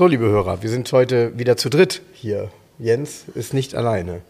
[0.00, 2.50] So, liebe Hörer, wir sind heute wieder zu dritt hier.
[2.78, 4.22] Jens ist nicht alleine.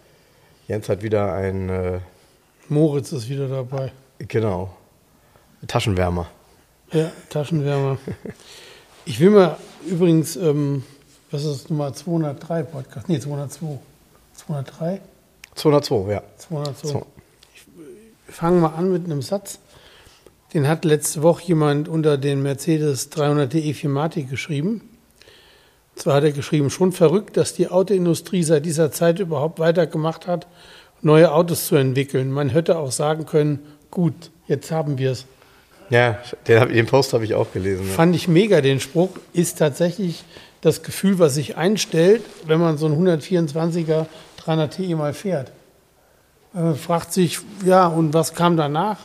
[0.66, 1.68] Jens hat wieder ein.
[1.68, 2.00] Äh,
[2.68, 3.92] Moritz ist wieder dabei.
[4.18, 4.74] Genau.
[5.68, 6.28] Taschenwärmer.
[6.90, 7.98] Ja, Taschenwärmer.
[9.04, 10.82] Ich will mal übrigens, ähm,
[11.30, 13.08] was ist das Nummer 203 Podcast?
[13.08, 13.78] Nee, 202.
[14.34, 15.00] 203?
[15.54, 16.22] 202, ja.
[16.36, 16.88] 202.
[16.88, 17.06] So.
[18.26, 19.60] Ich fange mal an mit einem Satz.
[20.52, 24.89] Den hat letzte Woche jemand unter den Mercedes 300 DE4 Matic geschrieben.
[26.00, 30.46] Zwar hat er geschrieben, schon verrückt, dass die Autoindustrie seit dieser Zeit überhaupt weitergemacht hat,
[31.02, 32.30] neue Autos zu entwickeln.
[32.30, 33.58] Man hätte auch sagen können,
[33.90, 35.26] gut, jetzt haben wir es.
[35.90, 37.86] Ja, den, den Post habe ich auch gelesen.
[37.86, 37.92] Ja.
[37.92, 39.10] Fand ich mega, den Spruch.
[39.34, 40.24] Ist tatsächlich
[40.62, 44.06] das Gefühl, was sich einstellt, wenn man so einen 124er
[44.38, 45.52] 300 Ti mal fährt.
[46.54, 49.00] Man fragt sich, ja, und was kam danach?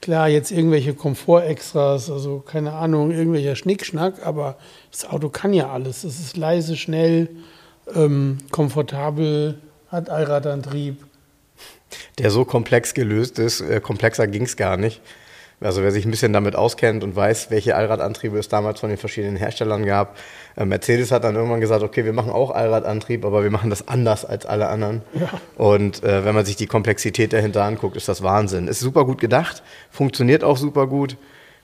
[0.00, 4.56] Klar, jetzt irgendwelche Komfortextras, also keine Ahnung, irgendwelcher Schnickschnack, aber
[4.92, 6.04] das Auto kann ja alles.
[6.04, 7.28] Es ist leise, schnell,
[7.94, 11.04] ähm, komfortabel, hat Allradantrieb.
[12.18, 15.00] Der so komplex gelöst ist, äh, komplexer ging es gar nicht.
[15.60, 18.98] Also wer sich ein bisschen damit auskennt und weiß, welche Allradantriebe es damals von den
[18.98, 20.16] verschiedenen Herstellern gab.
[20.56, 23.88] Äh, Mercedes hat dann irgendwann gesagt, okay, wir machen auch Allradantrieb, aber wir machen das
[23.88, 25.02] anders als alle anderen.
[25.14, 25.28] Ja.
[25.56, 28.68] Und äh, wenn man sich die Komplexität dahinter anguckt, ist das Wahnsinn.
[28.68, 31.16] Ist super gut gedacht, funktioniert auch super gut.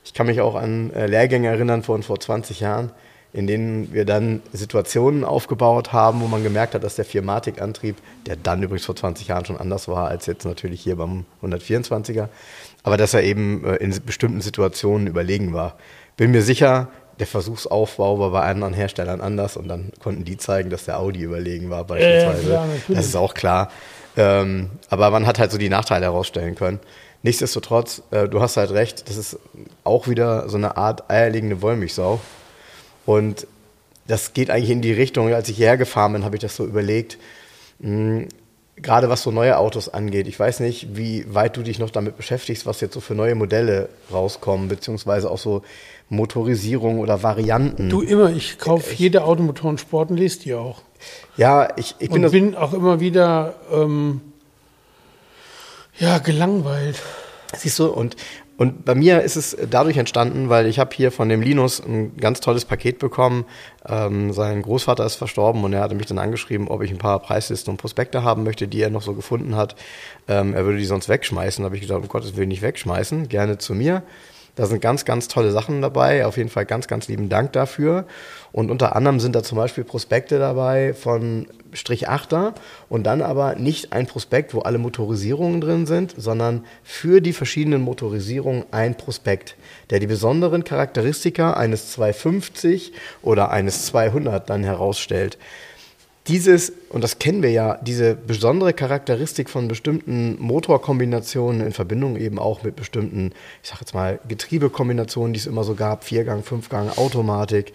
[0.03, 2.91] Ich kann mich auch an äh, Lehrgänge erinnern von vor 20 Jahren,
[3.31, 7.95] in denen wir dann Situationen aufgebaut haben, wo man gemerkt hat, dass der 4-Matic-Antrieb,
[8.27, 12.27] der dann übrigens vor 20 Jahren schon anders war als jetzt natürlich hier beim 124er,
[12.85, 15.75] aber dass er eben äh, in bestimmten Situationen überlegen war.
[16.17, 16.87] Bin mir sicher,
[17.19, 21.23] der Versuchsaufbau war bei anderen Herstellern anders und dann konnten die zeigen, dass der Audi
[21.23, 22.53] überlegen war beispielsweise.
[22.53, 23.71] Ja, das ist auch klar.
[24.15, 26.79] Ähm, aber man hat halt so die Nachteile herausstellen können.
[27.23, 29.39] Nichtsdestotrotz, äh, du hast halt recht, das ist
[29.83, 32.21] auch wieder so eine Art eierlegende Wollmilchsau.
[33.07, 33.47] Und
[34.05, 36.63] das geht eigentlich in die Richtung, als ich hierher gefahren bin, habe ich das so
[36.63, 37.17] überlegt.
[37.79, 38.27] Mh, hm,
[38.77, 42.17] gerade was so neue Autos angeht, ich weiß nicht, wie weit du dich noch damit
[42.17, 45.61] beschäftigst, was jetzt so für neue Modelle rauskommen, beziehungsweise auch so
[46.09, 47.89] Motorisierung oder Varianten.
[47.89, 50.81] Du immer, ich kaufe jede Automotoren-Sport und lese die auch.
[51.37, 54.21] Ja, ich, ich bin, und bin auch immer wieder ähm,
[55.97, 57.01] ja, gelangweilt.
[57.55, 58.15] Siehst du, und
[58.57, 62.15] und bei mir ist es dadurch entstanden, weil ich habe hier von dem Linus ein
[62.15, 63.45] ganz tolles Paket bekommen.
[63.87, 67.19] Ähm, sein Großvater ist verstorben und er hatte mich dann angeschrieben, ob ich ein paar
[67.19, 69.75] Preislisten und Prospekte haben möchte, die er noch so gefunden hat.
[70.29, 71.63] Ähm, er würde die sonst wegschmeißen.
[71.63, 74.03] Da habe ich gesagt, um Gottes Willen nicht wegschmeißen, gerne zu mir.
[74.55, 76.25] Da sind ganz, ganz tolle Sachen dabei.
[76.25, 78.05] Auf jeden Fall ganz, ganz lieben Dank dafür.
[78.53, 82.53] Und unter anderem sind da zum Beispiel Prospekte dabei von Strich 8er
[82.87, 87.81] und dann aber nicht ein Prospekt, wo alle Motorisierungen drin sind, sondern für die verschiedenen
[87.81, 89.57] Motorisierungen ein Prospekt,
[89.89, 95.37] der die besonderen Charakteristika eines 250 oder eines 200 dann herausstellt
[96.27, 102.39] dieses, und das kennen wir ja, diese besondere Charakteristik von bestimmten Motorkombinationen in Verbindung eben
[102.39, 103.31] auch mit bestimmten,
[103.61, 107.73] ich sag jetzt mal, Getriebekombinationen, die es immer so gab, Viergang, Fünfgang, Automatik,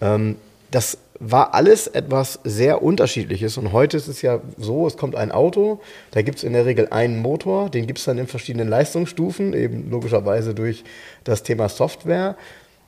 [0.00, 0.36] ähm,
[0.70, 3.56] das war alles etwas sehr Unterschiedliches.
[3.56, 5.80] Und heute ist es ja so, es kommt ein Auto,
[6.10, 9.54] da gibt es in der Regel einen Motor, den gibt es dann in verschiedenen Leistungsstufen,
[9.54, 10.84] eben logischerweise durch
[11.24, 12.36] das Thema Software.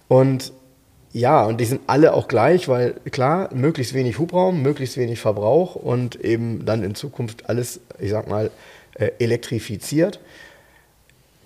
[0.08, 0.52] Und
[1.18, 5.74] ja, und die sind alle auch gleich, weil klar, möglichst wenig Hubraum, möglichst wenig Verbrauch
[5.74, 8.52] und eben dann in Zukunft alles, ich sag mal,
[8.94, 10.20] äh, elektrifiziert.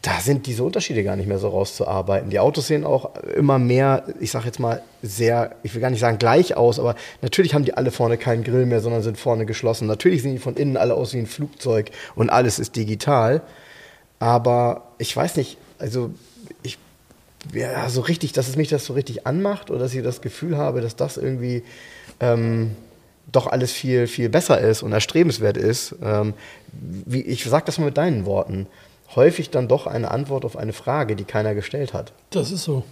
[0.02, 2.28] Da sind diese Unterschiede gar nicht mehr so rauszuarbeiten.
[2.28, 6.00] Die Autos sehen auch immer mehr, ich sag jetzt mal, sehr, ich will gar nicht
[6.00, 9.46] sagen gleich aus, aber natürlich haben die alle vorne keinen Grill mehr, sondern sind vorne
[9.46, 9.86] geschlossen.
[9.86, 13.40] Natürlich sehen die von innen alle aus wie ein Flugzeug und alles ist digital.
[14.18, 16.10] Aber ich weiß nicht, also
[17.52, 20.56] ja, so richtig, dass es mich das so richtig anmacht oder dass ich das Gefühl
[20.56, 21.62] habe, dass das irgendwie
[22.20, 22.76] ähm,
[23.30, 25.94] doch alles viel, viel besser ist und erstrebenswert ist.
[26.02, 26.34] Ähm,
[26.72, 28.66] wie, ich sage das mal mit deinen Worten.
[29.14, 32.12] Häufig dann doch eine Antwort auf eine Frage, die keiner gestellt hat.
[32.30, 32.84] Das ist so.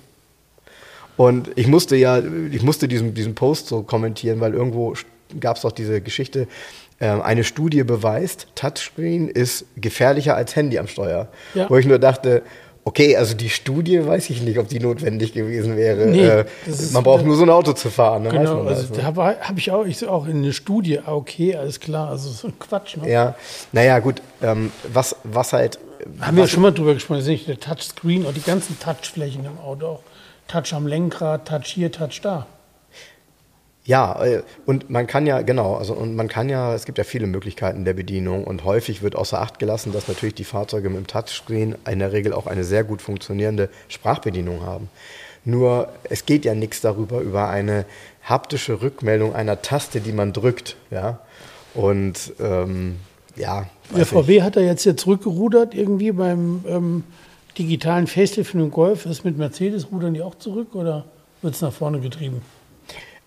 [1.17, 2.19] Und ich musste ja,
[2.51, 4.95] ich musste diesen, diesen Post so kommentieren, weil irgendwo
[5.39, 6.47] gab es doch diese Geschichte,
[7.01, 11.29] ähm, eine Studie beweist, Touchscreen ist gefährlicher als Handy am Steuer.
[11.55, 11.69] Ja.
[11.71, 12.43] Wo ich nur dachte,
[12.83, 16.07] Okay, also die Studie weiß ich nicht, ob die notwendig gewesen wäre.
[16.07, 16.45] Nee, äh,
[16.93, 18.25] man braucht nur so ein Auto zu fahren.
[18.25, 19.01] Genau, also ne?
[19.01, 22.31] da habe hab ich auch, ich auch in eine Studie, ah, okay, alles klar, also
[22.31, 22.97] so ein Quatsch.
[22.97, 23.11] Ne?
[23.11, 23.35] Ja,
[23.73, 24.23] naja, gut.
[24.43, 25.79] Ähm, was, was halt.
[26.21, 28.43] Haben wir ja was, schon mal drüber gesprochen, das ist nicht der Touchscreen und die
[28.43, 30.01] ganzen Touchflächen im Auto auch.
[30.49, 32.47] Touch am Lenkrad, Touch hier, Touch da.
[33.85, 37.05] Ja, äh, und man kann ja, genau, also und man kann ja, es gibt ja
[37.05, 40.99] viele Möglichkeiten der Bedienung und häufig wird außer Acht gelassen, dass natürlich die Fahrzeuge mit
[40.99, 44.89] dem Touchscreen in der Regel auch eine sehr gut funktionierende Sprachbedienung haben.
[45.45, 47.87] Nur es geht ja nichts darüber, über eine
[48.23, 51.21] haptische Rückmeldung einer Taste, die man drückt, ja.
[51.73, 52.97] Und ähm,
[53.37, 53.67] ja,
[53.97, 57.05] Der VW hat er jetzt hier zurückgerudert, irgendwie beim ähm,
[57.57, 59.07] digitalen Facelift den Golf.
[59.07, 61.07] Ist mit Mercedes rudern die auch zurück oder
[61.43, 62.43] wird es nach vorne getrieben?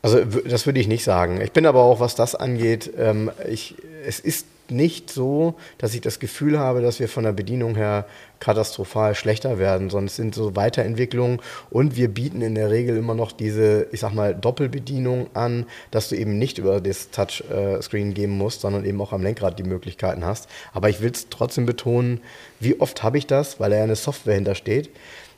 [0.04, 1.40] Also das würde ich nicht sagen.
[1.40, 6.02] Ich bin aber auch, was das angeht, ähm, ich, es ist nicht so, dass ich
[6.02, 8.06] das Gefühl habe, dass wir von der Bedienung her
[8.42, 11.40] katastrophal schlechter werden, sondern es sind so Weiterentwicklungen
[11.70, 16.10] und wir bieten in der Regel immer noch diese, ich sag mal, Doppelbedienung an, dass
[16.10, 20.26] du eben nicht über das Touchscreen gehen musst, sondern eben auch am Lenkrad die Möglichkeiten
[20.26, 20.50] hast.
[20.74, 22.20] Aber ich will es trotzdem betonen,
[22.60, 24.90] wie oft habe ich das, weil da ja eine Software hintersteht,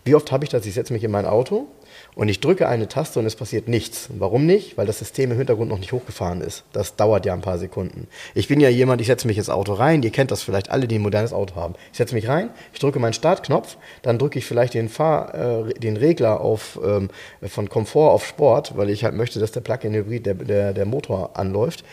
[0.06, 1.68] wie oft habe ich das, ich setze mich in mein Auto
[2.16, 4.10] und ich drücke eine Taste und es passiert nichts.
[4.18, 4.78] Warum nicht?
[4.78, 6.64] Weil das System im Hintergrund noch nicht hochgefahren ist.
[6.72, 8.08] Das dauert ja ein paar Sekunden.
[8.34, 10.02] Ich bin ja jemand, ich setze mich ins Auto rein.
[10.02, 11.76] Ihr kennt das vielleicht alle, die ein modernes Auto haben.
[11.92, 15.74] Ich setze mich rein, ich drücke meinen Startknopf, dann drücke ich vielleicht den, Fahr, äh,
[15.74, 17.10] den Regler auf, ähm,
[17.46, 21.32] von Komfort auf Sport, weil ich halt möchte, dass der Plug-in-Hybrid, der, der, der Motor
[21.38, 21.84] anläuft.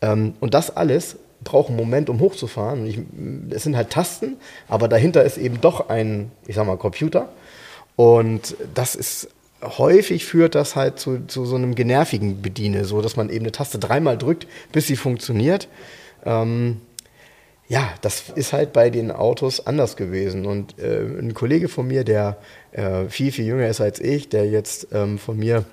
[0.00, 2.86] Ähm, und das alles braucht einen Moment, um hochzufahren.
[2.86, 3.00] Ich,
[3.50, 4.36] es sind halt Tasten,
[4.68, 7.30] aber dahinter ist eben doch ein, ich sag mal, Computer.
[7.96, 9.28] Und das ist
[9.62, 13.52] häufig führt das halt zu, zu so einem genervigen Bediene, so dass man eben eine
[13.52, 15.68] Taste dreimal drückt, bis sie funktioniert.
[16.24, 16.80] Ähm,
[17.68, 20.44] ja, das ist halt bei den Autos anders gewesen.
[20.46, 22.36] Und äh, ein Kollege von mir, der
[22.72, 25.64] äh, viel, viel jünger ist als ich, der jetzt ähm, von mir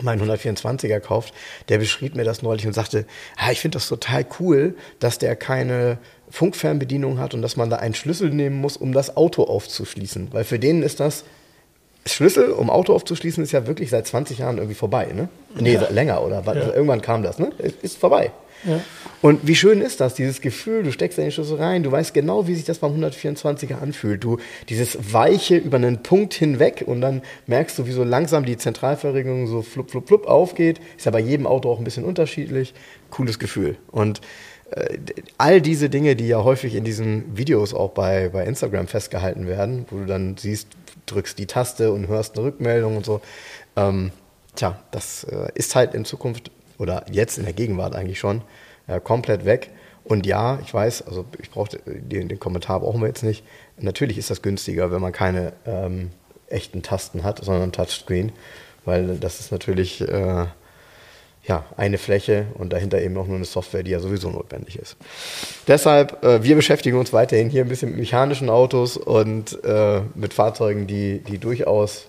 [0.00, 1.34] meinen 124er kauft,
[1.68, 3.04] der beschrieb mir das neulich und sagte,
[3.36, 5.98] ah, ich finde das total cool, dass der keine
[6.30, 10.28] Funkfernbedienung hat und dass man da einen Schlüssel nehmen muss, um das Auto aufzuschließen.
[10.32, 11.24] Weil für den ist das
[12.12, 15.28] Schlüssel, um Auto aufzuschließen, ist ja wirklich seit 20 Jahren irgendwie vorbei, ne?
[15.58, 15.88] Nee, Ja.
[15.90, 16.44] länger, oder?
[16.46, 16.54] was?
[16.56, 16.60] Ja.
[16.62, 17.50] Also irgendwann kam das, ne?
[17.82, 18.30] Ist- vorbei.
[18.64, 18.80] Ja.
[19.22, 22.48] Und wie schön ist das, dieses Gefühl, du steckst deinen Schlüssel rein, du weißt genau,
[22.48, 24.24] wie sich das beim 124er anfühlt.
[24.24, 24.38] Du,
[24.68, 29.46] dieses Weiche über einen Punkt hinweg und dann merkst du, wie so langsam die Zentralverriegelung
[29.46, 30.80] so flupp, flupp, flupp aufgeht.
[30.96, 32.74] Ist ja bei jedem Auto auch ein bisschen unterschiedlich.
[33.10, 33.76] Cooles Gefühl.
[33.92, 34.20] Und
[34.72, 34.98] äh,
[35.38, 39.86] all diese Dinge, die ja häufig in diesen Videos auch bei, bei Instagram festgehalten werden,
[39.90, 40.66] wo du dann siehst,
[41.10, 43.20] drückst die Taste und hörst eine Rückmeldung und so.
[43.76, 44.12] Ähm,
[44.54, 48.42] tja, das äh, ist halt in Zukunft oder jetzt in der Gegenwart eigentlich schon
[48.86, 49.70] äh, komplett weg.
[50.04, 53.44] Und ja, ich weiß, also ich brauche den, den Kommentar brauchen wir jetzt nicht.
[53.76, 56.10] Natürlich ist das günstiger, wenn man keine ähm,
[56.48, 58.32] echten Tasten hat, sondern Touchscreen,
[58.84, 60.46] weil das ist natürlich äh,
[61.48, 64.96] ja, eine Fläche und dahinter eben auch nur eine Software, die ja sowieso notwendig ist.
[65.66, 70.34] Deshalb, äh, wir beschäftigen uns weiterhin hier ein bisschen mit mechanischen Autos und äh, mit
[70.34, 72.06] Fahrzeugen, die, die durchaus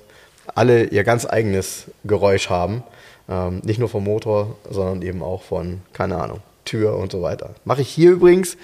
[0.53, 2.83] alle ihr ganz eigenes Geräusch haben.
[3.29, 7.55] Ähm, nicht nur vom Motor, sondern eben auch von, keine Ahnung, Tür und so weiter.
[7.63, 8.57] Mache ich hier übrigens,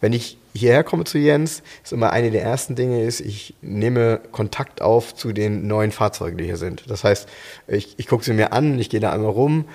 [0.00, 4.20] wenn ich hierher komme zu Jens, ist immer eine der ersten Dinge ist, ich nehme
[4.32, 6.84] Kontakt auf zu den neuen Fahrzeugen, die hier sind.
[6.88, 7.28] Das heißt,
[7.68, 9.66] ich, ich gucke sie mir an, ich gehe da einmal rum,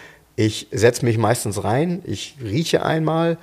[0.45, 3.37] ich setze mich meistens rein, ich rieche einmal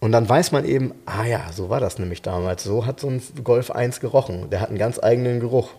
[0.00, 2.64] und dann weiß man eben, ah ja, so war das nämlich damals.
[2.64, 4.50] So hat so ein Golf 1 gerochen.
[4.50, 5.70] Der hat einen ganz eigenen Geruch.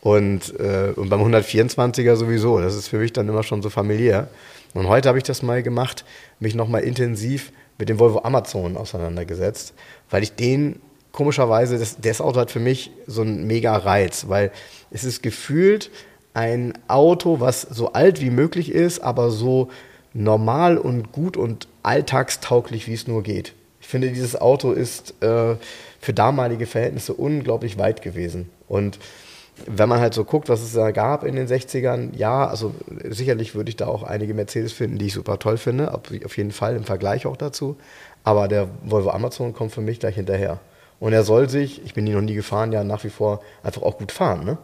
[0.00, 2.60] Und, äh, und beim 124er sowieso.
[2.60, 4.28] Das ist für mich dann immer schon so familiär.
[4.72, 6.04] Und heute habe ich das mal gemacht,
[6.38, 9.74] mich nochmal intensiv mit dem Volvo Amazon auseinandergesetzt,
[10.10, 10.80] weil ich den
[11.12, 14.52] komischerweise, das, das Auto hat für mich so einen mega Reiz, weil
[14.90, 15.90] es ist gefühlt
[16.34, 19.68] ein Auto, was so alt wie möglich ist, aber so
[20.18, 23.54] normal und gut und alltagstauglich, wie es nur geht.
[23.80, 25.54] Ich finde, dieses Auto ist äh,
[26.00, 28.50] für damalige Verhältnisse unglaublich weit gewesen.
[28.68, 28.98] Und
[29.66, 32.74] wenn man halt so guckt, was es da gab in den 60ern, ja, also
[33.08, 36.52] sicherlich würde ich da auch einige Mercedes finden, die ich super toll finde, auf jeden
[36.52, 37.76] Fall im Vergleich auch dazu.
[38.24, 40.60] Aber der Volvo Amazon kommt für mich gleich hinterher.
[41.00, 43.82] Und er soll sich, ich bin ihn noch nie gefahren, ja nach wie vor einfach
[43.82, 44.44] auch gut fahren.
[44.44, 44.58] Ne?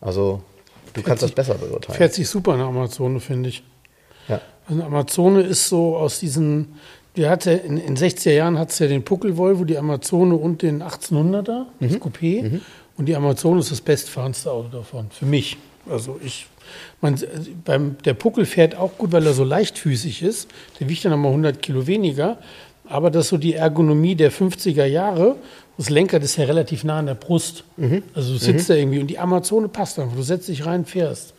[0.00, 0.42] Also
[0.94, 1.96] du kannst das sich- besser beurteilen.
[1.96, 3.64] Fährt sich super eine Amazone, finde ich.
[4.68, 6.74] Also Amazone ist so aus diesen,
[7.16, 10.62] die hatte in den 60er Jahren hat es ja den Puckel Volvo, die Amazone und
[10.62, 11.88] den 1800er, Mhm.
[11.88, 12.60] das Coupé.
[12.96, 15.56] Und die Amazone ist das bestfahrenste Auto davon, für mich.
[15.88, 16.46] Also ich,
[17.00, 17.16] man,
[17.64, 20.48] beim, der Puckel fährt auch gut, weil er so leichtfüßig ist.
[20.80, 22.38] Der wiegt dann nochmal 100 Kilo weniger.
[22.88, 25.36] aber das ist so die Ergonomie der 50er Jahre.
[25.76, 27.64] Das Lenkrad ist ja relativ nah an der Brust.
[27.76, 28.02] Mhm.
[28.14, 30.16] Also du sitzt da irgendwie und die Amazone passt einfach.
[30.16, 31.34] Du setzt dich rein, fährst.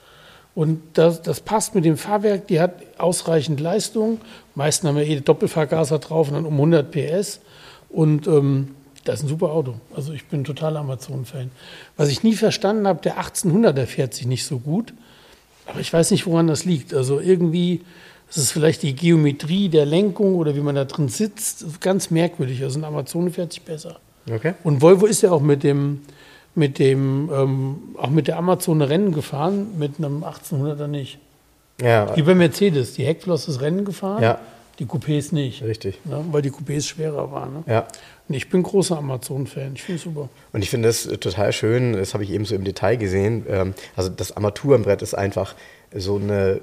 [0.57, 4.19] Und das, das passt mit dem Fahrwerk, die hat ausreichend Leistung.
[4.55, 7.41] Meisten haben ja eh Doppelvergaser drauf und dann um 100 PS.
[7.89, 8.69] Und ähm,
[9.03, 9.75] das ist ein super Auto.
[9.95, 11.51] Also ich bin total Amazon-Fan.
[11.95, 14.95] Was ich nie verstanden habe, der 1800er fährt sich nicht so gut.
[15.67, 16.91] Aber ich weiß nicht, woran das liegt.
[16.91, 17.81] Also irgendwie
[18.27, 21.81] ist es vielleicht die Geometrie der Lenkung oder wie man da drin sitzt.
[21.81, 22.63] Ganz merkwürdig.
[22.63, 23.99] Also ein Amazon fährt sich besser.
[24.27, 24.55] Okay.
[24.63, 26.01] Und Volvo ist ja auch mit dem,
[26.57, 31.19] mit dem, ähm, auch mit der Amazon Rennen gefahren, mit einem 1800er nicht.
[31.81, 32.93] Ja, Wie bei Mercedes.
[32.93, 34.39] Die Heckflosse ist Rennen gefahren, Ja.
[34.79, 35.61] die Coupés nicht.
[35.63, 35.99] richtig.
[36.05, 36.25] Ne?
[36.31, 37.53] Weil die Coupés schwerer waren.
[37.53, 37.63] Ne?
[37.67, 37.87] Ja.
[38.27, 39.73] Und ich bin großer Amazon-Fan.
[39.75, 40.27] Ich finde es super.
[40.53, 43.45] Und ich finde das äh, total schön, das habe ich eben so im Detail gesehen.
[43.47, 45.53] Ähm, Also das Armaturenbrett ist einfach
[45.95, 46.59] so eine,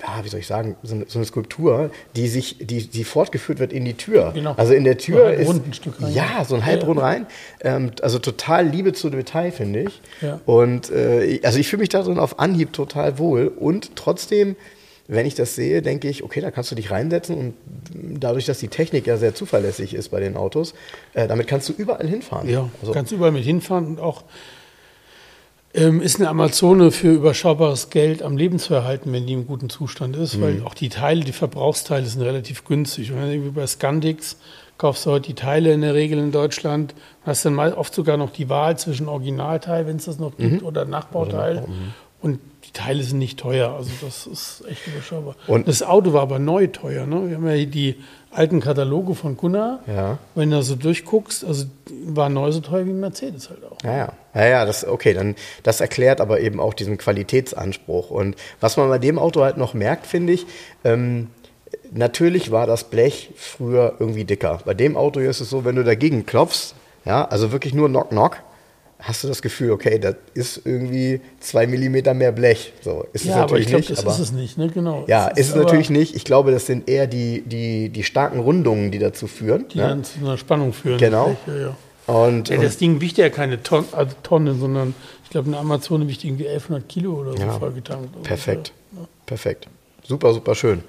[0.00, 3.58] ja, wie soll ich sagen, so eine, so eine Skulptur, die sich, die, die fortgeführt
[3.58, 4.32] wird in die Tür.
[4.34, 4.54] Genau.
[4.56, 6.12] Also in der So Tür halbrund ist ein Stück rein.
[6.14, 7.26] ja so ein halbrund rein.
[7.60, 10.00] Ähm, Also total Liebe zu Detail finde ich.
[10.22, 10.40] Ja.
[10.46, 14.56] Und äh, also ich fühle mich da drin auf Anhieb total wohl und trotzdem.
[15.08, 17.54] Wenn ich das sehe, denke ich, okay, da kannst du dich reinsetzen und
[18.20, 20.74] dadurch, dass die Technik ja sehr zuverlässig ist bei den Autos,
[21.14, 22.48] äh, damit kannst du überall hinfahren.
[22.48, 24.24] Ja, also, kannst überall mit hinfahren und auch
[25.76, 29.68] ähm, ist eine Amazone für überschaubares Geld am Leben zu erhalten, wenn die im guten
[29.70, 30.66] Zustand ist, weil Mhm.
[30.66, 33.12] auch die Teile, die Verbrauchsteile sind relativ günstig.
[33.12, 34.36] Und wenn du bei Scandix
[34.78, 38.16] kaufst du heute die Teile in der Regel in Deutschland, hast dann mal oft sogar
[38.16, 41.64] noch die Wahl zwischen Originalteil, wenn es das noch gibt, oder Nachbauteil.
[42.20, 45.36] Und die Teile sind nicht teuer, also das ist echt überschaubar.
[45.46, 47.06] Und- das Auto war aber neu teuer.
[47.06, 47.28] Ne?
[47.28, 47.94] Wir haben ja hier die
[48.36, 49.80] alten Kataloge von Gunnar.
[49.86, 50.18] Ja.
[50.34, 51.64] Wenn du so durchguckst, also
[52.04, 53.78] war neu so teuer wie ein Mercedes halt auch.
[53.82, 58.10] Ja, ja, ja, ja, das okay, dann das erklärt aber eben auch diesen Qualitätsanspruch.
[58.10, 60.46] Und was man bei dem Auto halt noch merkt, finde ich,
[60.84, 61.28] ähm,
[61.92, 64.60] natürlich war das Blech früher irgendwie dicker.
[64.64, 66.74] Bei dem Auto hier ist es so, wenn du dagegen klopfst,
[67.04, 68.38] ja, also wirklich nur Knock Knock,
[68.98, 72.72] hast du das Gefühl, okay, das ist irgendwie zwei Millimeter mehr Blech.
[72.82, 73.90] So ist es Ja, aber ich natürlich glaube, nicht.
[73.90, 74.68] das aber ist es nicht, ne?
[74.68, 75.04] Genau.
[75.06, 76.14] ja, ist es aber natürlich nicht.
[76.16, 79.66] Ich glaube, das sind eher die, die, die starken Rundungen, die dazu führen.
[79.68, 79.88] Die ne?
[79.88, 80.98] dann zu einer Spannung führen.
[80.98, 81.36] Genau.
[81.46, 81.76] Ja, ja.
[82.14, 86.06] Und, Ja, das Ding wiegt ja keine Ton, also Tonne, sondern ich glaube, eine Amazone
[86.08, 87.58] wiegt irgendwie 1100 Kilo oder so Ja.
[87.58, 88.22] vollgetankt.
[88.22, 88.72] Perfekt.
[89.26, 89.66] Perfekt.
[90.06, 90.84] Super, super schön.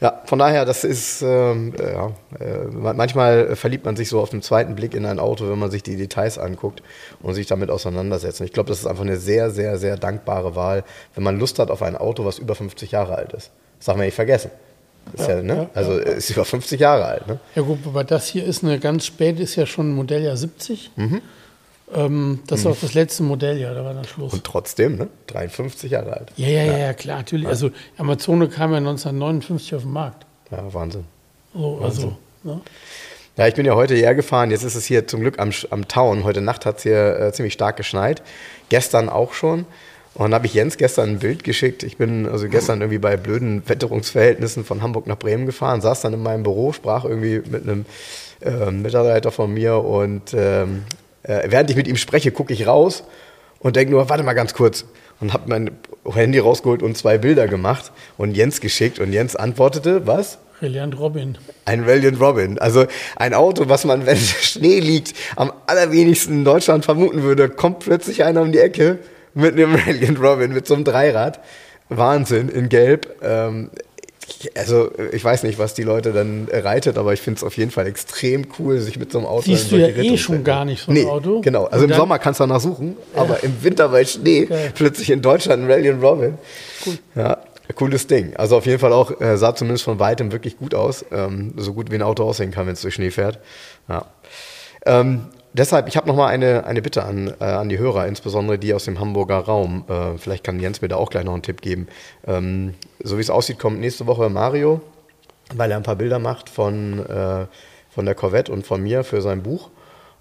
[0.00, 2.06] Ja, von daher, das ist, ähm, äh, ja,
[2.40, 5.58] äh, ma- manchmal verliebt man sich so auf den zweiten Blick in ein Auto, wenn
[5.58, 6.82] man sich die Details anguckt
[7.20, 8.40] und sich damit auseinandersetzt.
[8.40, 11.58] Und ich glaube, das ist einfach eine sehr, sehr, sehr dankbare Wahl, wenn man Lust
[11.58, 13.50] hat auf ein Auto, was über 50 Jahre alt ist.
[13.78, 14.50] Das darf man nicht vergessen.
[15.18, 15.54] Ja, Ja, ne?
[15.56, 17.26] ja, also es ist über 50 Jahre alt.
[17.26, 17.40] Ne?
[17.56, 20.92] Ja gut, aber das hier ist eine ganz spät, ist ja schon Modelljahr 70.
[20.96, 21.20] Mhm.
[21.94, 24.32] Ähm, das ist auch das letzte Modelljahr, da war dann Schluss.
[24.32, 25.08] Und trotzdem, ne?
[25.26, 26.32] 53 Jahre alt.
[26.36, 27.46] ja, ja, ja, ja, klar, natürlich.
[27.46, 30.26] Also Amazone kam ja 1959 auf den Markt.
[30.50, 31.04] Ja, Wahnsinn.
[31.54, 32.60] So, also, ne?
[33.36, 34.50] Ja, ich bin ja heute hierher gefahren.
[34.50, 36.24] Jetzt ist es hier zum Glück am, am Town.
[36.24, 38.22] Heute Nacht hat es hier äh, ziemlich stark geschneit.
[38.68, 39.64] Gestern auch schon.
[40.14, 41.82] Und dann habe ich Jens gestern ein Bild geschickt.
[41.82, 46.12] Ich bin also gestern irgendwie bei blöden Wetterungsverhältnissen von Hamburg nach Bremen gefahren, saß dann
[46.12, 47.86] in meinem Büro, sprach irgendwie mit einem
[48.42, 50.82] äh, Mitarbeiter von mir und ähm,
[51.22, 53.04] äh, während ich mit ihm spreche, gucke ich raus
[53.60, 54.84] und denke nur, warte mal ganz kurz.
[55.20, 55.70] Und habe mein
[56.04, 58.98] Handy rausgeholt und zwei Bilder gemacht und Jens geschickt.
[58.98, 60.38] Und Jens antwortete, was?
[60.60, 61.38] Reliant Robin.
[61.64, 62.58] Ein Valiant Robin.
[62.58, 62.86] Also
[63.16, 68.24] ein Auto, was man, wenn Schnee liegt, am allerwenigsten in Deutschland vermuten würde, kommt plötzlich
[68.24, 68.98] einer um die Ecke
[69.34, 71.40] mit einem Valiant Robin, mit so einem Dreirad.
[71.88, 73.16] Wahnsinn, in Gelb.
[73.22, 73.70] Ähm,
[74.54, 77.70] also ich weiß nicht, was die Leute dann reitet, aber ich finde es auf jeden
[77.70, 80.18] Fall extrem cool, sich mit so einem Auto Siehst in du solche ja eh Rittungen
[80.18, 81.40] schon zu gar nicht so ein nee, Auto.
[81.40, 84.72] Genau, also im Sommer kannst du danach suchen, aber im Winter bei Schnee Geil.
[84.74, 86.38] plötzlich in Deutschland ein Valiant Robin.
[87.14, 87.38] Ja,
[87.74, 88.36] cooles Ding.
[88.36, 91.04] Also auf jeden Fall auch, äh, sah zumindest von weitem wirklich gut aus.
[91.10, 93.38] Ähm, so gut wie ein Auto aussehen kann, wenn es durch Schnee fährt.
[93.88, 94.06] Ja.
[94.84, 98.58] Ähm, deshalb, ich habe noch mal eine, eine Bitte an, äh, an die Hörer, insbesondere
[98.58, 99.84] die aus dem Hamburger Raum.
[99.88, 101.88] Äh, vielleicht kann Jens mir da auch gleich noch einen Tipp geben.
[102.26, 104.80] Ähm, so wie es aussieht, kommt nächste Woche Mario,
[105.54, 107.46] weil er ein paar Bilder macht von, äh,
[107.90, 109.70] von der Corvette und von mir für sein Buch.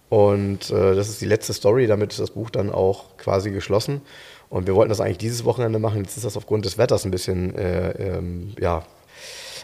[0.09, 4.01] Und äh, das ist die letzte Story, damit ist das Buch dann auch quasi geschlossen.
[4.49, 7.11] Und wir wollten das eigentlich dieses Wochenende machen, jetzt ist das aufgrund des Wetters ein
[7.11, 8.83] bisschen, äh, ähm, ja,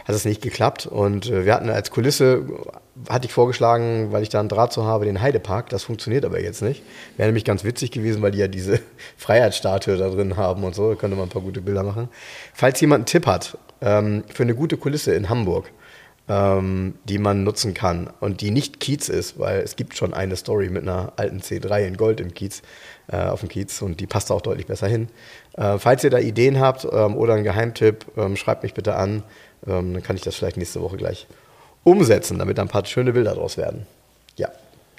[0.08, 0.86] hat es nicht geklappt.
[0.86, 2.46] Und äh, wir hatten als Kulisse,
[3.10, 5.70] hatte ich vorgeschlagen, weil ich da einen Draht zu habe, den Heidepark.
[5.70, 6.82] Das funktioniert aber jetzt nicht.
[7.18, 8.80] Wäre nämlich ganz witzig gewesen, weil die ja diese
[9.18, 10.90] Freiheitsstatue da drin haben und so.
[10.90, 12.08] Da könnte man ein paar gute Bilder machen.
[12.54, 15.72] Falls jemand einen Tipp hat ähm, für eine gute Kulisse in Hamburg,
[16.30, 20.36] ähm, die man nutzen kann und die nicht Kiez ist, weil es gibt schon eine
[20.36, 22.62] Story mit einer alten C3 in Gold im Kiez,
[23.08, 25.08] äh, auf dem Kiez und die passt auch deutlich besser hin.
[25.54, 29.24] Äh, falls ihr da Ideen habt ähm, oder einen Geheimtipp, ähm, schreibt mich bitte an,
[29.68, 31.28] ähm, dann kann ich das vielleicht nächste Woche gleich
[31.84, 33.86] umsetzen, damit da ein paar schöne Bilder draus werden.
[34.36, 34.50] Ja,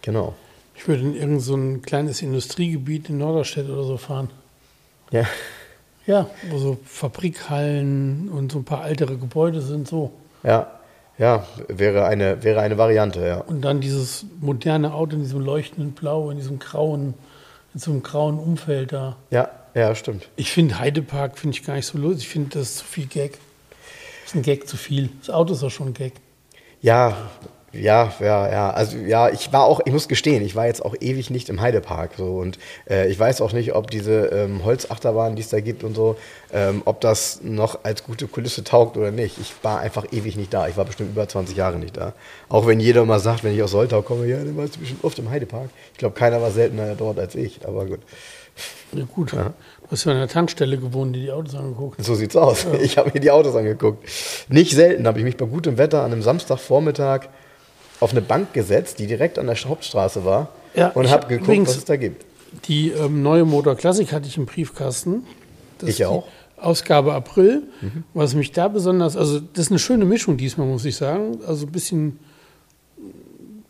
[0.03, 0.35] genau.
[0.75, 4.31] Ich würde in irgendein so ein kleines Industriegebiet in Norderstedt oder so fahren.
[5.11, 5.27] Ja.
[6.07, 10.13] Ja, wo so Fabrikhallen und so ein paar ältere Gebäude sind so.
[10.43, 10.79] Ja,
[11.19, 13.39] ja, wäre eine, wäre eine Variante, ja.
[13.41, 17.15] Und dann dieses moderne Auto in diesem leuchtenden Blau, in diesem grauen,
[17.75, 19.17] in so einem grauen Umfeld da.
[19.31, 20.29] Ja, ja, stimmt.
[20.37, 22.19] Ich finde Heidepark finde ich gar nicht so los.
[22.19, 23.39] Ich finde das ist zu viel Gag.
[24.29, 25.09] Ist ein Gag zu viel.
[25.21, 26.13] Das Auto ist auch schon ein Gag.
[26.83, 27.17] Ja,
[27.73, 28.71] ja, ja, ja.
[28.71, 31.63] Also ja, ich war auch, ich muss gestehen, ich war jetzt auch ewig nicht im
[31.63, 32.59] Heidepark so und
[32.91, 36.17] äh, ich weiß auch nicht, ob diese ähm, Holzachterbahn, die es da gibt und so,
[36.53, 39.39] ähm, ob das noch als gute Kulisse taugt oder nicht.
[39.39, 40.69] Ich war einfach ewig nicht da.
[40.69, 42.13] Ich war bestimmt über 20 Jahre nicht da.
[42.51, 45.05] Auch wenn jeder mal sagt, wenn ich aus Soltau komme, ja, dann warst du bestimmt
[45.05, 45.71] oft im Heidepark.
[45.93, 48.01] Ich glaube, keiner war seltener dort als ich, aber gut.
[48.93, 49.33] Ja, gut.
[49.89, 52.05] Du hast ja an der Tankstelle gewohnt, die die Autos angeguckt.
[52.05, 52.67] So sieht's aus.
[52.83, 54.07] Ich habe mir die Autos angeguckt.
[54.51, 57.29] Nicht selten habe ich mich bei gutem Wetter an einem Samstagvormittag
[58.01, 61.47] auf eine Bank gesetzt, die direkt an der Hauptstraße war Ja, und habe hab geguckt,
[61.49, 62.27] übrigens- was es da gibt.
[62.67, 65.25] Die ähm, neue Motor Classic hatte ich im Briefkasten.
[65.79, 66.27] Das Ich auch.
[66.59, 67.63] Ausgabe April.
[68.15, 71.39] Was mich da besonders, also das ist eine schöne Mischung diesmal, muss ich sagen.
[71.47, 72.19] Also ein bisschen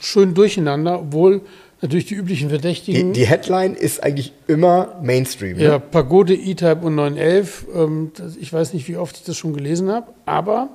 [0.01, 1.43] schön durcheinander, obwohl
[1.81, 3.13] natürlich die üblichen Die, Verdächtigen.
[3.13, 5.57] die Headline ist eigentlich immer Mainstream.
[5.57, 5.65] Ne?
[5.65, 7.67] Ja, Pagode, E-Type und 911.
[7.75, 10.13] Ähm, ich weiß nicht, wie oft ich das schon gelesen habe.
[10.27, 10.71] Aber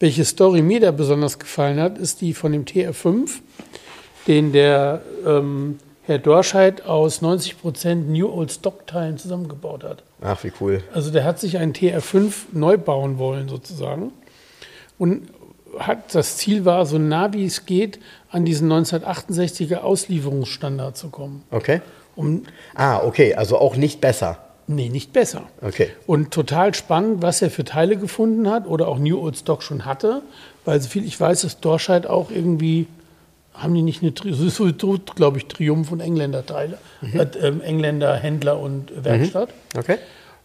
[0.00, 3.30] welche Story mir da besonders gefallen hat, ist die von dem TR5,
[4.26, 10.04] den der ähm, Herr Dorscheid aus 90% New Old Stock-Teilen zusammengebaut hat.
[10.22, 10.82] Ach, wie cool.
[10.94, 14.12] Also der hat sich einen TR5 neu bauen wollen sozusagen
[14.98, 15.28] und
[15.78, 17.98] hat das Ziel war, so nah wie es geht,
[18.36, 21.42] an diesen 1968er Auslieferungsstandard zu kommen.
[21.50, 21.80] Okay.
[22.16, 22.42] Um,
[22.74, 24.38] Ah, okay, also auch nicht besser.
[24.66, 25.44] nee, nicht besser.
[25.62, 25.90] Okay.
[26.06, 29.84] Und total spannend, was er für Teile gefunden hat oder auch New Old Stock schon
[29.84, 30.22] hatte,
[30.64, 32.86] weil so viel ich weiß, ist Dorscheid auch irgendwie,
[33.54, 36.78] haben die nicht eine, so ist so, glaube ich, Triumph und Engländer-Teile,
[37.16, 39.50] hat, ähm, Engländer, Händler und Werkstatt.
[39.78, 39.98] Okay.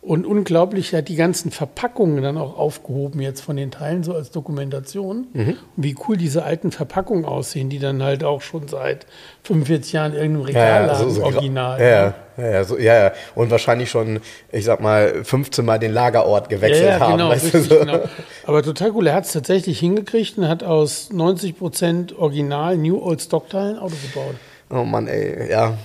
[0.04, 4.16] Und unglaublich, er hat die ganzen Verpackungen dann auch aufgehoben jetzt von den Teilen, so
[4.16, 5.28] als Dokumentation.
[5.32, 5.50] Mhm.
[5.50, 9.06] Und wie cool diese alten Verpackungen aussehen, die dann halt auch schon seit
[9.44, 11.80] 45 Jahren in irgendeinem Ja, Regal ja, lagen, so, so original.
[11.80, 13.12] Ja, ja, ja, ja, so, ja, ja.
[13.36, 17.18] Und wahrscheinlich schon, ich sag mal, 15 Mal den Lagerort gewechselt ja, ja, haben.
[17.18, 17.80] genau, weißt richtig, du, so.
[17.82, 18.00] genau.
[18.48, 19.06] Aber total cool.
[19.06, 23.78] Er hat es tatsächlich hingekriegt und hat aus 90 Prozent Original New Old Stock Teilen
[23.78, 24.36] Auto gebaut.
[24.72, 25.78] Oh Mann, ey, ja.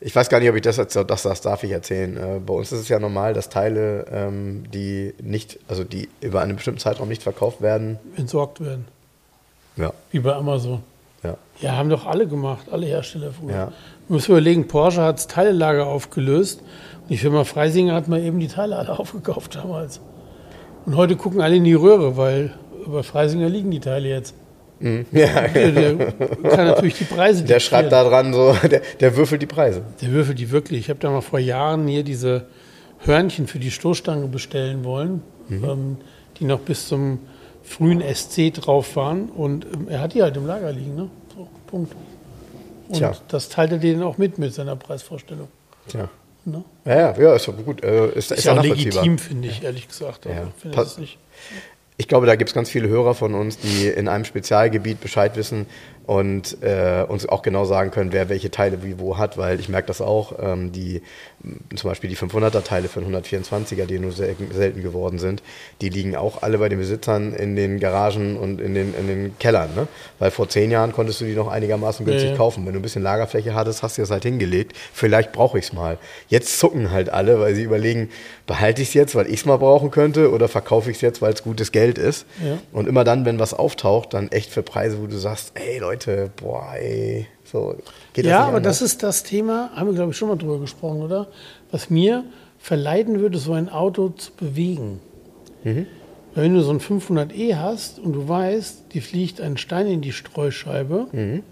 [0.00, 2.16] Ich weiß gar nicht, ob ich das jetzt, das, das darf ich erzählen.
[2.16, 6.42] Äh, bei uns ist es ja normal, dass Teile, ähm, die nicht, also die über
[6.42, 8.86] einen bestimmten Zeitraum nicht verkauft werden, Entsorgt werden.
[9.76, 10.82] ja, Wie bei Amazon.
[11.22, 11.36] ja.
[11.60, 13.50] Ja, haben doch alle gemacht, alle Hersteller früher.
[13.54, 13.64] Ja.
[14.08, 16.60] Man muss überlegen, Porsche hat das Teilelager aufgelöst
[17.02, 20.00] und die Firma Freisinger hat mal eben die Teile alle aufgekauft damals.
[20.84, 22.52] Und heute gucken alle in die Röhre, weil
[22.86, 24.34] bei Freisinger liegen die Teile jetzt.
[24.80, 25.48] Ja.
[25.48, 29.46] Der, der kann natürlich die Preise Der schreibt da dran so, der, der würfelt die
[29.46, 29.82] Preise.
[30.02, 30.80] Der würfelt die wirklich.
[30.80, 32.46] Ich habe da mal vor Jahren hier diese
[33.00, 35.64] Hörnchen für die Stoßstange bestellen wollen, Mhm.
[35.64, 35.96] ähm,
[36.38, 37.20] die noch bis zum
[37.62, 39.28] frühen SC drauf waren.
[39.30, 40.94] Und ähm, er hat die halt im Lager liegen.
[40.96, 41.08] Ne?
[41.34, 41.94] So, Punkt.
[42.88, 43.12] Und Tja.
[43.28, 45.48] das teilt er denen auch mit mit seiner Preisvorstellung.
[45.88, 46.08] Tja.
[46.44, 46.62] Ne?
[46.84, 47.82] Ja, ja, ja, ist doch gut.
[47.82, 50.26] Äh, ist, Ist, ist ja ja legitim, finde ich, ehrlich gesagt.
[50.26, 50.46] Also, Ja.
[50.54, 51.18] ich finde das nicht.
[51.98, 55.36] Ich glaube, da gibt es ganz viele Hörer von uns, die in einem Spezialgebiet Bescheid
[55.36, 55.66] wissen
[56.06, 59.68] und äh, uns auch genau sagen können, wer welche Teile wie wo hat, weil ich
[59.68, 61.02] merke das auch, ähm, die
[61.74, 65.42] zum Beispiel die 500er Teile für einen 124er, die nur selten, selten geworden sind,
[65.80, 69.38] die liegen auch alle bei den Besitzern in den Garagen und in den, in den
[69.38, 69.88] Kellern, ne?
[70.18, 72.64] weil vor zehn Jahren konntest du die noch einigermaßen günstig Ja, kaufen.
[72.66, 74.76] Wenn du ein bisschen Lagerfläche hattest, hast du das halt hingelegt.
[74.92, 75.98] Vielleicht brauche ich es mal.
[76.28, 78.10] Jetzt zucken halt alle, weil sie überlegen,
[78.46, 81.20] behalte ich es jetzt, weil ich es mal brauchen könnte oder verkaufe ich es jetzt,
[81.20, 82.26] weil es gutes Geld ist.
[82.44, 82.58] Ja.
[82.72, 85.95] Und immer dann, wenn was auftaucht, dann echt für Preise, wo du sagst, ey Leute,
[86.36, 87.74] boah, ey, so
[88.12, 88.80] geht das Ja, aber anders?
[88.80, 91.28] das ist das Thema, haben wir, glaube ich, schon mal drüber gesprochen, oder?
[91.70, 92.24] Was mir
[92.58, 95.00] verleiten würde, so ein Auto zu bewegen.
[95.64, 95.86] Mhm.
[96.34, 100.00] Weil wenn du so ein 500e hast und du weißt, die fliegt ein Stein in
[100.02, 101.42] die Streuscheibe Mhm.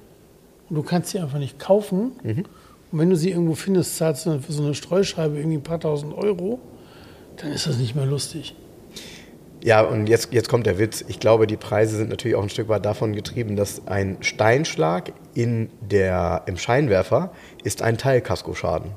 [0.68, 2.12] und du kannst sie einfach nicht kaufen.
[2.22, 5.62] Und wenn du sie irgendwo findest, zahlst du dann für so eine Streuscheibe irgendwie ein
[5.62, 6.58] paar tausend Euro,
[7.38, 8.54] dann ist das nicht mehr lustig.
[9.64, 11.02] Ja, und jetzt, jetzt kommt der Witz.
[11.08, 15.14] Ich glaube, die Preise sind natürlich auch ein Stück weit davon getrieben, dass ein Steinschlag
[15.32, 17.30] in der, im Scheinwerfer
[17.62, 18.90] ist ein Teilkaskoschaden.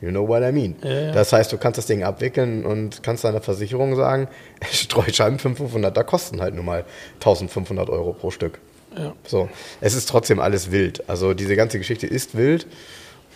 [0.00, 0.74] You know what I mean.
[0.82, 1.12] Ja, ja.
[1.12, 4.26] Das heißt, du kannst das Ding abwickeln und kannst deiner Versicherung sagen,
[4.72, 6.84] Streuscheiben 500er kosten halt nur mal
[7.20, 8.58] 1500 Euro pro Stück.
[8.98, 9.14] Ja.
[9.24, 9.48] So,
[9.80, 11.08] es ist trotzdem alles wild.
[11.08, 12.66] Also diese ganze Geschichte ist wild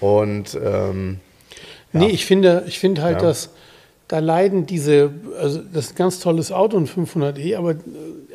[0.01, 1.21] und ähm,
[1.93, 3.51] Nee, ich finde, ich finde halt, dass
[4.15, 7.77] da leiden diese, also das ist ein ganz tolles Auto, ein 500e, aber äh,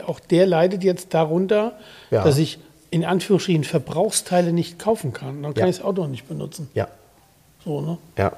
[0.05, 1.77] auch der leidet jetzt darunter,
[2.11, 2.25] Ja.
[2.25, 2.59] dass ich
[2.91, 5.41] in Anführungsstrichen Verbrauchsteile nicht kaufen kann.
[5.41, 5.69] Dann kann Ja.
[5.69, 6.67] ich das Auto auch nicht benutzen.
[6.73, 6.89] Ja,
[7.63, 7.97] So, ne?
[8.17, 8.33] ja.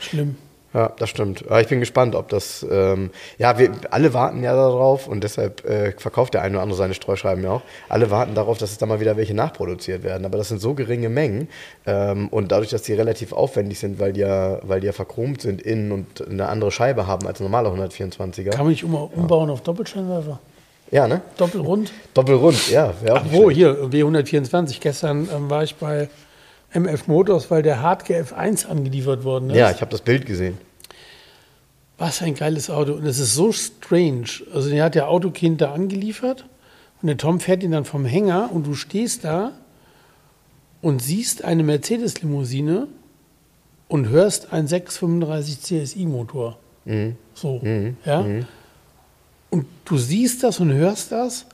[0.00, 0.36] Schlimm.
[0.72, 1.44] Ja, das stimmt.
[1.46, 2.64] Aber ich bin gespannt, ob das.
[2.70, 6.78] Ähm, ja, wir alle warten ja darauf und deshalb äh, verkauft der eine oder andere
[6.78, 7.62] seine Streuscheiben ja auch.
[7.88, 10.24] Alle warten darauf, dass es da mal wieder welche nachproduziert werden.
[10.24, 11.48] Aber das sind so geringe Mengen
[11.86, 15.42] ähm, und dadurch, dass die relativ aufwendig sind, weil die ja, weil die ja verchromt
[15.42, 18.50] sind innen und eine andere Scheibe haben als normale 124er.
[18.50, 20.38] Kann man nicht um, umbauen auf Doppelscheinwerfer?
[20.90, 21.20] ja, ne?
[21.36, 21.92] Doppelrund?
[22.14, 22.92] Doppelrund, ja.
[23.10, 23.56] Ach wo, schlecht.
[23.56, 24.78] hier, W124.
[24.80, 26.08] Gestern ähm, war ich bei
[26.72, 29.56] MF Motors, weil der Hardcore F1 angeliefert worden ist.
[29.56, 30.58] Ja, ich habe das Bild gesehen.
[31.98, 32.94] Was ein geiles Auto.
[32.94, 34.28] Und es ist so strange.
[34.54, 36.46] Also, der hat der Autokind da angeliefert
[37.02, 39.52] und der Tom fährt ihn dann vom Hänger und du stehst da
[40.80, 42.86] und siehst eine Mercedes-Limousine
[43.88, 46.58] und hörst einen 635 CSI-Motor.
[46.84, 47.16] Mhm.
[47.34, 47.60] So,
[48.04, 48.24] ja.
[49.50, 51.46] Und du siehst das und hörst das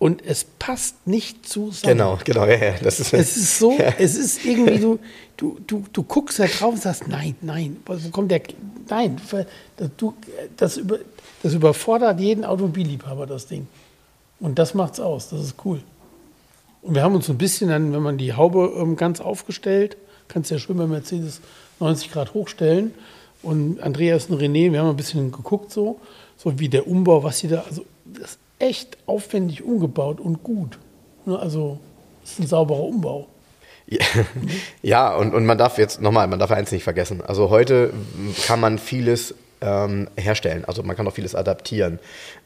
[0.00, 1.98] und es passt nicht zusammen.
[1.98, 2.74] Genau, genau, ja, ja.
[2.82, 4.98] Das ist, Es ist so, es ist irgendwie, du,
[5.36, 8.40] du, du, du guckst da drauf und sagst, nein, nein, wo kommt der,
[8.88, 9.20] nein,
[9.76, 10.14] das, du,
[10.56, 11.00] das, über,
[11.42, 13.68] das überfordert jeden Automobilliebhaber, das Ding.
[14.40, 15.82] Und das macht's aus, das ist cool.
[16.80, 19.98] Und wir haben uns so ein bisschen dann, wenn man die Haube ähm, ganz aufgestellt,
[20.28, 21.42] kannst ja schön bei Mercedes
[21.78, 22.94] 90 Grad hochstellen.
[23.42, 26.00] Und Andreas und René, wir haben ein bisschen geguckt so,
[26.38, 30.78] so wie der Umbau, was sie da, also das echt aufwendig umgebaut und gut.
[31.26, 31.78] Ne, Also,
[32.22, 33.26] das ist ein sauberer Umbau.
[33.88, 33.98] Ja,
[34.82, 37.20] Ja, und, und man darf jetzt nochmal, man darf eins nicht vergessen.
[37.26, 37.92] Also heute
[38.46, 41.98] kann man vieles ähm, herstellen, also man kann auch vieles adaptieren.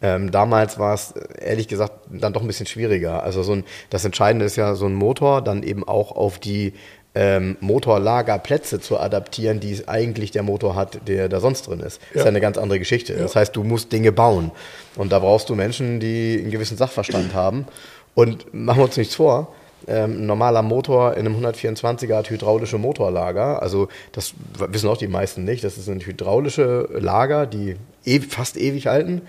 [0.03, 3.23] Ähm, damals war es ehrlich gesagt dann doch ein bisschen schwieriger.
[3.23, 6.73] Also so ein, das Entscheidende ist ja so ein Motor dann eben auch auf die
[7.15, 12.01] ähm, Motorlagerplätze zu adaptieren, die eigentlich der Motor hat, der da sonst drin ist.
[12.11, 13.15] Das ist ja eine ganz andere Geschichte.
[13.15, 14.51] Das heißt, du musst Dinge bauen.
[14.97, 17.67] Und da brauchst du Menschen, die einen gewissen Sachverstand haben.
[18.15, 19.53] Und machen wir uns nichts vor,
[19.87, 23.63] ähm, ein normaler Motor in einem 124er hat hydraulische Motorlager.
[23.63, 25.65] Also das wissen auch die meisten nicht.
[25.65, 29.23] Das sind hydraulische Lager, die e fast ewig halten,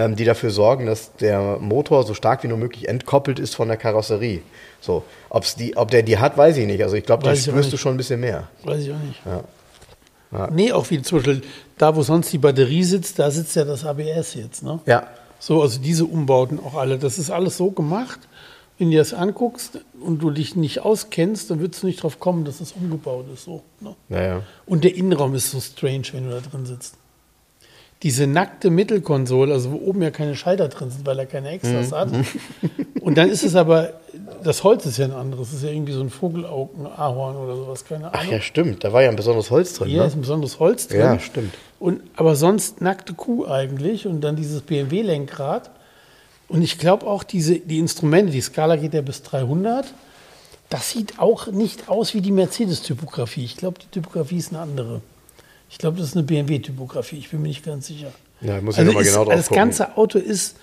[0.00, 3.68] ähm, die dafür sorgen, dass der Motor so stark wie nur möglich entkoppelt ist von
[3.68, 4.40] der Karosserie.
[4.80, 6.82] So, ob's die, ob der die hat, weiß ich nicht.
[6.82, 8.48] Also ich glaube, auch wirst du schon ein bisschen mehr.
[8.64, 9.20] Weiß ich auch nicht.
[9.26, 9.44] Ja.
[10.32, 10.48] Ja.
[10.50, 11.42] Nee, auch wie zum Beispiel
[11.76, 14.62] da, wo sonst die Batterie sitzt, da sitzt ja das ABS jetzt.
[14.62, 14.78] Ne?
[14.86, 15.06] Ja,
[15.38, 16.98] So, also diese Umbauten auch alle.
[16.98, 18.20] Das ist alles so gemacht.
[18.78, 22.20] Wenn du dir das anguckst und du dich nicht auskennst, dann würdest du nicht drauf
[22.20, 23.44] kommen, dass das umgebaut ist.
[23.44, 23.94] So, ne?
[24.08, 24.42] naja.
[24.64, 26.94] Und der Innenraum ist so strange, wenn du da drin sitzt.
[28.02, 31.92] Diese nackte Mittelkonsole, also wo oben ja keine Schalter drin sind, weil er keine Extras
[31.92, 32.08] hat.
[33.00, 33.92] Und dann ist es aber,
[34.42, 35.48] das Holz ist ja ein anderes.
[35.50, 38.32] Das ist ja irgendwie so ein Vogelaugen, Ahorn oder sowas, keine Ach Ahnung.
[38.32, 38.84] ja, stimmt.
[38.84, 39.88] Da war ja ein besonderes Holz drin.
[39.90, 40.02] Ist Ne?
[40.04, 41.00] ein besonderes Holz drin.
[41.00, 41.52] Ja, stimmt.
[41.78, 45.70] Und, aber sonst nackte Kuh eigentlich und dann dieses BMW-Lenkrad.
[46.48, 49.92] Und ich glaube auch, diese, die Instrumente, die Skala geht ja bis 300.
[50.70, 53.44] Das sieht auch nicht aus wie die Mercedes-Typografie.
[53.44, 55.00] Ich glaube, die Typografie ist eine andere.
[55.70, 57.18] Ich glaube, das ist eine BMW-Typografie.
[57.18, 58.12] Ich bin mir nicht ganz sicher.
[58.40, 59.62] Ja, ich muss also ich nochmal ist, genau drauf Das gucken.
[59.62, 60.56] ganze Auto ist,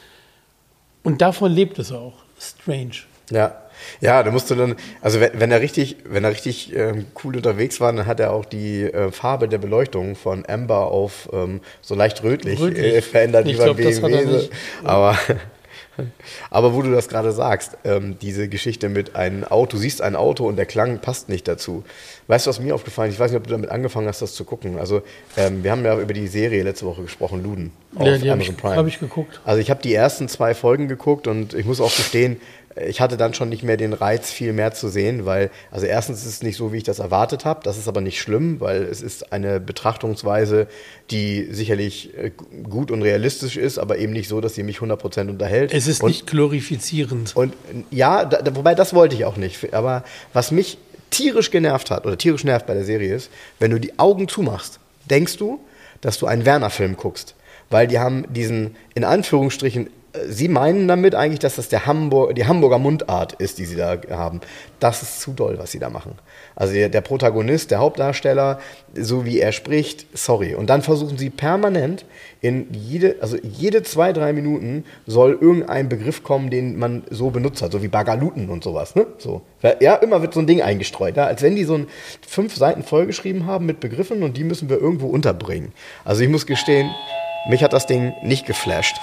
[1.04, 2.14] und davon lebt es auch.
[2.40, 2.92] Strange.
[3.32, 3.62] Ja.
[4.02, 7.36] Ja, da musst du dann, also wenn, wenn er richtig, wenn er richtig ähm, cool
[7.36, 11.62] unterwegs war, dann hat er auch die äh, Farbe der Beleuchtung von Amber auf ähm,
[11.82, 12.96] so leicht rötlich, Rötlich.
[12.96, 14.50] Äh, verändert Ich wie beim glaub, BMW.
[14.84, 15.18] Aber,
[16.50, 20.16] aber wo du das gerade sagst, ähm, diese Geschichte mit einem Auto, du siehst ein
[20.16, 21.84] Auto und der Klang passt nicht dazu.
[22.28, 23.16] Weißt du, was mir aufgefallen ist?
[23.16, 24.78] Ich weiß nicht, ob du damit angefangen hast, das zu gucken.
[24.80, 25.02] Also
[25.38, 28.24] ähm, wir haben ja über die Serie letzte Woche gesprochen, Luden, auf Ja, die hab
[28.26, 28.76] ich- Amazon Prime.
[28.76, 29.40] hab ich geguckt.
[29.46, 32.40] Also ich habe die ersten zwei Folgen geguckt und ich muss auch gestehen,
[32.86, 36.20] ich hatte dann schon nicht mehr den Reiz, viel mehr zu sehen, weil, also erstens
[36.20, 37.62] ist es nicht so, wie ich das erwartet habe.
[37.64, 40.68] Das ist aber nicht schlimm, weil es ist eine Betrachtungsweise,
[41.12, 42.32] die sicherlich äh,
[42.64, 45.74] gut und realistisch ist, aber eben nicht so, dass sie mich 100% unterhält.
[45.74, 47.36] Es ist und, nicht glorifizierend.
[47.36, 47.54] Und
[47.92, 49.74] ja, da, wobei das wollte ich auch nicht.
[49.74, 50.78] Aber was mich
[51.10, 54.80] tierisch genervt hat oder tierisch nervt bei der Serie ist, wenn du die Augen zumachst,
[55.10, 55.60] denkst du,
[56.02, 57.36] dass du einen Werner-Film guckst.
[57.70, 59.90] Weil die haben diesen, in Anführungsstrichen,
[60.28, 63.98] sie meinen damit eigentlich, dass das der Hamburg, die Hamburger Mundart ist, die sie da
[64.10, 64.42] haben.
[64.80, 66.14] Das ist zu doll, was sie da machen.
[66.56, 68.60] Also der, Protagonist, der Hauptdarsteller,
[68.96, 70.56] so wie er spricht, sorry.
[70.56, 72.06] Und dann versuchen sie permanent
[72.42, 77.62] in jede, also jede zwei, drei Minuten soll irgendein Begriff kommen, den man so benutzt
[77.62, 79.08] hat, so wie Bagaluten und sowas, ne?
[79.18, 79.42] So.
[79.80, 81.26] Ja, immer wird so ein Ding eingestreut, ja?
[81.26, 81.88] als wenn die so ein
[82.28, 85.74] fünf Seiten vollgeschrieben haben mit Begriffen und die müssen wir irgendwo unterbringen.
[86.06, 86.90] Also ich muss gestehen,
[87.50, 88.98] mich hat das Ding nicht geflasht.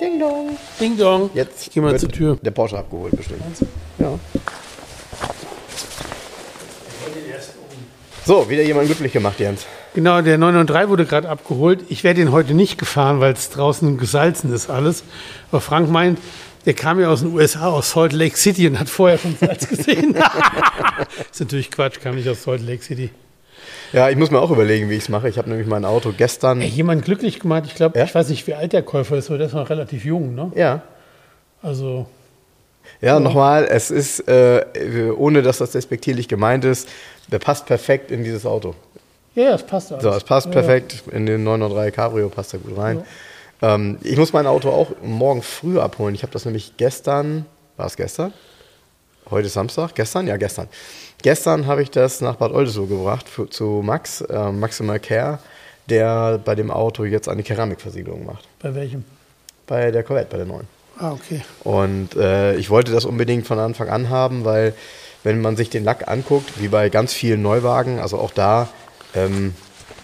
[0.00, 0.56] Ding dong.
[0.80, 1.30] Ding dong.
[1.34, 2.38] Jetzt ich geh mal wird zur Tür.
[2.42, 3.42] Der Porsche abgeholt bestimmt.
[3.98, 4.18] Ja.
[8.24, 9.66] So, wieder jemand glücklich gemacht, Jens.
[9.94, 11.80] Genau, der 993 wurde gerade abgeholt.
[11.88, 15.02] Ich werde ihn heute nicht gefahren, weil es draußen gesalzen ist alles.
[15.50, 16.18] Aber Frank meint,
[16.64, 19.68] der kam ja aus den USA, aus Salt Lake City und hat vorher schon Salz
[19.68, 20.14] gesehen.
[21.30, 23.10] ist natürlich Quatsch, kam nicht aus Salt Lake City.
[23.92, 25.28] Ja, ich muss mir auch überlegen, wie ich es mache.
[25.28, 26.60] Ich habe nämlich mein Auto gestern.
[26.60, 27.64] Ey, jemand glücklich gemacht.
[27.66, 28.04] Ich glaube, Ja?
[28.04, 30.52] ich weiß nicht, wie alt der Käufer ist, aber der ist noch relativ jung, ne?
[30.54, 30.82] Ja.
[31.62, 32.06] Also,
[33.00, 34.64] Ja, nochmal, es ist, äh,
[35.16, 36.88] ohne dass das despektierlich gemeint ist,
[37.28, 38.74] der passt perfekt in dieses Auto.
[39.34, 40.02] ja, ja, es passt alles.
[40.02, 43.02] So, es passt Ja, perfekt in den 903 Cabrio, passt da gut rein.
[43.62, 46.14] Ähm, ich muss mein Auto auch morgen früh abholen.
[46.14, 47.44] Ich habe das nämlich gestern,
[47.76, 48.32] war es gestern?
[49.30, 49.94] Heute Samstag?
[49.94, 50.26] Gestern?
[50.26, 50.66] Ja, gestern.
[51.22, 55.38] Gestern habe ich das nach Bad Oldesloe gebracht für, zu Max, äh, Maximal Care,
[55.88, 58.46] der bei dem Auto jetzt eine Keramikversiegelung macht.
[58.62, 59.04] Bei welchem?
[59.66, 60.66] Bei der Corvette, bei der neuen.
[60.98, 61.42] Ah, okay.
[61.64, 64.74] Und äh, ich wollte das unbedingt von Anfang an haben, weil
[65.22, 68.68] wenn man sich den Lack anguckt, wie bei ganz vielen Neuwagen, also auch da,
[69.14, 69.54] ähm,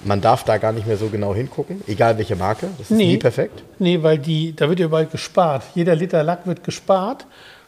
[0.04, 3.12] man darf da gar nicht mehr so genau hingucken, egal welche Marke, das ist Nee.
[3.12, 3.62] nie perfekt.
[3.78, 5.62] Nee, weil die, da wird ja bald gespart.
[5.74, 7.26] Jeder Liter Lack wird gespart.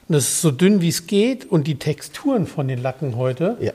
[0.09, 1.51] Und das ist so dünn, wie es geht.
[1.51, 3.73] Und die Texturen von den Lacken heute, Ja.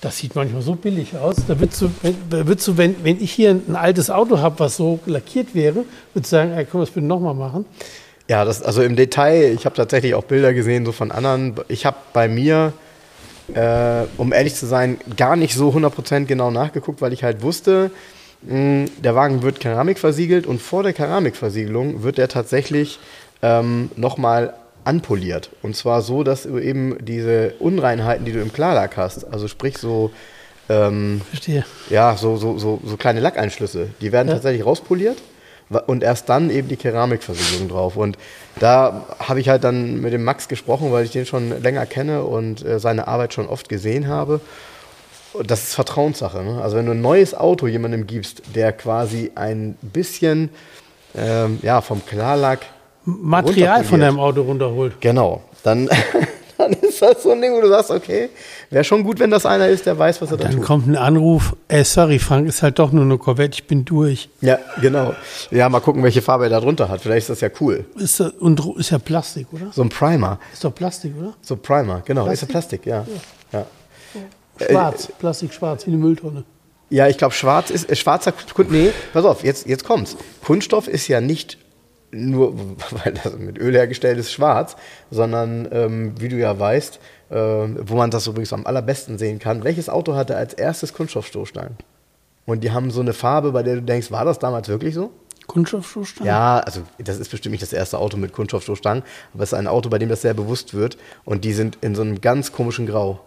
[0.00, 1.36] das sieht manchmal so billig aus.
[1.48, 4.58] Da würdest du, wenn, da würdest du wenn, wenn ich hier ein altes Auto habe,
[4.60, 7.64] was so lackiert wäre, würdest du sagen, ey, wir das bitte nochmal machen?
[8.28, 11.54] Ja, das, also im Detail, ich habe tatsächlich auch Bilder gesehen, so von anderen.
[11.68, 12.72] Ich habe bei mir,
[13.54, 17.90] äh, um ehrlich zu sein, gar nicht so 100% genau nachgeguckt, weil ich halt wusste,
[18.42, 22.98] mh, der Wagen wird Keramik versiegelt und vor der Keramikversiegelung wird er tatsächlich
[23.42, 24.54] ähm, nochmal
[24.84, 25.50] anpoliert.
[25.62, 29.78] Und zwar so, dass du eben diese Unreinheiten, die du im Klarlack hast, also sprich
[29.78, 30.10] so,
[30.68, 31.64] ähm, Verstehe.
[31.90, 34.34] ja, so, so, so, so kleine Lackeinschlüsse, die werden Ja.
[34.34, 35.18] tatsächlich rauspoliert
[35.86, 37.96] und erst dann eben die Keramikversiegelung drauf.
[37.96, 38.16] Und
[38.60, 42.22] da habe ich halt dann mit dem Max gesprochen, weil ich den schon länger kenne
[42.24, 44.40] und äh, seine Arbeit schon oft gesehen habe.
[45.32, 46.42] Und das ist Vertrauenssache.
[46.42, 46.62] Ne?
[46.62, 50.50] Also wenn du ein neues Auto jemandem gibst, der quasi ein bisschen
[51.16, 52.60] ähm, ja, vom Klarlack
[53.04, 55.00] Material von deinem Auto runterholt.
[55.00, 55.88] Genau, dann,
[56.58, 58.30] dann ist das so ein Ding, wo du sagst, okay,
[58.70, 60.64] wäre schon gut, wenn das einer ist, der weiß, was er da Dann tut.
[60.64, 64.28] kommt ein Anruf, ey, sorry, Frank, ist halt doch nur eine Corvette, ich bin durch.
[64.40, 65.14] Ja, genau.
[65.50, 67.00] Ja, mal gucken, welche Farbe er da drunter hat.
[67.02, 67.84] Vielleicht ist das ja cool.
[67.96, 69.70] Ist, und ist ja Plastik, oder?
[69.72, 70.38] So ein Primer.
[70.52, 71.34] Ist doch Plastik, oder?
[71.42, 72.26] So Primer, genau.
[72.28, 72.82] Ist ja Plastik?
[72.82, 73.04] Plastik, ja.
[73.52, 73.66] Ja,
[74.68, 76.44] Schwarz, Plastik schwarz, wie eine Mülltonne.
[76.90, 78.32] ja ich glaube, schwarz ist, äh, schwarzer
[78.68, 80.16] Nee, pass auf, jetzt, jetzt kommt's.
[80.44, 81.58] Kunststoff ist ja nicht
[82.14, 82.54] nur,
[83.04, 84.76] weil das mit Öl hergestellt ist, schwarz,
[85.10, 86.98] sondern, ähm, wie du ja weißt,
[87.30, 91.76] äh, wo man das übrigens am allerbesten sehen kann, welches Auto hatte als erstes Kunststoffstoßstangen?
[92.46, 95.10] Und die haben so eine Farbe, bei der du denkst, war das damals wirklich so?
[95.46, 96.28] Kunststoffstoßstange?
[96.28, 99.02] Ja, also das ist bestimmt nicht das erste Auto mit Kunststoffstoßstangen,
[99.34, 101.94] aber es ist ein Auto, bei dem das sehr bewusst wird und die sind in
[101.94, 103.20] so einem ganz komischen Grau.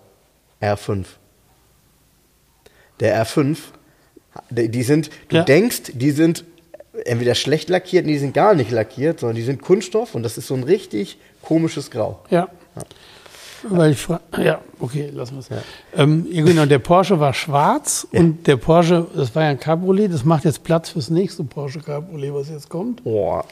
[0.61, 1.05] R5.
[2.99, 3.57] Der R5,
[4.49, 5.43] die die sind, du Ja.
[5.43, 6.43] denkst, die sind
[7.05, 10.37] entweder schlecht lackiert, nee, die sind gar nicht lackiert, sondern die sind Kunststoff und das
[10.37, 12.19] ist so ein richtig komisches Grau.
[12.29, 12.47] Ja.
[13.63, 14.07] Weil ich
[14.37, 15.49] ja, okay, lassen wir es.
[15.95, 20.13] Ähm, ja, genau, der Porsche war schwarz und der Porsche, das war ja ein Cabriolet,
[20.13, 23.03] das macht jetzt Platz fürs nächste Porsche Cabriolet, was jetzt kommt.
[23.03, 23.45] Boah.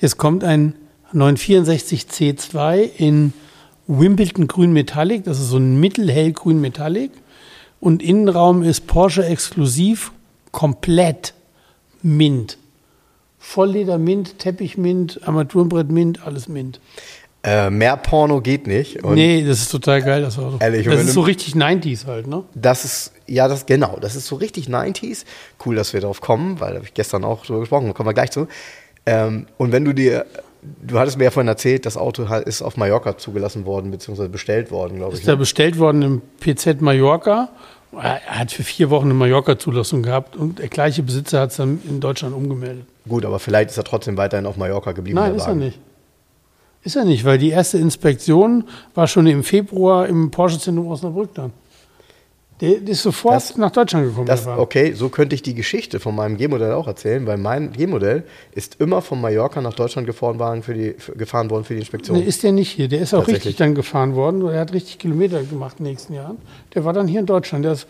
[0.00, 0.74] Jetzt kommt ein
[1.12, 3.32] 964 C2 in
[3.86, 7.12] Wimbledon Grün Metallic, das ist so ein mittelhellgrün Metallic.
[7.80, 10.12] Und Innenraum ist Porsche exklusiv
[10.52, 11.34] komplett
[12.02, 12.58] Mint.
[13.44, 16.80] Vollleder Mint, Teppich Mint, Armaturenbrett Mint, alles Mint.
[17.44, 19.02] Äh, mehr Porno geht nicht.
[19.02, 20.58] Und nee, das ist total geil, das Auto.
[20.60, 22.44] Ehrlich, das ist so richtig 90s halt, ne?
[22.54, 25.24] Das ist, ja, das, genau, das ist so richtig 90s.
[25.66, 28.08] Cool, dass wir darauf kommen, weil da habe ich gestern auch drüber gesprochen, da kommen
[28.08, 28.46] wir gleich zu.
[29.06, 30.24] Ähm, und wenn du dir,
[30.86, 34.70] du hattest mir ja vorhin erzählt, das Auto ist auf Mallorca zugelassen worden, beziehungsweise bestellt
[34.70, 35.18] worden, glaube ich.
[35.18, 35.38] Ist da Ne?
[35.38, 37.48] bestellt worden im PZ Mallorca.
[38.00, 41.82] Er hat für vier Wochen eine Mallorca-Zulassung gehabt und der gleiche Besitzer hat es dann
[41.88, 42.86] in Deutschland umgemeldet.
[43.08, 45.16] Gut, aber vielleicht ist er trotzdem weiterhin auf Mallorca geblieben.
[45.18, 45.78] Nein, ist er nicht.
[46.84, 51.52] Ist er nicht, weil die erste Inspektion war schon im Februar im Porsche-Zentrum Osnabrück dann.
[52.60, 54.26] Der, ist sofort Das- nach Deutschland gekommen.
[54.26, 58.22] Das, okay, so könnte ich die Geschichte von meinem G-Modell auch erzählen, weil mein G-Modell
[58.52, 61.80] ist immer von Mallorca nach Deutschland gefahren, waren für die, für, gefahren worden für die
[61.80, 62.16] Inspektion.
[62.18, 62.86] Nee, ist der nicht hier.
[62.88, 64.46] Der ist auch richtig dann gefahren worden.
[64.48, 66.38] Er hat richtig Kilometer gemacht in den nächsten Jahren.
[66.74, 67.64] Der war dann hier in Deutschland.
[67.64, 67.88] Der ist,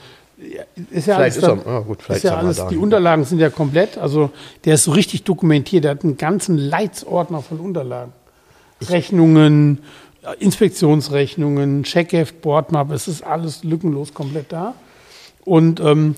[0.91, 2.69] ist ja Vielleicht alles ist er- ja gut, vielleicht ist ja alles, da.
[2.69, 3.99] Die Unterlagen sind ja komplett.
[3.99, 4.31] Also
[4.65, 5.85] der ist so richtig dokumentiert.
[5.85, 8.13] Der hat einen ganzen Leitsordner von Unterlagen.
[8.89, 9.79] Rechnungen,
[10.23, 12.91] äh, Inspektionsrechnungen, Checkheft, Bordmap.
[12.91, 14.75] Es ist alles lückenlos komplett da.
[15.45, 16.17] Und ähm,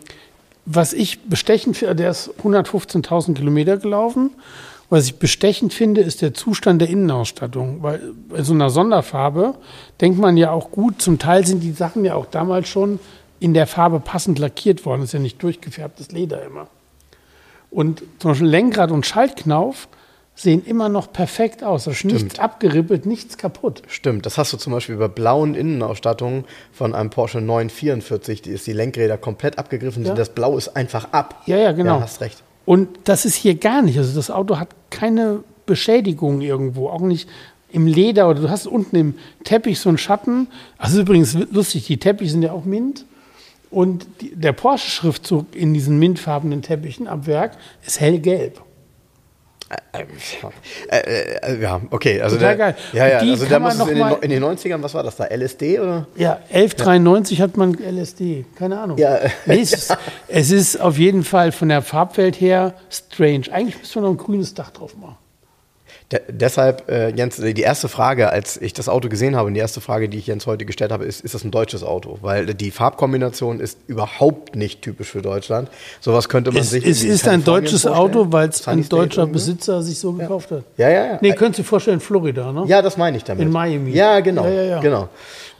[0.67, 4.31] was ich bestechend finde, der ist 115.000 Kilometer gelaufen.
[4.91, 7.83] Was ich bestechend finde, ist der Zustand der Innenausstattung.
[7.83, 9.55] Weil bei so einer Sonderfarbe
[10.01, 12.99] denkt man ja auch gut, zum Teil sind die Sachen ja auch damals schon
[13.45, 15.03] in der Farbe passend lackiert worden.
[15.03, 16.67] Das ist ja nicht durchgefärbtes Leder immer.
[17.71, 19.87] Und zum Beispiel Lenkrad und Schaltknauf
[20.35, 21.85] sehen immer noch perfekt aus.
[21.85, 23.83] Das ist nichts abgerippelt, nichts kaputt.
[23.87, 28.67] Stimmt, das hast du zum Beispiel bei blauen Innenausstattungen von einem Porsche 944, die ist
[28.67, 30.15] die Lenkräder komplett abgegriffen, Ja.
[30.15, 31.43] das Blau ist einfach ab.
[31.45, 31.97] Ja, ja, genau.
[31.97, 32.43] Ja, hast recht.
[32.65, 33.99] Und das ist hier gar nicht.
[33.99, 37.29] Also das Auto hat keine Beschädigung irgendwo, auch nicht
[37.71, 40.49] im Leder oder du hast unten im Teppich so einen Schatten.
[40.79, 43.05] Also übrigens lustig, die Teppiche sind ja auch Mint.
[43.75, 48.63] Und die, der Porsche-Schriftzug in diesen mintfarbenen Teppichen ab Werk ist hellgelb.
[50.89, 52.21] Äh, äh, ja, okay.
[52.21, 52.77] Also Total der, geil.
[52.93, 55.03] Ja, ja, die also da muss es in noch den, in den 90ern, was war
[55.03, 55.25] das da?
[55.25, 56.07] LSD oder?
[56.17, 58.99] Ja, 1193 hat man LSD, keine Ahnung.
[58.99, 59.19] Ja.
[59.47, 59.97] Nee, es, ist,
[60.29, 63.45] es ist auf jeden Fall von der Farbwelt her strange.
[63.51, 65.17] Eigentlich müsste man noch ein grünes Dach drauf machen.
[66.13, 69.61] De deshalb, äh, Jens, die erste Frage, als ich das Auto gesehen habe, und die
[69.61, 72.19] erste Frage, die ich Jens heute gestellt habe, ist, ist das ein deutsches Auto?
[72.21, 75.71] Weil die Farbkombination ist überhaupt nicht typisch für Deutschland.
[76.01, 77.95] Sowas könnte man Es, sich es ist ein deutsches vorstellen.
[77.95, 79.33] Auto, weil es ein deutscher irgendwie.
[79.33, 80.65] Besitzer sich so gekauft hat.
[80.77, 81.19] Ja, ja, ja.
[81.23, 82.65] Nee, könntest du dir vorstellen, Florida, ne?
[82.67, 83.43] Ja, das meine ich damit.
[83.43, 83.93] In Miami.
[83.93, 84.45] Ja, genau.
[84.45, 84.81] Ja, ja, ja.
[84.81, 85.09] genau.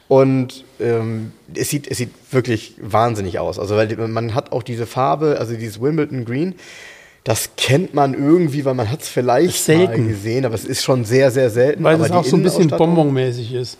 [0.07, 3.57] Und ähm, es, sieht, es sieht wirklich wahnsinnig aus.
[3.57, 6.53] Also weil man hat auch diese Farbe, also dieses Wimbledon Green,
[7.25, 10.03] das kennt man irgendwie, weil man hat es vielleicht selten.
[10.03, 11.83] mal gesehen, aber es ist schon sehr, sehr selten.
[11.83, 13.77] Weil aber die auch so ein bisschen bonbonmäßig ist.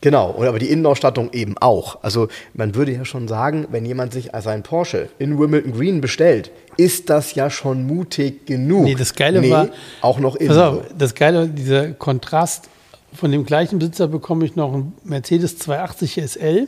[0.00, 2.02] Genau, und aber die Innenausstattung eben auch.
[2.02, 6.50] Also man würde ja schon sagen, wenn jemand sich ein Porsche in Wimbledon Green bestellt,
[6.76, 8.84] ist das ja schon mutig genug.
[8.84, 9.68] Nee, das Geile Nee, war.
[10.00, 10.48] auch noch innen.
[10.48, 12.68] Pass auf, das Geile, dieser Kontrast.
[13.14, 16.66] Von dem gleichen Besitzer bekomme ich noch einen Mercedes 280 SL,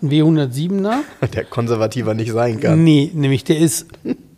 [0.00, 0.96] einen W107er.
[1.34, 2.82] Der konservativer nicht sein kann.
[2.82, 3.86] Nee, nämlich der ist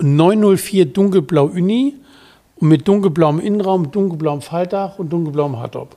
[0.00, 1.94] 904 dunkelblau Uni
[2.56, 5.96] und mit dunkelblauem Innenraum, dunkelblauem Faltdach und dunkelblauem Hardtop.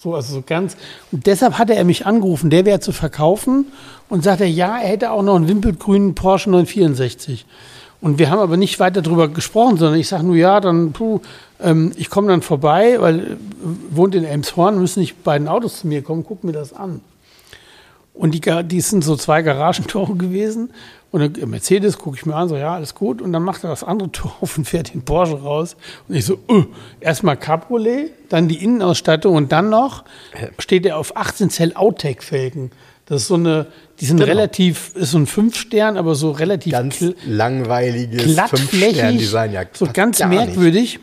[0.00, 0.76] So, also so ganz.
[1.12, 3.66] Und deshalb hatte er mich angerufen, der wäre zu verkaufen
[4.08, 7.46] und sagte, ja, er hätte auch noch einen wimpelgrünen Porsche 964.
[8.00, 11.20] Und wir haben aber nicht weiter darüber gesprochen, sondern ich sage nur, ja, dann, puh,
[11.60, 13.36] ähm, ich komme dann vorbei, weil äh,
[13.90, 17.00] wohnt in Elmshorn, müssen nicht beiden Autos zu mir kommen, guck mir das an.
[18.12, 20.70] Und die, die sind so zwei Garagentore gewesen.
[21.12, 23.20] Und dann Mercedes gucke ich mir an, so ja, alles gut.
[23.22, 25.76] Und dann macht er das andere Tor auf und fährt den Porsche raus.
[26.08, 26.64] Und ich so, uh,
[27.00, 30.04] erstmal Cabriolet, dann die Innenausstattung und dann noch
[30.58, 32.70] steht er auf 18 Zell Outtake-Felgen.
[33.06, 33.66] Das ist so eine,
[34.00, 34.28] die sind Genau.
[34.30, 39.52] relativ, ist so ein Fünf-Stern, aber so relativ Ganz langweiliges Fünf-Stern-Design.
[39.52, 40.98] Ja, so ganz merkwürdig.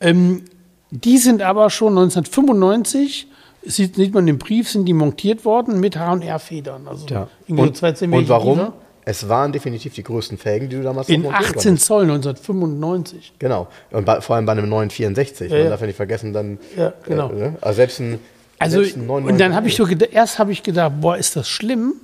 [0.00, 0.44] Ähm,
[0.90, 3.26] die sind aber schon 1995,
[3.64, 6.88] sieht, sieht man im Brief, sind die montiert worden mit H&R-Federn.
[6.88, 7.28] Also Ja.
[7.46, 8.58] irgendwie so Und, und warum?
[8.58, 8.72] tiefer.
[9.04, 11.86] Es waren definitiv die größten Felgen, die du damals In noch montieren 18 konntest.
[11.86, 13.32] Zoll 1995.
[13.38, 13.68] Genau.
[13.90, 15.50] Und bei, vor allem bei einem 964.
[15.50, 15.70] Ja, Man ja.
[15.70, 16.58] darf ja nicht vergessen, dann.
[16.76, 17.32] Ja, genau.
[17.32, 17.52] Äh?
[17.60, 18.18] Also selbst ein.
[18.58, 21.34] Also, selbst ein und dann habe ich so gedacht, erst habe ich gedacht, boah, ist
[21.34, 21.94] das schlimm.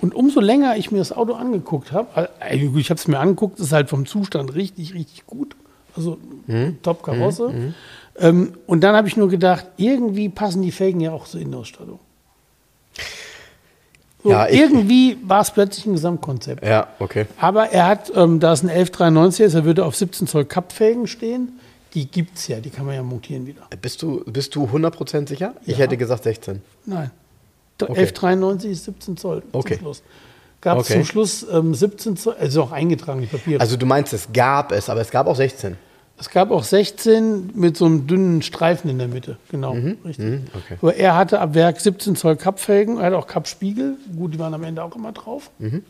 [0.00, 3.58] Und umso länger ich mir das Auto angeguckt habe, also ich habe es mir angeguckt,
[3.58, 5.56] ist halt vom Zustand richtig, richtig gut.
[5.96, 6.78] Also Mhm.
[6.82, 7.72] Top-Karosse.
[8.18, 11.98] Ähm, und dann habe ich nur gedacht, irgendwie passen die Felgen ja auch zur Innenausstattung.
[14.24, 16.64] So, Ja, ich- irgendwie war es plötzlich ein Gesamtkonzept.
[16.66, 17.26] Ja, okay.
[17.38, 21.06] Aber er hat, ähm, da es ein 1193 ist, er würde auf 17 Zoll Cup-Felgen
[21.06, 21.60] stehen.
[21.92, 23.60] Die gibt es ja, die kann man ja montieren wieder.
[23.80, 25.54] Bist du, bist du 100% sicher?
[25.66, 25.84] Ich Ja.
[25.84, 26.62] hätte gesagt 16.
[26.86, 27.10] Nein.
[27.80, 27.92] Okay.
[27.92, 29.42] 1193 ist 17 Zoll.
[29.52, 29.74] Okay.
[29.74, 30.02] Zum Schluss.
[30.62, 30.94] Gab es Okay.
[30.94, 33.60] zum Schluss ähm, 17 Zoll, also auch eingetragen, die Papiere.
[33.60, 35.76] Also du meinst, es gab es, aber es gab auch 16.
[36.18, 39.36] es gab auch 16 mit so einem dünnen Streifen in der Mitte.
[39.50, 40.18] Genau, richtig.
[40.18, 40.78] mhm, okay.
[40.80, 43.96] Aber er hatte ab Werk 17 Zoll Cup-Felgen, er hat auch Cup-Spiegel.
[44.16, 45.50] Gut, die waren am Ende auch immer drauf.
[45.58, 45.82] Mhm.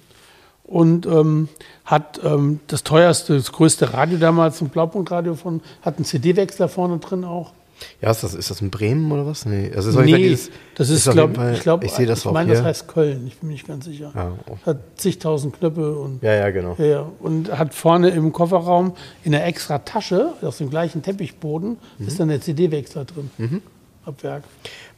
[0.65, 1.49] Und ähm,
[1.85, 6.99] hat ähm, das teuerste, das größte Radio damals, ein Blaupunktradio von, hat einen CD-Wechsler vorne
[6.99, 7.53] drin auch.
[8.01, 9.47] Ja, ist das, ist das in Bremen oder was?
[9.47, 12.07] Nee, das ist jeden Fall Nee, dieses- das ist, glaube Fall- ich, glaube, ich sehe
[12.07, 14.13] das ich meine, das heißt Köln, ich bin mir nicht ganz sicher.
[14.15, 14.57] Ja, oh.
[14.67, 16.75] Hat zigtausend Knöpfe und, ja, ja, genau.
[16.79, 17.07] ja, ja.
[17.21, 22.07] und hat vorne im Kofferraum in einer extra Tasche, aus dem gleichen Teppichboden, Mhm.
[22.07, 23.31] ist dann der CD-Wechsler drin.
[24.07, 24.45] Ab Werk.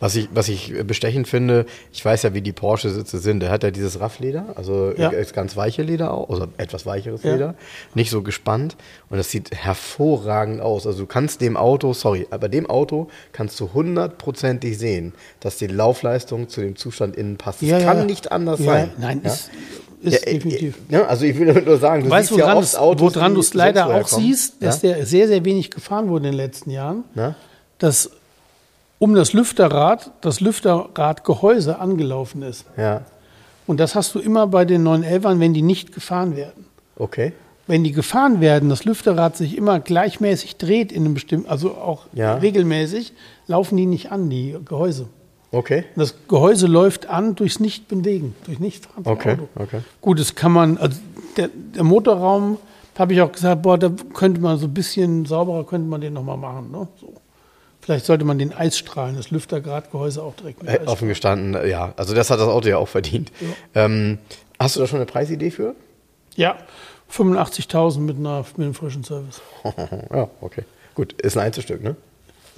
[0.00, 3.40] Was ich, was ich bestechend finde, ich weiß ja, wie die Porsche-Sitze sind.
[3.40, 5.10] Der hat ja dieses Raffleder, also Ja.
[5.32, 7.32] ganz weiche Leder auch, also etwas weicheres Ja.
[7.32, 7.54] Leder,
[7.94, 8.76] nicht so gespannt.
[9.08, 10.86] Und das sieht hervorragend aus.
[10.86, 15.66] Also du kannst dem Auto, sorry, aber dem Auto kannst du hundertprozentig sehen, dass die
[15.68, 17.62] Laufleistung zu dem Zustand innen passt.
[17.62, 18.04] Das Ja, ja, kann ja.
[18.04, 18.90] nicht anders ja, sein.
[18.98, 19.30] Nein, ja?
[19.32, 19.50] ist,
[20.02, 20.76] ist Ja, äh, definitiv.
[20.90, 23.14] äh, Ja, also ich will nur sagen, du weißt, siehst ja woran oft du Autos,
[23.16, 24.94] woran du es leider auch siehst, dass ja?
[24.94, 27.04] der sehr, sehr wenig gefahren wurde in den letzten Jahren.
[27.14, 27.34] Na?
[27.78, 28.10] Dass
[28.98, 32.64] um das Lüfterrad das Lüfterradgehäuse angelaufen ist.
[32.76, 33.02] Ja,
[33.66, 36.66] Und das hast du immer bei den 911ern, wenn die nicht gefahren werden.
[36.96, 37.32] okay.
[37.68, 42.06] Wenn die gefahren werden, das Lüfterrad sich immer gleichmäßig dreht in einem bestimmten, also auch
[42.12, 42.36] Ja.
[42.36, 43.12] regelmäßig,
[43.48, 45.08] laufen die nicht an, die Gehäuse.
[45.50, 45.78] Okay.
[45.96, 49.48] Und das Gehäuse läuft an durchs Nichtbewegen, durch Nichtfahren vom Okay, Auto.
[49.56, 49.80] okay.
[50.00, 51.00] Gut, das kann man, also
[51.36, 52.58] der, der Motorraum,
[52.96, 56.12] habe ich auch gesagt, boah, da könnte man so ein bisschen sauberer, könnte man den
[56.12, 56.70] nochmal machen.
[56.70, 56.86] Ne?
[57.00, 57.14] So.
[57.86, 61.94] Vielleicht sollte man den Eisstrahlen, das Lüftergradgehäuse auch direkt mit Äh, offen gestanden, äh, ja.
[61.96, 63.30] Also das hat das Auto ja auch verdient.
[63.76, 64.18] Ähm,
[64.58, 65.76] hast du da schon eine Preisidee für?
[66.34, 66.56] Ja,
[67.10, 69.40] 85.000 mit, einer- mit einem frischen Service.
[70.12, 70.64] ja, okay.
[70.96, 71.94] Gut, ist ein Einzelstück, ne?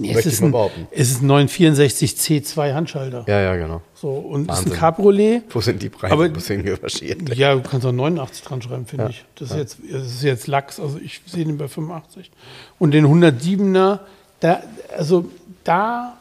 [0.00, 0.54] Nee, es, ist ein,
[0.92, 3.24] es ist ein 964 C2 Handschalter.
[3.26, 3.82] Ja, ja, genau.
[3.94, 4.72] So, und es ist Wahnsinn.
[4.72, 5.42] ein Cabriolet.
[5.50, 7.34] Wo sind die Preise Aber- bisschen recherchiert?
[7.36, 9.24] Ja, du kannst auch 89 dran schreiben, finde ich.
[9.34, 12.30] Das ist, jetzt, das ist jetzt Lachs, also ich sehe den bei 85.
[12.78, 13.98] Und den 107er,
[14.40, 14.62] da,
[14.96, 15.26] also
[15.64, 16.16] da,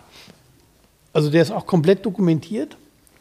[1.13, 2.77] also der ist auch komplett dokumentiert.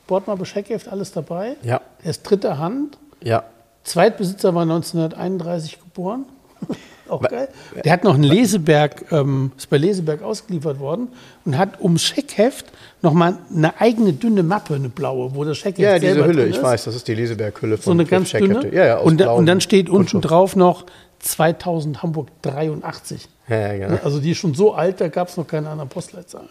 [0.07, 1.57] Bordmappe, Scheckheft, alles dabei.
[1.63, 2.99] Ja, Er ist dritter Hand.
[3.23, 3.45] ja.
[3.85, 6.25] Zweitbesitzer war 1931 geboren.
[7.09, 7.49] Auch geil.
[7.85, 11.07] Der hat noch einen Leseberg, ähm, ist bei Leseberg ausgeliefert worden
[11.45, 12.67] und hat ums Scheckheft
[13.01, 16.83] nochmal eine eigene dünne Mappe, eine blaue, wo das Scheckheft Ja, diese Hülle, ich weiß,
[16.87, 18.75] das ist die Leseberg-Hülle So von eine ganz dünne.
[18.75, 20.85] Ja, ja, aus und, da, und dann steht unten drauf noch
[21.21, 23.29] 2000 Hamburg 83.
[23.49, 23.99] Ja, ja, genau.
[24.03, 26.49] Also die ist schon so alt, da gab es noch keine anderen Postleitzahlen.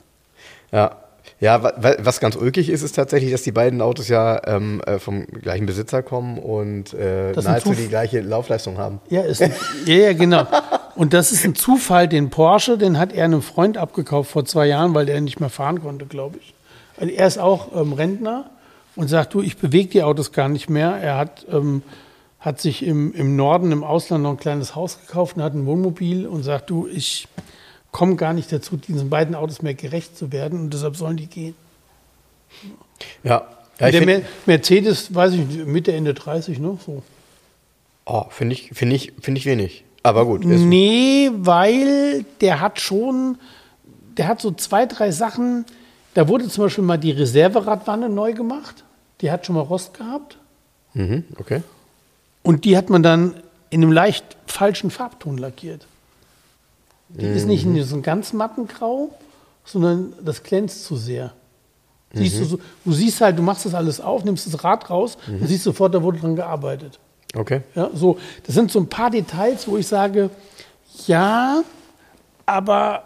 [0.71, 0.97] Ja.
[1.39, 4.79] Ja, wa- wa- was ganz ulkig ist, ist tatsächlich, dass die beiden Autos ja ähm,
[4.85, 9.01] äh, vom gleichen Besitzer kommen und äh, nahezu die gleiche Laufleistung haben.
[9.09, 9.51] Ja, ist ein,
[9.85, 10.45] ja, ja, genau.
[10.95, 14.67] Und das ist ein Zufall, den Porsche, den hat er einem Freund abgekauft vor zwei
[14.67, 16.53] Jahren, weil der nicht mehr fahren konnte, glaube ich.
[16.97, 18.45] Also er ist auch ähm, Rentner
[18.95, 20.91] und sagt, du, ich bewege die Autos gar nicht mehr.
[21.01, 21.81] Er hat, ähm,
[22.45, 25.65] hat sich im, im Norden, im Ausland noch ein kleines Haus gekauft und hat ein
[25.65, 27.27] Wohnmobil und sagt, du, ich
[27.91, 31.25] komme gar nicht dazu, diesen beiden Autos mehr gerecht zu werden und deshalb sollen die
[31.25, 31.55] gehen.
[33.23, 33.47] Ja.
[33.79, 36.77] ja der find- Mer Mercedes, weiß ich nicht, Mitte, Ende 30, ne?
[36.85, 37.01] So.
[38.05, 39.83] oh, finde ich, finde ich, finde ich wenig.
[40.03, 40.45] Aber gut.
[40.45, 43.39] Nee, weil der hat schon,
[44.17, 45.65] der hat so zwei, drei Sachen.
[46.13, 48.83] Da wurde zum Beispiel mal die Reserveradwanne neu gemacht.
[49.21, 50.37] Die hat schon mal Rost gehabt.
[50.93, 51.63] mhm, okay.
[52.45, 53.33] Und die hat man dann
[53.69, 55.85] in einem leicht falschen Farbton lackiert.
[57.09, 59.09] Die ist nicht in so einem ganz matten Grau,
[59.63, 61.33] sondern das glänzt zu sehr.
[62.13, 65.17] Siehst du, so, du siehst halt, du machst das alles auf, nimmst das Rad raus
[65.27, 66.97] und siehst sofort, da wurde dran gearbeitet.
[67.35, 67.61] Okay.
[67.73, 70.29] Ja, so, das sind so ein paar Details, wo ich sage,
[71.07, 71.61] ja,
[72.45, 73.03] aber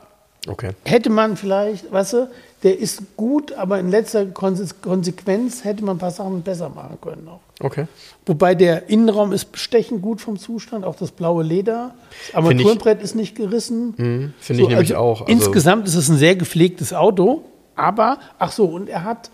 [0.48, 0.72] Okay.
[0.86, 2.30] hätte man vielleicht, weißt du,
[2.64, 6.98] der ist gut, aber in letzter Konse- Konsequenz hätte man ein paar Sachen besser machen
[7.02, 7.40] können auch.
[7.62, 7.88] Okay.
[8.26, 11.94] Wobei der Innenraum ist bestechend gut vom Zustand, auch das blaue Leder.
[12.28, 13.94] Das Armaturenbrett ist nicht gerissen.
[13.98, 15.22] Mhm, finde ich nämlich auch.
[15.22, 17.44] Also- insgesamt ist es ein sehr gepflegtes Auto,
[17.76, 19.30] aber, ach so, und er hat,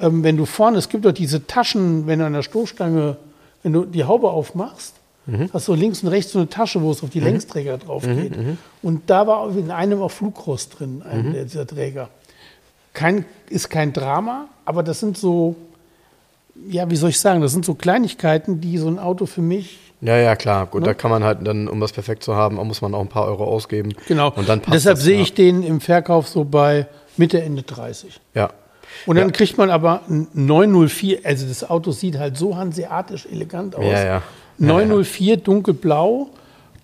[0.00, 3.16] ähm, wenn du vorne, es gibt doch diese Taschen, wenn du an der Stoßstange,
[3.62, 4.94] wenn du die Haube aufmachst,
[5.26, 5.50] Mhm.
[5.52, 8.32] hast du links und rechts so eine Tasche, wo es auf die Längsträger drauf geht.
[8.82, 11.34] Und da war in einem auch Flugrost drin, Mhm.
[11.44, 12.08] dieser Träger.
[12.94, 15.54] Kein, ist kein Drama, aber das sind so,
[16.68, 19.78] ja, wie soll ich sagen, das sind so Kleinigkeiten, die so ein Auto für mich
[20.00, 20.66] Ja, ja, klar.
[20.66, 20.86] Gut, Ne?
[20.88, 23.26] da kann man halt dann, um das perfekt zu haben, muss man auch ein paar
[23.26, 23.94] Euro ausgeben.
[24.06, 24.32] Genau.
[24.36, 25.22] Und dann passt Deshalb das, sehe ja.
[25.22, 26.86] ich den im Verkauf so bei
[27.16, 28.20] Mitte, Ende 30.
[28.34, 28.50] Ja.
[29.06, 29.32] Und dann Ja.
[29.32, 33.84] kriegt man aber ein 904, also das Auto sieht halt so hanseatisch elegant aus.
[33.84, 34.22] Ja, ja.
[34.58, 36.28] 904 dunkelblau,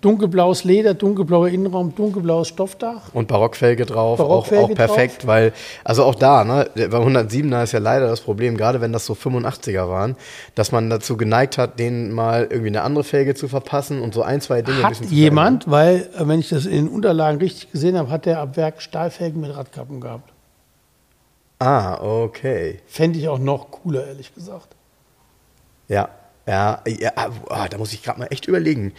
[0.04, 3.14] dunkelblaues Leder, dunkelblauer Innenraum, dunkelblaues Stoffdach.
[3.14, 5.52] Und Barockfelge drauf, Barockfelge auch, auch perfekt, weil,
[5.82, 9.14] also auch da, ne, beim 107er ist ja leider das Problem, gerade wenn das so
[9.14, 10.16] 85er waren,
[10.54, 14.22] dass man dazu geneigt hat, denen mal irgendwie eine andere Felge zu verpassen und so
[14.22, 16.88] ein, zwei Dinge ein Hat bisschen zu jemand, weil, äh, wenn ich das in den
[16.88, 20.30] Unterlagen richtig gesehen habe, hat der ab Werk Stahlfelgen mit Radkappen gehabt.
[21.58, 22.80] Ah, okay.
[22.86, 24.68] Fände ich auch noch cooler, ehrlich gesagt.
[25.88, 26.10] Ja,
[26.46, 27.12] ja, ja
[27.48, 28.92] ah, da muss ich gerade mal echt überlegen.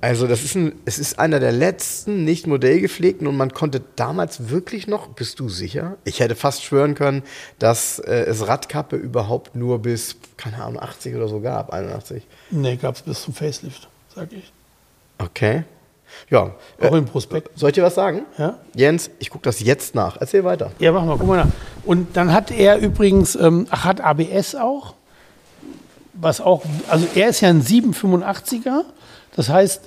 [0.00, 4.48] Also das ist ein, es ist einer der letzten nicht modellgepflegten und man konnte damals
[4.48, 5.96] wirklich noch, bist du sicher?
[6.04, 7.24] Ich hätte fast schwören können,
[7.58, 12.22] dass äh, es Radkappe überhaupt nur bis, keine Ahnung, 80 oder so gab, 81.
[12.50, 14.52] Nee, gab es bis zum Facelift, sag ich.
[15.18, 15.64] Okay.
[16.30, 16.54] Ja.
[16.80, 17.50] Auch Äh, im Prospekt.
[17.58, 18.22] soll ich dir was sagen?
[18.38, 18.56] Ja?
[18.76, 20.16] Jens, ich gucke das jetzt nach.
[20.20, 20.70] Erzähl weiter.
[20.78, 21.52] Ja, mach mal, guck mal nach.
[21.84, 24.94] Und dann hat er übrigens, ähm, ach, hat ABS auch,
[26.14, 28.82] was auch, also er ist ja ein 785er,
[29.38, 29.80] das heißt,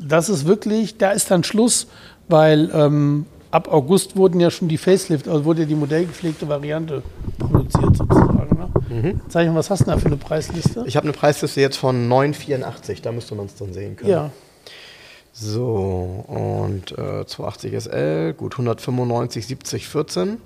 [0.00, 1.86] das ist wirklich, da ist dann Schluss,
[2.28, 7.02] weil ähm, ab August wurden ja schon die Facelift, also wurde ja die modellgepflegte Variante
[7.38, 8.58] produziert sozusagen.
[8.90, 9.20] Ne?
[9.28, 10.82] Sag ich mal, was hast du da für eine Preisliste?
[10.86, 13.00] Ich habe eine Preisliste jetzt von 9,84.
[13.00, 14.10] Da müsste man es dann sehen können.
[14.10, 14.30] ja,
[15.32, 20.36] So, und äh, 280 SL, gut 195, 70, 14.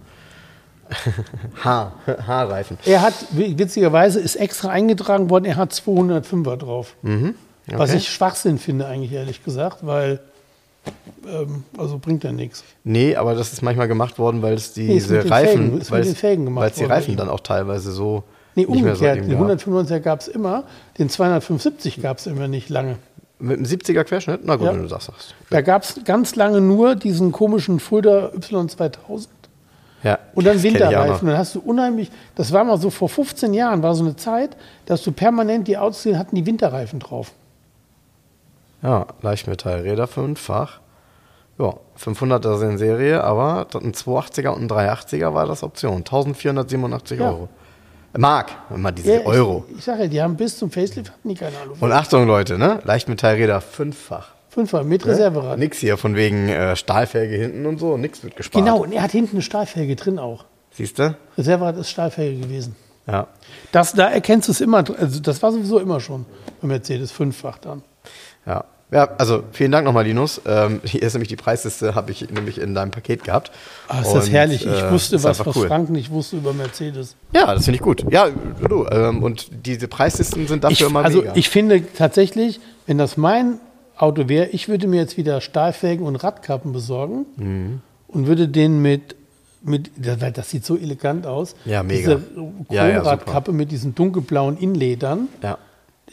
[1.64, 1.92] H,
[2.26, 2.76] H-Reifen.
[2.84, 6.94] er hat, witzigerweise ist extra eingetragen worden, er hat 205er drauf.
[7.02, 7.34] Was
[7.74, 7.96] okay.
[7.96, 10.20] ich Schwachsinn finde eigentlich, ehrlich gesagt, weil
[11.28, 12.64] Ähm, also bringt ja nichts.
[12.84, 15.90] Nee, aber das ist manchmal gemacht worden, weil es Nee, diese den Reifen, weil es
[15.92, 16.84] weil es die.
[16.84, 19.18] Reifen dann auch teilweise so Nee, so umgekehrt.
[19.18, 19.50] eben Den gab.
[19.60, 20.64] 195er gab es immer,
[20.98, 22.96] den 275 gab es immer nicht lange.
[23.38, 24.40] Mit einem 70er Querschnitt?
[24.44, 24.72] Na gut, Ja.
[24.72, 25.34] wenn du das sagst.
[25.50, 29.28] Da gab es ganz lange nur diesen komischen Fulda Y2000
[30.02, 30.62] Ja, und dann.
[30.62, 31.28] Winterreifen.
[31.28, 34.56] Dann hast du unheimlich, das war mal so vor 15 Jahren, war so eine Zeit,
[34.86, 37.32] dass du permanent die Autos hatten die Winterreifen drauf.
[38.82, 40.80] Ja, Leichtmetallräder fünffach.
[41.58, 45.98] Ja, 500er sind in Serie, aber ein 280er und ein 380er war das Option.
[45.98, 47.28] 1487 Ja.
[47.30, 47.48] Euro.
[48.16, 49.64] Mark, immer diese Ja, ich- Euro.
[49.76, 51.76] Ich, sage ja, die haben bis zum Facelift hatten die keine Ahnung.
[51.78, 52.80] Und Achtung, Leute, ne?
[52.84, 54.28] Leichtmetallräder fünffach.
[54.48, 55.58] Fünfer mit Reserverad.
[55.60, 58.64] Nix hier von wegen äh, Stahlfelge hinten und so, nix wird gespart.
[58.64, 60.44] Genau, und er hat hinten eine Stahlfelge drin auch.
[60.72, 61.14] Siehst du?
[61.38, 62.74] Reserverad ist Stahlfelge gewesen.
[63.06, 63.28] Ja.
[63.70, 66.26] Das, da erkennst du es immer, also das war sowieso immer schon
[66.60, 67.82] bei Mercedes fünffach dann.
[68.50, 68.64] Ja.
[68.92, 70.40] Ja, also vielen Dank nochmal, Linus.
[70.46, 73.52] Ähm, hier ist nämlich die Preisliste, habe ich nämlich in deinem Paket gehabt.
[73.86, 74.66] Ah, ist das Und, herrlich.
[74.66, 75.68] Ich äh, wusste was, was cool.
[75.68, 77.14] Frank nicht wusste über Mercedes.
[77.32, 78.04] Ja, das finde ich gut.
[78.10, 78.26] Ja,
[78.68, 78.86] du.
[78.90, 81.32] Ähm, und diese Preislisten sind dafür Ich, immer also mega.
[81.36, 83.60] ich finde tatsächlich, wenn das mein
[83.96, 87.80] Auto wäre, ich würde mir jetzt wieder Stahlfelgen und Radkappen besorgen Mhm.
[88.08, 89.14] und würde den mit,
[89.62, 91.54] mit das, weil das sieht so elegant aus.
[91.64, 92.16] Ja, mega.
[92.16, 92.22] Diese
[92.70, 95.28] Ja, ja, Chromradkappe mit diesen dunkelblauen Inledern.
[95.44, 95.58] ja.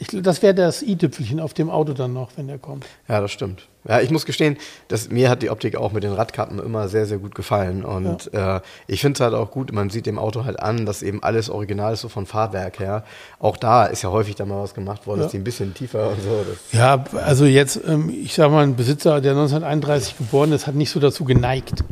[0.00, 2.86] Ich, das wäre das i-Tüpfelchen auf dem Auto dann noch, wenn der kommt.
[3.08, 3.66] Ja, das stimmt.
[3.88, 4.56] Ja, ich muss gestehen,
[4.88, 7.84] dass mir hat die Optik auch mit den Radkappen immer sehr, sehr gut gefallen.
[7.84, 11.02] Und äh, ich finde es halt auch gut, man sieht dem Auto halt an, dass
[11.02, 13.02] eben alles original ist, so von Fahrwerk her.
[13.40, 15.24] Auch da ist ja häufig da mal was gemacht worden, Ja.
[15.24, 16.76] dass die ein bisschen tiefer und so.
[16.76, 20.90] Ja, also jetzt, ähm, ich sag mal, ein Besitzer, der 1931 geboren ist, hat nicht
[20.90, 21.82] so dazu geneigt.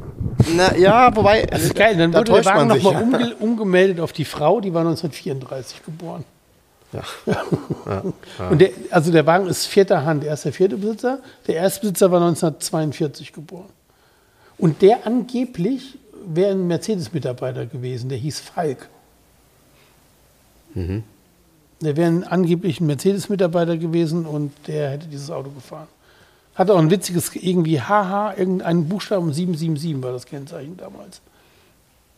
[0.55, 1.43] na ja, wobei.
[1.47, 1.97] Das ist geil.
[1.97, 6.25] Dann da wurde der Wagen nochmal umge umgemeldet auf die Frau, die war 1934 geboren.
[7.86, 8.03] Ja.
[8.51, 10.24] Und der, also der Wagen ist vierter Hand.
[10.24, 11.20] Er ist der vierte Besitzer.
[11.47, 13.70] Der erste Besitzer war 1942 geboren.
[14.59, 18.09] Und der angeblich wäre ein Mercedes-Mitarbeiter gewesen.
[18.09, 18.88] Der hieß Falk.
[20.74, 21.05] Mhm.
[21.80, 25.88] Der wäre ein angeblich ein Mercedes-Mitarbeiter gewesen und der hätte dieses Auto gefahren.
[26.55, 31.20] Hat auch ein witziges, irgendwie HH, irgendeinen Buchstaben 777 war das Kennzeichen damals.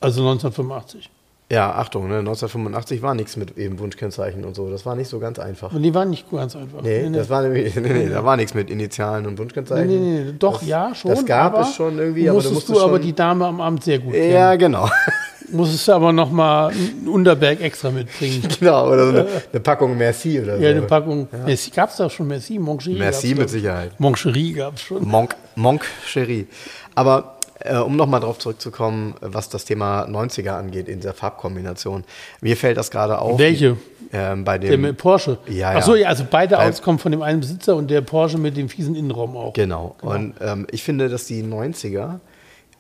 [0.00, 1.10] Also 1985.
[1.50, 4.68] Ja, Achtung, ne, 1985 war nichts mit eben Wunschkennzeichen und so.
[4.68, 5.72] Das war nicht so ganz einfach.
[5.72, 6.82] Und die waren nicht ganz einfach.
[6.82, 9.88] Nee, das war nämlich, nee, nee, da war nichts mit Initialen und Nee, Wunschkennzeichen.
[9.88, 11.10] nee, nee, doch, das, ja, schon.
[11.12, 13.82] Das gab es schon irgendwie, aber du musstest musstest du aber die Dame am Amt
[13.84, 14.58] sehr gut Ja, kennen.
[14.74, 14.90] genau.
[15.50, 18.46] Musstest du aber noch mal einen Unterberg extra mitbringen.
[18.60, 20.62] genau, oder so eine, eine Packung Merci oder so.
[20.62, 21.26] ja, eine Packung.
[21.46, 22.98] Merci gab es da schon, Merci, Moncherie.
[22.98, 23.48] Merci mit.
[23.48, 23.98] Sicherheit.
[23.98, 25.08] Moncherie gab es schon.
[25.08, 26.46] Monk, Monk Cherie.
[26.94, 32.04] Aber äh, um nochmal drauf zurückzukommen, was das Thema 90er angeht, in dieser Farbkombination.
[32.40, 33.38] Mir fällt das gerade auf.
[33.38, 33.76] Welche?
[34.12, 34.80] Ähm, bei Der dem.
[34.82, 35.38] mit Porsche.
[35.48, 36.02] Ja, Ach so, ja.
[36.02, 38.68] ja, also beide Bei- Autos kommen von dem einen Besitzer und der Porsche mit dem
[38.68, 39.52] fiesen Innenraum auch.
[39.52, 39.96] Genau.
[40.00, 42.20] Und ähm, ich finde, dass die 90er,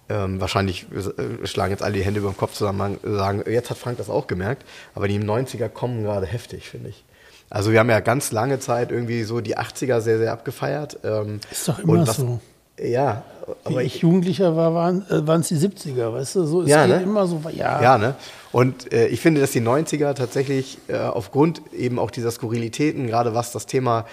[0.08, 3.68] ähm, wahrscheinlich äh, schlagen jetzt alle die Hände über den Kopf zusammen und sagen, jetzt
[3.68, 4.64] hat Frank das auch gemerkt,
[4.94, 7.04] aber die 90er kommen gerade heftig, finde ich.
[7.50, 10.98] Also wir haben ja ganz lange Zeit irgendwie so die 80er sehr, sehr abgefeiert.
[11.04, 12.40] Ähm, Ist doch immer was- so.
[12.82, 16.44] Ja, Wie aber ich Jugendlicher war, waren äh, es die 70er, weißt du?
[16.44, 17.02] So, es Ja, geht ne?
[17.02, 17.82] immer so, ja.
[17.82, 18.14] Ja, ne?
[18.52, 23.34] Und äh, ich finde, dass die 90er tatsächlich äh, aufgrund eben auch dieser Skurrilitäten, gerade
[23.34, 24.06] was das Thema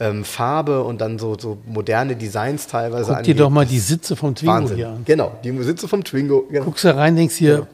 [0.00, 4.14] ähm, Farbe und dann so, so moderne Designs teilweise Guck dir doch mal die Sitze
[4.16, 4.76] vom Twingo Wahnsinn.
[4.76, 5.02] hier an.
[5.04, 6.46] Genau, die Sitze vom Twingo.
[6.50, 6.64] Genau.
[6.64, 7.66] Guckst da rein, denkst hier,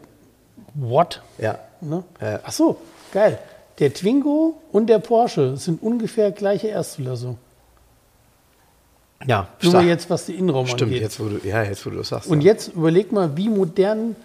[0.74, 1.20] what?
[1.38, 1.59] Ja.
[1.80, 2.03] Ne?
[2.20, 2.40] Ja.
[2.45, 2.76] Ach so,
[3.12, 3.38] geil.
[3.78, 7.38] Der Twingo und der Porsche sind ungefähr gleiche Erstzulassung.
[9.27, 9.87] Ja, Nur stark.
[9.87, 11.03] jetzt, was die Innenraum Stimmt, angeht.
[11.03, 12.29] jetzt wo, du, ja, jetzt wo du das sagst.
[12.29, 12.53] Und ja.
[12.53, 14.16] jetzt überleg mal, wie modern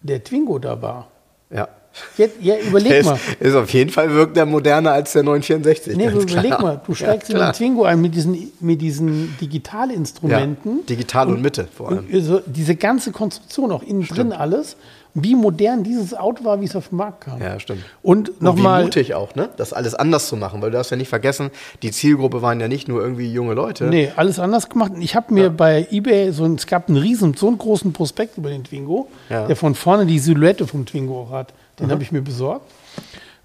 [0.00, 1.08] der Twingo da war.
[1.50, 1.68] Ja.
[2.16, 3.18] Jetzt, ja, Der überleg ist, mal.
[3.38, 5.96] ist auf jeden Fall wirkt der moderner als der 964.
[5.96, 6.62] Nee, überleg klar.
[6.62, 7.52] mal, du steigst ja, in den.
[7.52, 10.78] Twingo ein mit diesen, mit diesen Digitalinstrumenten.
[10.78, 12.06] Ja, digital und Mitte vor allem.
[12.10, 14.76] Und so diese ganze Konstruktion, auch innen drin alles,
[15.14, 17.40] wie modern dieses Auto war, wie es auf den Markt kam.
[17.40, 17.84] Ja, stimmt.
[18.02, 19.50] Und Und wie nochmal, mutig auch, ne?
[19.58, 21.50] Das alles anders zu machen, weil du darfst ja nicht vergessen,
[21.82, 23.84] die Zielgruppe waren ja nicht nur irgendwie junge Leute.
[23.84, 24.92] nee, alles anders gemacht.
[25.00, 28.38] Ich habe mir bei eBay so ein, es gab einen riesen, so einen großen Prospekt
[28.38, 29.46] über den Twingo, Ja.
[29.46, 31.52] der von vorne die Silhouette vom Twingo hat.
[31.78, 32.70] Den habe ich mir besorgt.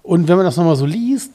[0.02, 1.32] Und wenn man das nochmal so liest,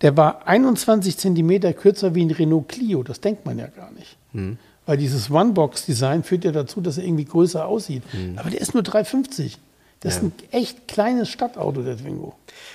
[0.00, 3.02] der war 21 Zentimeter kürzer wie ein Renault Clio.
[3.02, 4.16] Das denkt man ja gar nicht.
[4.32, 4.56] Hm.
[4.86, 8.02] Weil dieses One-Box-Design führt ja dazu, dass er irgendwie größer aussieht.
[8.36, 9.56] Aber der ist nur 3,50.
[10.04, 10.22] Das ist.
[10.22, 10.28] Ja.
[10.28, 12.34] ein echt kleines Stadtauto, der Twingo.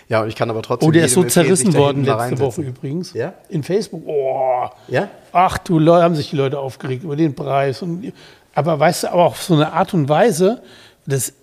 [0.09, 0.89] Ja, und ich kann aber trotzdem.
[0.89, 3.13] Oh, der ist so zerrissen worden letzte Woche übrigens.
[3.13, 3.35] Ja?
[3.49, 4.01] In Facebook.
[4.07, 4.67] Oh.
[4.87, 5.07] Ja?
[5.31, 7.83] Ach du Leute, haben sich die Leute aufgeregt über den Preis.
[7.83, 8.11] Und,
[8.55, 10.63] aber weißt du, aber auf so eine Art und Weise,
[11.05, 11.33] das,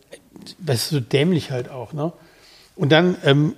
[0.58, 1.92] das ist so dämlich halt auch.
[1.92, 2.12] Ne?
[2.74, 3.54] Und dann, ähm,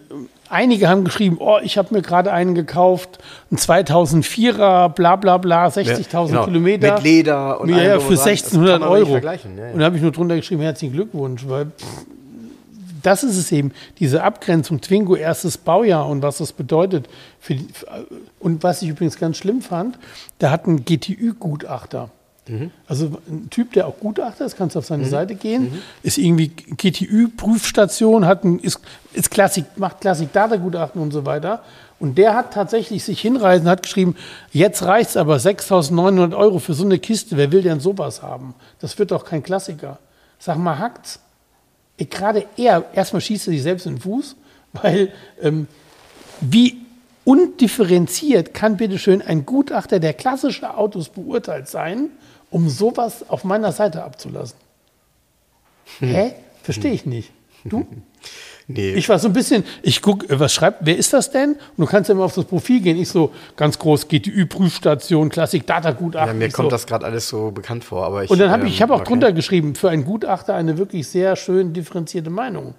[0.50, 3.18] einige haben geschrieben, oh, ich habe mir gerade einen gekauft,
[3.50, 6.44] ein 2004er, bla bla bla, 60.000 genau.
[6.44, 6.94] Kilometer.
[6.94, 8.16] Mit Leder und ja, ja, für und dran.
[8.16, 9.18] Das 1600 kann man nicht Euro.
[9.18, 9.72] ja, ja.
[9.72, 12.06] Und da habe ich nur drunter geschrieben, herzlichen Glückwunsch, weil pff,
[13.08, 17.08] das ist es eben, diese Abgrenzung, Twingo erstes Baujahr und was das bedeutet.
[17.40, 17.66] Für die,
[18.38, 19.98] und was ich übrigens ganz schlimm fand,
[20.38, 22.10] da hat ein GTÜ-Gutachter.
[22.46, 22.70] Mhm.
[22.86, 26.48] Also ein Typ, der auch Gutachter ist, kannst du auf seine Seite gehen, ist irgendwie
[26.48, 28.78] GTÜ-Prüfstation, hat ein, ist,
[29.14, 31.62] ist Klassik, macht Klassik-Data-Gutachten und so weiter.
[31.98, 34.16] Und der hat tatsächlich sich hinreisen, hat geschrieben,
[34.52, 37.38] jetzt reicht es aber 6.900 Euro für so eine Kiste.
[37.38, 38.54] Wer will denn sowas haben?
[38.80, 39.98] Das wird doch kein Klassiker.
[40.38, 41.20] Sag mal, hackt's?
[41.98, 44.36] Gerade er, erstmal schießt er sich selbst in den Fuß,
[44.72, 45.66] weil ähm,
[46.40, 46.78] wie
[47.24, 52.10] undifferenziert kann bitteschön ein Gutachter, der klassische Autos beurteilt sein,
[52.50, 54.56] um sowas auf meiner Seite abzulassen?
[56.00, 56.32] Hä?
[56.62, 57.32] Verstehe ich nicht.
[57.64, 57.86] Du?
[58.70, 58.92] Nee.
[58.92, 61.52] Ich war so ein bisschen, ich guck, was schreibt, wer ist das denn?
[61.52, 62.98] Und du kannst ja immer auf das Profil gehen.
[62.98, 66.28] Ich so, ganz groß, GTÜ-Prüfstation, Klassik, Data-Gutachten.
[66.28, 68.04] ja, mir Ich kommt so, das gerade alles so bekannt vor.
[68.04, 69.08] Aber ich, und dann habe ich, ähm, ich habe auch okay.
[69.08, 72.74] drunter geschrieben, für einen Gutachter eine wirklich sehr schön differenzierte Meinung.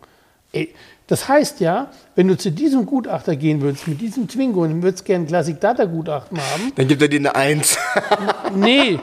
[0.52, 0.76] Ey,
[1.08, 5.06] das heißt ja, wenn du zu diesem Gutachter gehen würdest, mit diesem Twingo und würdest
[5.06, 7.80] gerne ein Classic-Data-Gutachten haben, Dann gibt er dir eine Eins.
[8.56, 9.00] nee,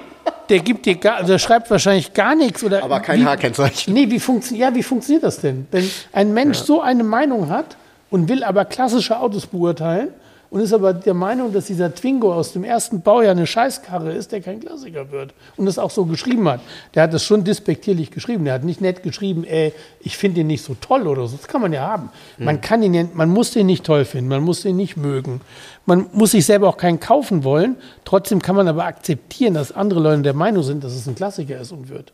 [0.48, 2.62] der gibt dir gar, der schreibt wahrscheinlich gar nichts.
[2.64, 3.92] Oder Aber kein wie, H-Kennzeichen.
[3.92, 5.66] Nee, wie, funktio ja, wie funktioniert das denn?
[5.70, 7.76] Wenn ein Mensch so eine Meinung hat
[8.10, 10.08] und will aber klassische Autos beurteilen
[10.50, 14.32] und ist aber der Meinung, dass dieser Twingo aus dem ersten Baujahr eine Scheißkarre ist,
[14.32, 15.34] der kein Klassiker wird.
[15.56, 16.60] Und das auch so geschrieben hat.
[16.94, 18.44] Der hat das schon despektierlich geschrieben.
[18.44, 21.36] Der hat nicht nett geschrieben, ey, ich finde den nicht so toll oder so.
[21.36, 22.10] Das kann man ja haben.
[22.38, 25.40] Man kann ihn man muss den nicht toll finden, man muss den nicht mögen.
[25.84, 27.76] Man muss sich selber auch keinen kaufen wollen.
[28.04, 31.60] Trotzdem kann man aber akzeptieren, dass andere Leute der Meinung sind, dass es ein Klassiker
[31.60, 32.12] ist und wird.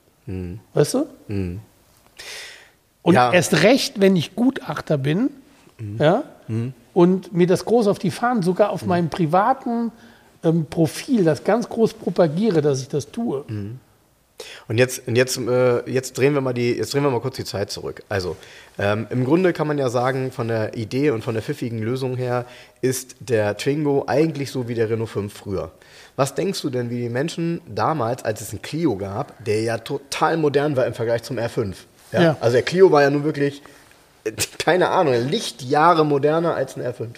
[0.75, 1.07] Weißt du?
[3.03, 3.33] Und Ja.
[3.33, 5.31] erst recht, wenn ich Gutachter bin,
[5.99, 6.23] ja,
[6.95, 9.93] und mir das groß auf die Fahnen, sogar auf meinem privaten
[10.45, 13.45] ähm, Profil, das ganz groß propagiere, dass ich das tue.
[14.69, 17.37] Und jetzt, und jetzt, äh, jetzt drehen wir mal die, jetzt drehen wir mal kurz
[17.37, 18.03] die Zeit zurück.
[18.09, 18.37] Also
[18.79, 22.17] ähm, im Grunde kann man ja sagen, von der Idee und von der pfiffigen Lösung
[22.17, 22.45] her
[22.81, 25.71] ist der Twingo eigentlich so wie der Renault 5 früher.
[26.17, 29.79] Was denkst du denn, wie die Menschen damals, als es einen Clio gab, der ja
[29.79, 31.75] total modern war im Vergleich zum R5?
[32.13, 32.23] Ja?
[32.23, 32.37] Ja.
[32.41, 33.63] Also der Clio war ja nun wirklich,
[34.59, 37.09] keine Ahnung, Lichtjahre moderner als ein R5.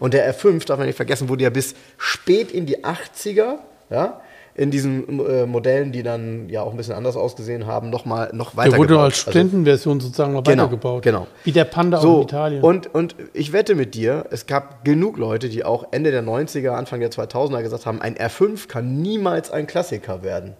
[0.00, 3.56] Und der R5, darf man nicht vergessen, wurde ja bis spät in die 80er,
[3.90, 4.20] ja,
[4.56, 8.30] in diesen äh, Modellen, die dann ja auch ein bisschen anders ausgesehen haben, noch mal
[8.32, 11.02] noch weiter Der wurde als Studentenversion sozusagen noch Genau, weitergebaut.
[11.02, 11.26] genau.
[11.42, 12.62] Wie der Panda auch so, in Italien.
[12.62, 16.70] Und, und ich wette mit dir, es gab genug Leute, die auch Ende der 90er,
[16.70, 20.52] Anfang der 2000er gesagt haben, ein R5 kann niemals ein Klassiker werden.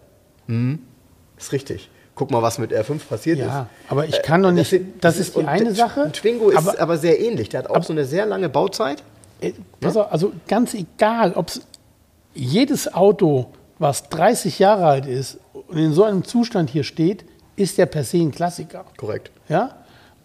[0.47, 0.79] Hm?
[1.37, 1.89] Ist richtig.
[2.15, 3.45] Guck mal, was mit R5 passiert ist.
[3.45, 6.11] ja, aber ich kann doch nicht, sind- das, ist die und eine der Sache.
[6.13, 7.49] Twingo ist aber, aber, sehr ähnlich.
[7.49, 9.03] Der hat auch so eine sehr lange Bauzeit.
[9.41, 9.51] Äh,
[9.81, 11.51] Pass auf, also ganz egal, ob
[12.33, 13.47] jedes Auto,
[13.79, 17.25] was 30 Jahre alt ist und in so einem Zustand hier steht,
[17.57, 18.85] ist ja per se ein Klassiker.
[18.97, 19.31] Korrekt.
[19.49, 19.75] Ja?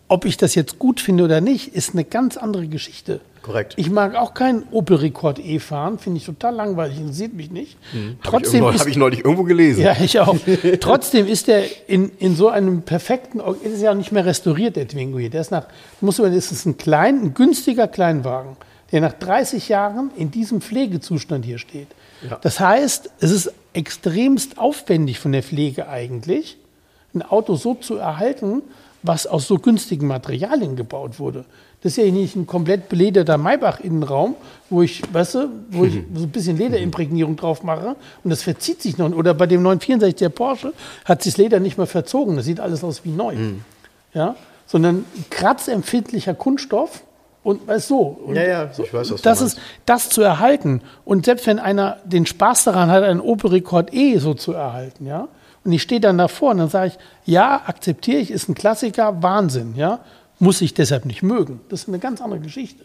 [0.07, 3.20] Ob ich das jetzt gut finde oder nicht, ist eine ganz andere Geschichte.
[3.43, 3.74] Korrekt.
[3.76, 7.78] Ich mag auch keinen Opel Rekord E fahren, finde ich total langweilig, interessiert mich nicht.
[7.93, 9.80] Habe ich, Trotzdem irgendwo- ist hab ich neulich irgendwo gelesen.
[9.82, 10.36] ja, ich auch.
[10.80, 14.76] Trotzdem ist der in, in so einem perfekten, ist es ja auch nicht mehr restauriert,
[14.76, 15.30] der Twingo hier.
[15.30, 15.66] Der ist nach,
[16.03, 18.57] muss man, das ist ein klein, ein günstiger Kleinwagen,
[18.93, 21.88] der nach 30 Jahren in diesem Pflegezustand hier steht.
[22.28, 22.38] Ja.
[22.43, 26.59] Das heißt, es ist extremst aufwendig von der Pflege eigentlich,
[27.14, 28.62] ein Auto so zu erhalten,
[29.03, 31.47] was aus so günstigen Materialien gebaut wurde.
[31.83, 34.35] Das ist ja nicht ein komplett belederter Maybach-Innenraum,
[34.68, 38.83] wo ich, weißt du, wo ich so ein bisschen Lederimprägnierung drauf mache und das verzieht
[38.83, 39.11] sich noch.
[39.12, 40.72] Oder bei dem 964 der Porsche
[41.05, 42.37] hat sich das Leder nicht mehr verzogen.
[42.37, 43.35] Das sieht alles aus wie neu.
[44.12, 44.37] Ja?
[44.66, 47.03] Sondern kratzempfindlicher Kunststoff
[47.43, 48.01] und weißt so.
[48.26, 50.83] Und Ja, ja, ich weiß, was das ist das zu erhalten.
[51.05, 55.07] Und selbst wenn einer den Spaß daran hat, einen Opel Rekord E so zu erhalten,
[55.07, 55.28] ja,
[55.64, 56.99] und ich stehe dann davor und dann sage ich,
[57.33, 60.01] ja, akzeptiere ich, ist ein Klassiker, Wahnsinn, ja,
[60.41, 61.61] muss ich deshalb nicht mögen.
[61.68, 62.84] Das ist eine ganz andere Geschichte.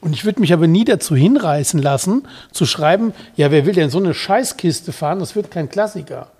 [0.00, 3.90] Und ich würde mich aber nie dazu hinreißen lassen, zu schreiben, ja, wer will denn
[3.90, 6.30] so eine Scheißkiste fahren, das wird kein Klassiker.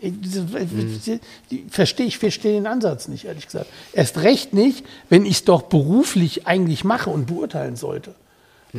[0.00, 3.66] Die- verstehe, ich verstehe den Ansatz nicht, ehrlich gesagt.
[3.92, 8.14] Erst recht nicht, wenn ich es doch beruflich eigentlich mache und beurteilen sollte.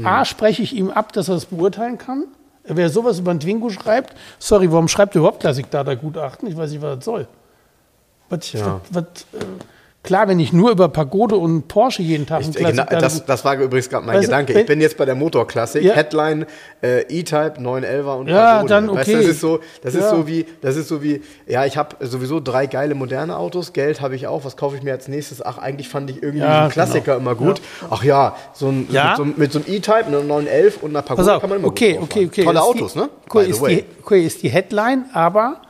[0.03, 2.25] A, spreche ich ihm ab, dass er das beurteilen kann.
[2.65, 6.49] Wer sowas über ein Twingo schreibt, sorry, warum schreibt er überhaupt Klassik-Data-Gutachten?
[6.49, 7.27] Ich weiß nicht, was das soll.
[8.27, 8.81] Was, Tja.
[8.91, 9.45] was, was, äh,
[10.05, 13.25] Klar, wenn ich nur über Pagode und Porsche jeden Tag Ich, einen genau, Klassik- das,
[13.25, 14.59] das war übrigens gerade mein Weißt Gedanke.
[14.59, 15.93] Ich bin jetzt bei der Motorklassik, Ja.
[15.95, 16.45] Headline
[16.83, 18.69] äh, E-Type 911er und Ja, Pagode.
[18.69, 19.17] dann Weißt okay.
[19.17, 20.09] das ist so, das ist Ja.
[20.11, 23.99] so wie, das ist so wie, ja, ich habe sowieso drei geile moderne Autos, Geld
[23.99, 25.41] habe ich auch, was kaufe ich mir als nächstes?
[25.43, 27.31] Ach, eigentlich fand ich irgendwie Ja, einen Klassiker genau.
[27.31, 27.61] immer gut.
[27.89, 28.87] Ach ja, so ein.
[28.89, 31.93] Mit, so, mit so einem E-Type, einer 911 und einer Pagode kann man immer okay,
[31.93, 32.43] gut okay, okay.
[32.43, 32.55] fahren.
[32.55, 33.09] Tolle ist Autos, die, ne?
[33.33, 35.61] Cool ist, die, cool ist die Headline, aber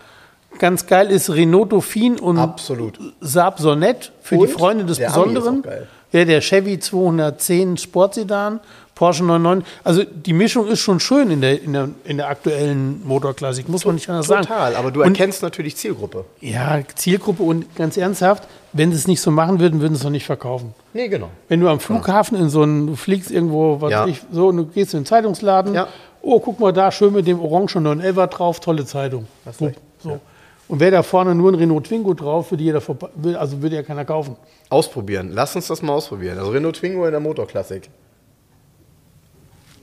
[0.60, 3.00] ganz geil ist Renault Dauphine und Absolut.
[3.22, 5.64] Saab Sonett für Und die Freunde des Besonderen.
[6.12, 8.62] Ja, der Chevy 210 Sportsedan,
[8.94, 9.68] Porsche 99.
[9.84, 13.84] Also die Mischung ist schon schön in der, in der, in der aktuellen Motorklassik, muss
[13.84, 14.44] man nicht anders sagen.
[14.48, 16.24] Total, aber du Und- erkennst natürlich Zielgruppe.
[16.40, 20.04] Ja, Zielgruppe und ganz ernsthaft, wenn sie es nicht so machen würden, würden sie es
[20.06, 20.74] noch nicht verkaufen.
[20.94, 21.30] Nee, genau.
[21.50, 24.06] Wenn du am Flughafen in so einen, du fliegst irgendwo, was Ja.
[24.08, 25.88] ich, so, und du gehst in den Zeitungsladen, Ja.
[26.22, 29.28] oh, guck mal da, schön mit dem Orange 911 drauf, tolle Zeitung.
[29.46, 29.80] Hast So, recht.
[30.68, 32.82] Und wäre da vorne nur ein Renault Twingo drauf, würde jeder
[33.40, 34.36] also würde ja keiner kaufen.
[34.70, 35.30] Ausprobieren.
[35.32, 36.40] Lass uns das mal ausprobieren.
[36.40, 37.90] Also Renault Twingo in der Motorklassik.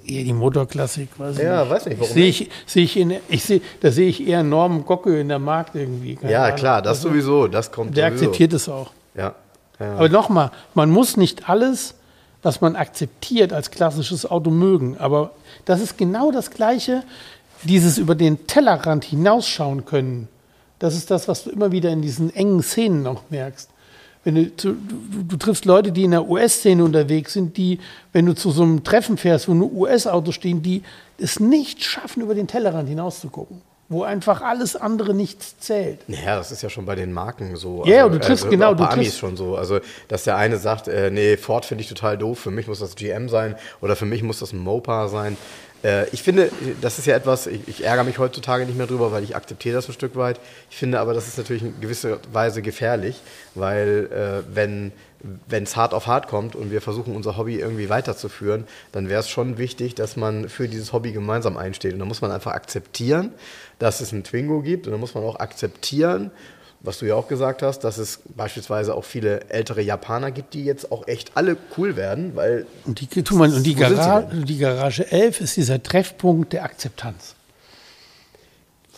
[0.05, 1.71] Eher die Motorklassik, weiß ich Ja, nicht.
[1.71, 4.85] weiß nicht, warum Sehe ich, sehe ich in, ich sehe, da sehe ich eher Norman
[4.85, 6.17] Gocke in der Markt irgendwie.
[6.17, 6.57] keine Ja, Ahnung.
[6.57, 8.25] klar, das Also, sowieso, das kommt Der sowieso.
[8.25, 8.91] akzeptiert es auch.
[9.15, 9.37] Ja.
[9.79, 9.95] ja.
[9.95, 11.95] Aber nochmal, man muss nicht alles,
[12.43, 14.97] was man akzeptiert, als klassisches Auto mögen.
[14.99, 15.31] Aber
[15.65, 17.05] das ist genau das Gleiche,
[17.63, 20.27] dieses über den Tellerrand hinausschauen können.
[20.83, 23.71] Das ist das, was du immer wieder in diesen engen Szenen noch merkst.
[24.25, 27.79] Wenn du, zu, du, du triffst Leute, die in der US-Szene unterwegs sind, die,
[28.13, 30.83] wenn du zu so einem Treffen fährst, wo nur US-Autos stehen, die
[31.19, 33.63] es nicht schaffen, über den Tellerrand hinauszugucken.
[33.89, 36.01] Wo einfach alles andere nichts zählt.
[36.09, 37.83] Ja, das ist ja schon bei den Marken so.
[37.83, 39.55] Also, Ja, und du triffst- genau, auch bei du Amis triffst- schon so.
[39.57, 39.79] Also,
[40.09, 42.97] dass der eine sagt, äh, nee, Ford finde ich total doof, für mich muss das
[42.97, 45.37] GM sein oder für mich muss das ein Mopar sein.
[45.85, 49.13] Äh, ich finde, das ist ja etwas, ich, ich ärgere mich heutzutage nicht mehr drüber,
[49.13, 50.41] weil ich akzeptiere das ein Stück weit.
[50.71, 53.21] Ich finde aber, das ist natürlich in gewisser Weise gefährlich,
[53.55, 54.93] weil äh, wenn
[55.47, 59.21] wenn es hart auf hart kommt und wir versuchen, unser Hobby irgendwie weiterzuführen, dann wäre
[59.21, 61.93] es schon wichtig, dass man für dieses Hobby gemeinsam einsteht.
[61.93, 63.33] Und da muss man einfach akzeptieren,
[63.79, 64.87] dass es einen Twingo gibt.
[64.87, 66.33] Und dann muss man auch akzeptieren,
[66.83, 70.65] was du ja auch gesagt hast, dass es beispielsweise auch viele ältere Japaner gibt, die
[70.65, 74.59] jetzt auch echt alle cool werden, weil Und die, tu mal, und die, Gara die
[74.59, 77.37] Garage 11 ist dieser Treffpunkt der Akzeptanz.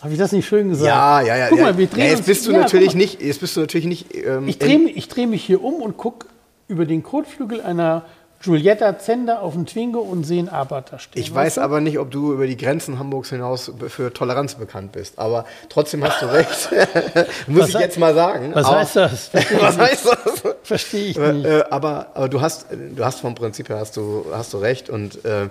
[0.01, 0.87] Habe ich das nicht schön gesagt?
[0.87, 1.49] ja, ja, ja.
[1.49, 1.65] Guck ja.
[1.65, 3.87] mal, wir ja, drehen jetzt uns, bist du ja, natürlich nicht, jetzt bist du natürlich
[3.87, 4.15] nicht.
[4.15, 6.27] Ähm, Ich drehe ich dreh mich hier um und gucke
[6.69, 8.05] über den Kotflügel einer
[8.45, 11.23] Giulietta Zender auf den Twingo und sehe einen Arbeiter stehen.
[11.23, 11.61] Ich weiß du?
[11.63, 15.19] aber nicht, ob du über die Grenzen Hamburgs hinaus für Toleranz bekannt bist.
[15.19, 16.69] Aber trotzdem hast du recht.
[17.47, 18.51] Muss Was ich jetzt mal sagen.
[18.55, 19.31] Was aber, heißt das?
[19.59, 20.55] Was heißt das?
[20.63, 21.47] Verstehe ich nicht.
[21.47, 24.91] äh, aber, aber du hast, du hast vom Prinzip her hast du, hast du recht
[24.91, 25.49] und äh,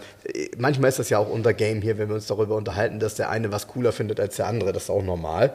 [0.57, 3.31] manchmal ist das ja auch unser Game hier, wenn wir uns darüber unterhalten, dass der
[3.31, 4.71] eine was cooler findet als der andere.
[4.71, 5.53] Das ist auch normal.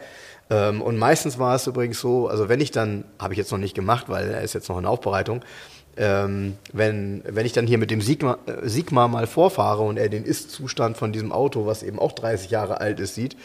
[0.50, 3.58] Ähm, und meistens war es übrigens so, also wenn ich dann, habe ich jetzt noch
[3.58, 5.42] nicht gemacht, weil er ist jetzt noch in Aufbereitung,
[5.98, 10.08] ähm, wenn, wenn ich dann hier mit dem Sigma, äh, Sigma mal vorfahre und er
[10.08, 13.36] den Ist-Zustand von diesem Auto, was eben auch 30 Jahre alt ist, sieht,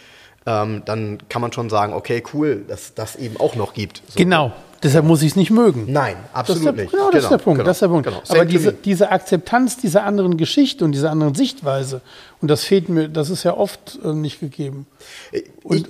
[0.45, 4.03] ähm, dann kann man schon sagen, okay, cool, dass das eben auch noch gibt.
[4.07, 4.17] So.
[4.17, 4.51] Genau,
[4.83, 5.85] deshalb muss ich es nicht mögen.
[5.87, 6.91] Nein, absolut der, nicht.
[6.91, 7.57] Genau, das ist der Punkt.
[7.57, 8.05] genau, das ist der Punkt.
[8.05, 8.21] genau.
[8.23, 12.01] Same Aber to diese, diese Akzeptanz dieser anderen Geschichte und dieser anderen Sichtweise,
[12.39, 14.85] und das fehlt mir, das ist ja oft äh, nicht gegeben.
[15.31, 15.85] ich,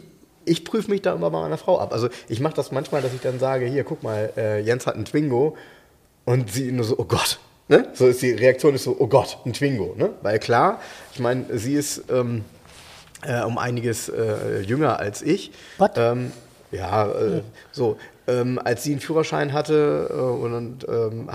[0.45, 1.91] ich prüfe mich da immer bei meiner Frau ab.
[1.91, 4.95] Also ich mache das manchmal, dass ich dann sage, hier, guck mal, äh, Jens hat
[4.95, 5.57] einen Twingo
[6.25, 7.39] und sie nur so, oh Gott.
[7.69, 7.87] Ne?
[7.93, 9.95] So ist die Reaktion ist so, oh Gott, ein Twingo.
[9.97, 10.11] Ne?
[10.21, 10.79] Weil klar,
[11.13, 12.43] ich meine, sie ist ähm,
[13.25, 15.51] äh, um einiges äh, jünger als ich.
[15.77, 15.91] Was?
[15.95, 16.31] Ähm,
[16.71, 17.97] ja, äh, so.
[18.25, 21.29] Ähm, als sie einen Führerschein hatte äh, und ähm,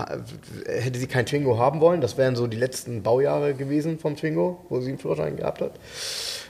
[0.65, 4.65] hätte sie kein Twingo haben wollen, das wären so die letzten Baujahre gewesen vom Twingo,
[4.69, 5.73] wo sie einen Führerschein gehabt hat.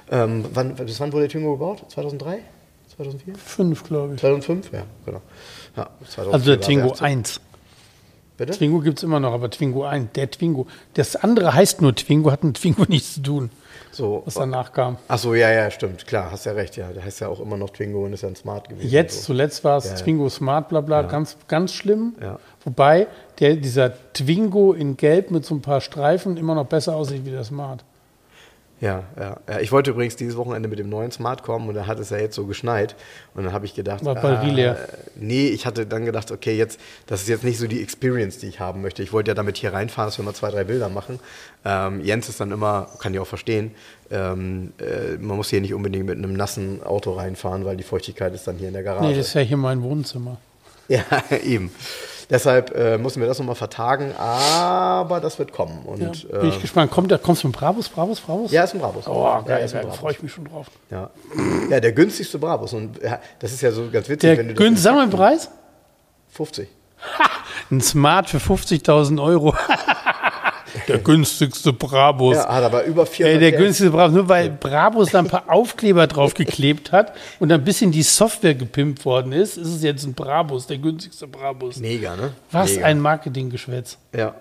[0.10, 1.84] Ähm, wann, bis wann wurde der Twingo gebaut?
[1.90, 2.40] 2003?
[2.96, 3.36] 2004?
[3.36, 4.22] Fünf, glaube ich.
[4.22, 4.72] 2005?
[4.72, 5.22] Ja, genau.
[5.76, 7.06] Ja, 2004 Also der Twingo 18.
[7.06, 7.42] 1.
[8.40, 8.54] Bitte?
[8.54, 10.66] Twingo gibt es immer noch, aber Twingo 1, der Twingo.
[10.96, 13.50] Das andere heißt nur Twingo, hat mit Twingo nichts zu tun,
[13.92, 14.24] So.
[14.26, 14.98] was danach kam.
[15.08, 16.88] Ach so, ja, ja, stimmt, klar, hast ja recht, ja.
[16.92, 18.90] Der heißt ja auch immer noch Twingo und ist ja ein Smart gewesen.
[18.90, 19.26] Jetzt, so.
[19.34, 19.98] zuletzt war es Ja, ja.
[19.98, 22.16] Twingo Smart, bla bla, ganz, ganz schlimm.
[22.22, 22.40] Ja.
[22.64, 23.08] Wobei
[23.40, 27.32] der, dieser Twingo in Gelb mit so ein paar Streifen immer noch besser aussieht wie
[27.32, 27.84] der Smart.
[28.82, 29.60] Ja, ja, ja.
[29.60, 32.18] Ich wollte übrigens dieses Wochenende mit dem neuen Smart kommen und da hat es ja
[32.18, 32.96] jetzt so geschneit.
[33.36, 34.78] Und dann habe ich gedacht, War Batterie leer.
[35.16, 38.48] nee, ich hatte dann gedacht, okay, jetzt, das ist jetzt nicht so die Experience, die
[38.48, 39.04] ich haben möchte.
[39.04, 41.20] Ich wollte ja damit hier reinfahren, dass wir mal zwei, drei Bilder machen.
[41.66, 43.72] Ähm, Jens ist dann immer, kann ich auch verstehen,
[44.12, 48.34] ähm, äh, man muss hier nicht unbedingt mit einem nassen Auto reinfahren, weil die Feuchtigkeit
[48.34, 49.06] ist dann hier in der Garage.
[49.08, 50.38] Nee, das ist ja hier mein Wohnzimmer.
[50.88, 51.04] Ja,
[51.44, 51.70] eben.
[52.30, 55.80] Deshalb äh, mussten wir das nochmal vertagen, aber das wird kommen.
[55.86, 56.92] Ja, Und, bin ich äh, gespannt.
[56.92, 58.52] Kommt der, kommst du mit Brabus, Brabus, Brabus?
[58.52, 59.08] ja, ist ein Brabus.
[59.08, 60.00] Oh, ja, geil, ist ein da Brabus.
[60.00, 60.68] freue ich mich schon drauf.
[60.92, 61.10] Ja.
[61.72, 62.74] ja, der günstigste Brabus.
[62.74, 65.08] Und ja, das ist ja so ganz witzig, Der wenn du das günstig, sag mal
[65.08, 65.50] den Preis?
[66.30, 66.70] 50.
[67.72, 69.56] Ein Smart für 50.000 Euro.
[70.88, 72.36] der günstigste Brabus.
[72.36, 75.44] Ja, hat aber über 400 Ey, der günstigste Brabus, nur weil Brabus da ein paar
[75.48, 80.14] Aufkleber draufgeklebt hat und ein bisschen die Software gepimpt worden ist, ist es jetzt ein
[80.14, 81.78] Brabus, der günstigste Brabus.
[81.78, 82.34] Mega, ne?
[82.52, 82.86] Was Mega.
[82.86, 83.98] ein Marketinggeschwätz.
[84.16, 84.36] Ja.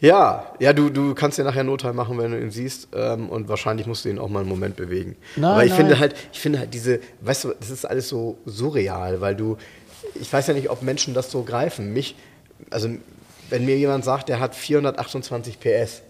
[0.00, 2.88] Ja, ja, du, du kannst dir nachher Notteil machen, wenn du ihn siehst.
[2.94, 5.16] Ähm, und wahrscheinlich musst du ihn auch mal einen Moment bewegen.
[5.34, 5.78] Nein, Aber ich nein.
[5.80, 9.56] finde halt, ich finde halt diese, weißt du, das ist alles so surreal, weil du,
[10.14, 11.92] ich weiß ja nicht, ob Menschen das so greifen.
[11.92, 12.14] Mich,
[12.70, 12.88] also
[13.50, 16.02] wenn mir jemand sagt, der hat 428 PS,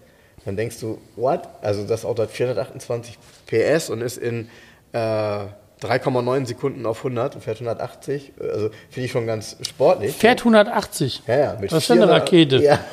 [0.45, 1.41] dann denkst du, what?
[1.61, 3.17] Also das Auto hat 428
[3.47, 4.49] PS und ist in
[4.93, 8.33] äh, 3,9 Sekunden auf 100 und fährt 180.
[8.39, 10.15] Also finde ich schon ganz sportlich.
[10.15, 11.23] Fährt 180.
[11.27, 12.57] Ja, ja, mit Was ist eine 400 Rakete?
[12.63, 12.79] Ja.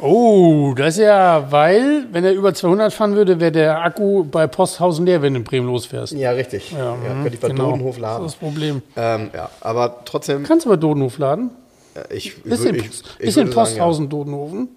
[0.00, 4.46] Oh, das ist ja, weil, wenn er über 200 fahren würde, wäre der Akku bei
[4.46, 6.12] Posthausen leer, wenn du in Bremen losfährst.
[6.12, 6.72] Ja, richtig.
[6.72, 7.70] Ja, mhm, könnte ich bei genau.
[7.70, 8.26] Dodenhof Das laden.
[8.26, 8.82] ist das Problem.
[8.96, 11.50] Ähm, ja, aber trotzdem, Kannst du bei Dodenhof laden?
[11.94, 14.68] Äh, ich, in, ich, ich ist in würde sagen, Posthausen Dodenhofen?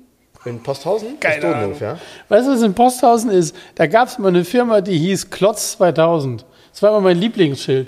[0.46, 0.52] Ja.
[0.52, 1.20] In Posthausen?
[1.20, 1.98] Keine ist Dodenhof, ja.
[2.30, 3.56] Weißt du, was in Posthausen ist?
[3.74, 6.46] Da gab es mal eine Firma, die hieß Klotz 2000.
[6.72, 7.88] Das war immer mein Lieblingsschild.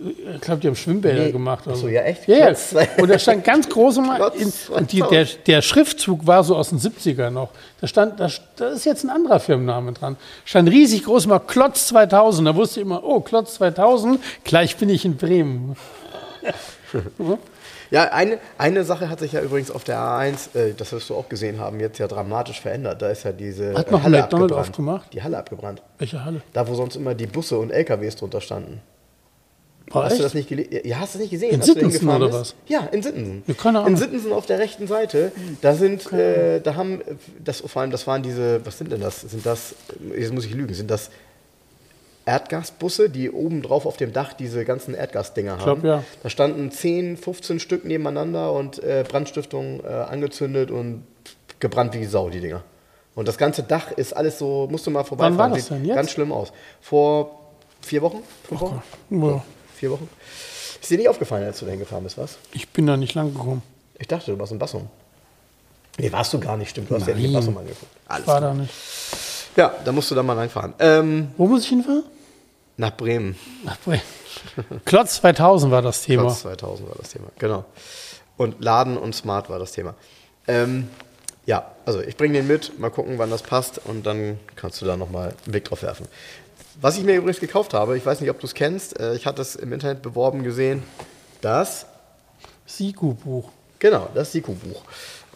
[0.00, 1.32] Ich glaube, die haben Schwimmbäder Nee.
[1.32, 1.64] gemacht.
[1.64, 1.88] Ach so, also.
[1.88, 2.28] ja, echt?
[2.28, 2.54] Ja, ja.
[2.54, 3.02] 2000.
[3.02, 3.96] Und da stand ganz groß
[4.38, 7.48] in, und die, der, der Schriftzug war so aus den 70er noch.
[7.80, 10.16] Da stand, da, da ist jetzt ein anderer Firmenname dran.
[10.44, 12.46] Stand riesig groß immer Klotz 2000.
[12.46, 15.76] Da wusste ich immer, oh, Klotz 2000, gleich bin ich in Bremen.
[17.90, 21.14] Ja, eine, eine Sache hat sich ja übrigens auf der A1, äh, das wirst du
[21.14, 23.00] auch gesehen haben, jetzt ja dramatisch verändert.
[23.02, 24.52] Da ist ja diese Hat äh, noch ein Halle abgebrannt.
[24.52, 25.12] aufgemacht?
[25.12, 25.82] Die Halle abgebrannt.
[25.98, 26.42] Welche Halle?
[26.52, 28.80] Da, wo sonst immer die Busse und LKWs drunter standen.
[29.90, 30.20] War hast echt?
[30.20, 30.70] du das nicht gelesen?
[30.84, 31.54] Ja, hast du nicht gesehen?
[31.54, 32.56] In Sittensen oder bist?
[32.66, 33.42] Ja, in Sittensen.
[33.46, 33.92] Ja, keine Ahnung.
[33.92, 35.32] In Sittensen auf der rechten Seite,
[35.62, 39.00] da sind, äh, da haben, äh, das, vor allem, das waren diese, was sind denn
[39.00, 39.22] das?
[39.22, 39.74] Sind das,
[40.14, 41.10] äh, jetzt muss ich lügen, sind das
[42.28, 45.80] Erdgasbusse, die oben drauf auf dem Dach diese ganzen Erdgasdinger haben?
[45.80, 46.04] glaub, ja.
[46.22, 51.04] Da standen 10, 15 Stück nebeneinander und äh, Brandstiftung äh, angezündet und
[51.58, 52.62] gebrannt wie Sau, die Dinger.
[53.14, 55.38] Und das ganze Dach ist alles so, musst du mal vorbeifahren.
[55.38, 55.84] war das Sieht denn?
[55.86, 55.96] Jetzt?
[55.96, 56.52] Ganz schlimm aus.
[56.82, 57.40] Vor
[57.80, 58.18] vier Wochen?
[58.46, 58.82] Fünf Wochen?
[59.10, 59.42] Ja,
[59.74, 60.08] Vier Wochen?
[60.80, 62.36] Ist dir nicht aufgefallen, als du dahin gefahren bist, was?
[62.52, 63.62] ich bin da nicht lang gekommen.
[63.98, 64.86] Ich dachte, du warst in Bassum.
[65.98, 66.90] Nee, warst du gar nicht, stimmt.
[66.90, 67.40] Du hast ja nicht in Nein.
[67.40, 67.86] Bassum angeguckt.
[68.06, 68.50] Alles War klar.
[68.54, 68.72] da nicht.
[69.56, 70.74] Ja, da musst du dann mal reinfahren.
[70.78, 72.04] Ähm, Wo muss ich hinfahren?
[72.78, 73.36] Nach Bremen.
[73.66, 74.00] Ach, Bremen.
[74.84, 76.22] Klotz 2000 war das Thema.
[76.22, 77.64] Platz 2000 war das Thema, genau.
[78.36, 79.94] Und Laden und Smart war das Thema.
[80.46, 80.88] Ähm,
[81.44, 84.86] ja, also ich bringe den mit, mal gucken, wann das passt und dann kannst du
[84.86, 86.06] da nochmal einen Blick drauf werfen.
[86.80, 89.26] Was ich mir übrigens gekauft habe, ich weiß nicht, ob du es kennst, äh, ich
[89.26, 90.84] hatte es im Internet beworben gesehen,
[91.40, 91.86] das
[92.66, 93.50] Siku-Buch.
[93.80, 94.82] Genau, das Siku-Buch.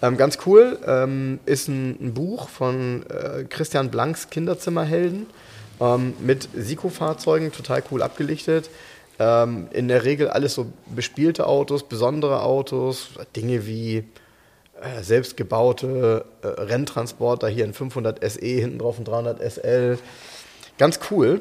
[0.01, 5.27] Ähm, ganz cool, ähm, ist ein, ein Buch von äh, Christian Blanks Kinderzimmerhelden
[5.83, 8.71] ähm, mit Siku-Fahrzeugen, total cool abgelichtet.
[9.19, 14.05] Ähm, in der Regel alles so bespielte Autos, besondere Autos, Dinge wie
[14.81, 19.99] äh, selbstgebaute äh, Renntransporter, hier ein 500 SE, hinten drauf ein 300 SL.
[20.79, 21.41] Ganz cool,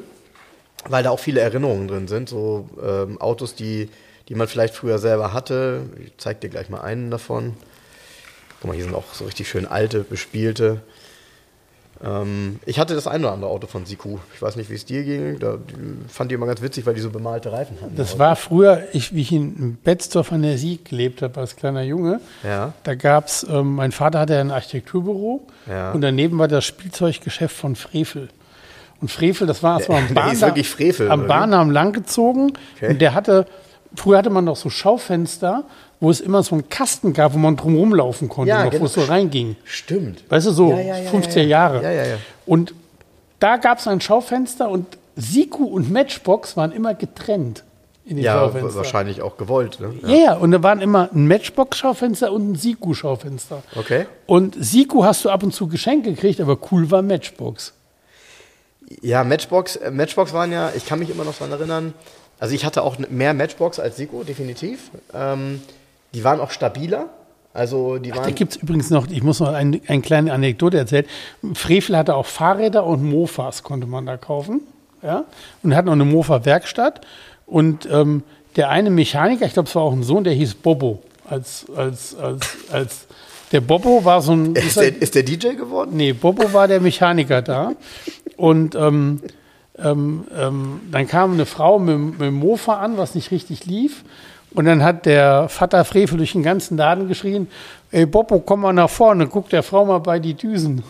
[0.88, 3.88] weil da auch viele Erinnerungen drin sind, so ähm, Autos, die,
[4.28, 5.82] die man vielleicht früher selber hatte.
[6.04, 7.56] Ich zeig dir gleich mal einen davon.
[8.60, 10.82] Guck mal, hier sind auch so richtig schön alte, bespielte.
[12.04, 14.18] Ähm, ich hatte das ein oder andere Auto von Siku.
[14.34, 15.38] Ich weiß nicht, wie es dir ging.
[15.38, 15.58] Da,
[16.08, 17.96] fand die immer ganz witzig, weil die so bemalte Reifen hatten.
[17.96, 21.82] Das war früher, ich, wie ich in Betzdorf an der Sieg gelebt habe als kleiner
[21.82, 22.20] Junge.
[22.42, 22.72] Ja.
[22.82, 25.92] Da gab es, ähm, mein Vater hatte ein Architekturbüro Ja.
[25.92, 28.28] und daneben war das Spielzeuggeschäft von Frevel.
[29.00, 31.26] Und Frevel, das war so am hieß wirklich Frevel, am?
[31.26, 32.52] Bahndamm langgezogen.
[32.76, 32.90] Okay.
[32.90, 33.46] Und der hatte,
[33.96, 35.64] früher hatte man noch so Schaufenster,
[36.02, 38.82] wo es immer so einen Kasten gab, wo man drum rumlaufen konnte, Ja, noch, genau.
[38.82, 39.54] wo es so reinging.
[39.62, 40.24] Stimmt.
[40.28, 41.48] Weißt du, so Ja, ja, ja, 15 ja, ja.
[41.48, 41.82] Jahre.
[41.84, 42.16] Ja, ja, ja.
[42.44, 42.74] Und
[43.38, 47.62] da gab es ein Schaufenster und Siku und Matchbox waren immer getrennt
[48.04, 48.74] in den Ja, Schaufenstern.
[48.74, 49.78] wahrscheinlich auch gewollt.
[49.78, 49.94] Ne?
[50.04, 53.62] Ja, ja, und da waren immer ein Matchbox-Schaufenster und ein Siku-Schaufenster.
[53.76, 54.06] Okay.
[54.26, 57.74] Und Siku hast du ab und zu geschenkt gekriegt, aber cool war Matchbox.
[59.02, 61.94] Ja, Matchbox, äh, Matchbox waren ja, ich kann mich immer noch daran erinnern,
[62.40, 64.90] also ich hatte auch mehr Matchbox als Sico, definitiv.
[65.14, 65.60] Ähm,
[66.14, 67.10] die waren auch stabiler.
[67.54, 68.34] Also die Da waren.
[68.34, 71.04] gibt es übrigens noch, ich muss noch ein, eine kleine Anekdote erzählen.
[71.54, 74.62] Frevel hatte auch Fahrräder und Mofas, konnte man da kaufen.
[75.02, 75.24] Ja?
[75.62, 77.02] Und hat noch eine Mofa-Werkstatt.
[77.46, 78.22] Und ähm,
[78.56, 81.02] der eine Mechaniker, ich glaube, es war auch ein Sohn, der hieß Bobo.
[81.28, 83.06] Als, als, als, als
[83.52, 84.54] der Bobo war so ein.
[84.54, 85.90] ist, der, ist der DJ geworden?
[85.94, 87.72] Nee, Bobo war der Mechaniker da.
[88.36, 89.20] Und ähm,
[89.78, 94.04] ähm, ähm, dann kam eine Frau mit, mit dem Mofa an, was nicht richtig lief.
[94.54, 97.48] Und dann hat der Vater Frevel durch den ganzen Laden geschrien,
[97.90, 100.82] ey Bobo, komm mal nach vorne, guck der Frau mal bei die Düsen.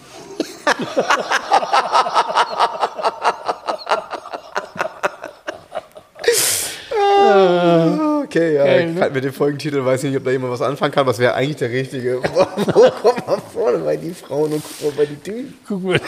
[8.24, 9.10] Okay, ja, Geil, ne?
[9.12, 11.06] Mit dem Folgentitel weiß ich nicht, ob da jemand was anfangen kann.
[11.06, 12.22] Was wäre eigentlich der richtige?
[12.74, 15.54] Wo kommt man vorne bei die Frauen und guck mal bei die Dünen?
[15.68, 16.00] Guck mal,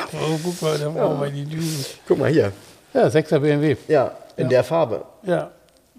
[0.43, 1.85] guck mal, da brauchen wir die Düsen.
[2.09, 2.53] Guck mal hier.
[2.95, 3.77] Ja, 6er BMW.
[3.89, 4.49] Ja, in Ja.
[4.49, 5.03] der Farbe.
[5.25, 5.51] Ja,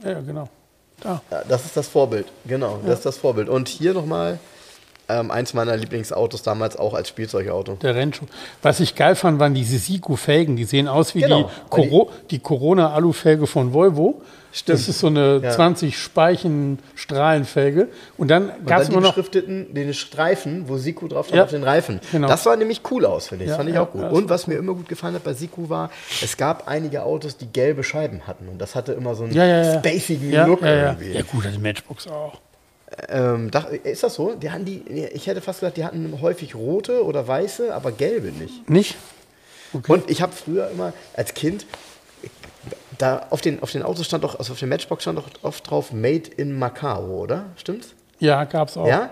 [0.04, 0.48] ja, genau.
[1.02, 1.22] Da.
[1.32, 2.28] Ja, das ist das Vorbild.
[2.46, 3.50] Genau, das ist das Vorbild.
[3.50, 4.40] Und hier nochmal
[5.08, 7.74] ähm, eins meiner Lieblingsautos damals auch als Spielzeugauto.
[7.82, 8.26] Der Rennschuh.
[8.62, 10.56] Was ich geil fand, waren diese Siku-Felgen.
[10.56, 14.22] Die sehen aus wie Genau, die, weil die- Coro die Corona-Alu-Felge von Volvo.
[14.52, 14.80] Stimmt.
[14.80, 15.52] Das ist so eine Ja.
[15.52, 17.90] 20 Speichen Strahlenfelge.
[18.18, 19.10] Und dann gab es immer noch.
[19.10, 22.00] beschrifteten, den Streifen, wo Siku drauf stand Ja, auf den Reifen.
[22.12, 22.30] genau.
[22.30, 23.50] Das sah nämlich cool aus, finde ich.
[23.50, 24.10] Ja, das fand ich auch gut.
[24.12, 25.90] Und was mir immer gut gefallen hat bei Siku war,
[26.24, 28.48] es gab einige Autos, die gelbe Scheiben hatten.
[28.48, 31.12] Und das hatte immer so einen spacigen Look irgendwie.
[31.12, 32.40] ja, gut, die Matchbox auch.
[33.10, 33.50] Ähm,
[33.84, 34.36] ist das so?
[34.36, 34.82] Die hatten die,
[35.14, 38.70] ich hätte fast gesagt, die hatten häufig rote oder weiße, aber gelbe nicht.
[38.70, 38.96] Nicht?
[39.74, 39.92] Okay.
[39.92, 41.66] Und ich habe früher immer als Kind,
[42.98, 45.70] da auf den, auf den Autos stand doch, also auf den Matchbox stand doch oft
[45.70, 47.48] drauf Made in Macau, oder?
[47.58, 47.96] Stimmt's?
[48.20, 48.88] ja, gab es auch.
[48.88, 49.12] Ja?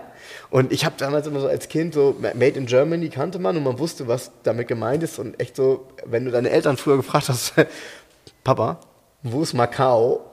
[0.50, 3.64] Und ich habe damals immer so als Kind so Made in Germany kannte man und
[3.64, 5.18] man wusste, was damit gemeint ist.
[5.18, 7.54] Und echt so, wenn du deine Eltern früher gefragt hast,
[8.44, 8.78] Papa,
[9.22, 10.24] wo ist Macau?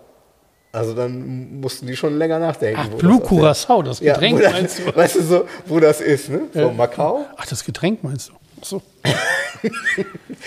[0.73, 2.79] Also dann mussten die schon länger nachdenken.
[2.81, 4.95] Ach, Blue das Curacao, das Ja, Getränk wo das, meinst du?
[4.95, 6.41] Weißt du so, wo das ist, ne?
[6.53, 7.25] So, Macau?
[7.35, 8.33] Ach, das Getränk meinst du?
[8.61, 8.81] Ach so.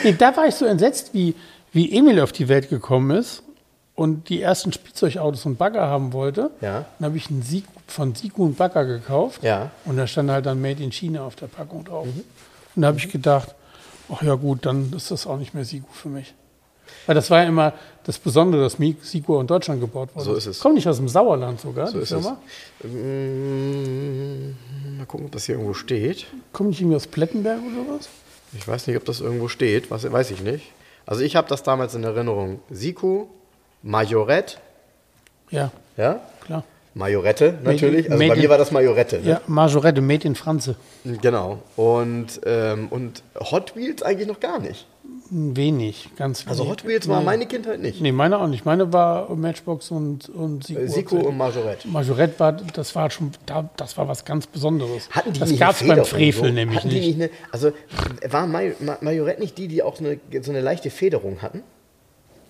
[0.02, 1.34] nee, da war ich so entsetzt, wie,
[1.72, 3.42] wie Emil auf die Welt gekommen ist
[3.94, 6.50] und die ersten Spielzeugautos und Bagger haben wollte.
[6.62, 6.86] Ja.
[6.98, 9.42] Dann habe ich einen Sieg, von Siku einen Bagger gekauft.
[9.42, 9.70] Ja.
[9.84, 12.06] Und da stand halt dann Made in China auf der Packung drauf.
[12.74, 13.54] Und da habe ich gedacht,
[14.10, 16.34] ach ja gut, dann ist das auch nicht mehr Siku für mich.
[17.06, 17.72] Weil das war ja immer
[18.04, 20.24] das Besondere, dass Siku in Deutschland gebaut wurde.
[20.24, 20.60] So ist es.
[20.60, 22.22] Kommt nicht aus dem Sauerland sogar, So die ist es.
[22.22, 22.38] Firma.
[22.84, 24.54] Mm,
[24.98, 26.26] Mal gucken, ob das hier irgendwo steht.
[26.52, 28.08] Kommt nicht irgendwie aus Plettenberg oder was?
[28.56, 29.90] Ich weiß nicht, ob das irgendwo steht.
[29.90, 30.70] Was, weiß ich nicht.
[31.06, 32.60] Also ich habe das damals in Erinnerung.
[32.70, 33.26] Siku,
[33.82, 34.56] Majorette,
[35.50, 36.20] Ja, ja?
[36.44, 36.64] klar.
[36.94, 38.06] Majorette natürlich.
[38.10, 39.18] Also made bei in- mir war das Majorette.
[39.20, 39.28] Ne?
[39.30, 40.76] Ja, Majorette, Made in France.
[41.04, 41.58] Genau.
[41.76, 44.86] Und, ähm, und Hot Wheels eigentlich noch gar nicht.
[45.30, 46.50] Wenig, ganz wenig.
[46.50, 48.00] Also Hot Wheels war meine Kindheit nicht.
[48.00, 48.64] Nee, meine auch nicht.
[48.66, 50.80] Meine war Matchbox und, und Siku.
[50.80, 51.88] Äh, Siku und Majorette.
[51.88, 55.08] Majorette war, das war schon, da- das war was ganz Besonderes.
[55.10, 56.54] Hatten die das gab es beim Frevel so?
[56.54, 57.14] nämlich Hatten die nicht.
[57.14, 57.72] eine, also
[58.28, 61.62] war Maj Ma- Majorette nicht die, die auch so eine, so eine leichte Federung hatten?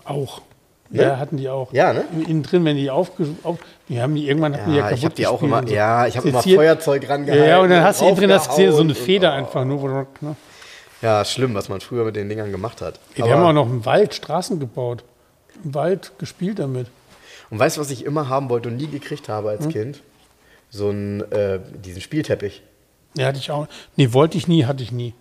[0.05, 0.43] Auch.
[0.91, 1.03] Ne?
[1.03, 1.73] Ja, hatten die auch.
[1.73, 2.05] Ja, ne?
[2.29, 3.27] Innen drin, wenn die aufge...
[3.43, 3.59] Auf,
[3.89, 5.73] die haben die irgendwann hatten die ja Ja, kaputt ich habe die auch immer, so.
[5.73, 7.45] ja, ich habe immer Feuerzeug rangehalten.
[7.45, 10.07] Ja, ja, und dann hast du innen drin das gesehen, so eine Feder einfach nur.
[10.21, 10.37] Ne?
[11.05, 12.99] Ja, schlimm, was man früher mit den Dingern gemacht hat.
[13.15, 15.05] Wir Aber- haben auch noch im Wald Straßen gebaut.
[15.63, 16.87] Im Wald gespielt damit.
[17.51, 19.59] Und weißt du, was ich immer haben wollte und nie gekriegt habe Hm?
[19.59, 20.01] als Kind?
[20.71, 22.63] So einen, äh, diesen Spielteppich.
[23.17, 23.69] Ja, hatte ich auch.
[23.97, 25.13] Nee, wollte ich nie, hatte ich nie.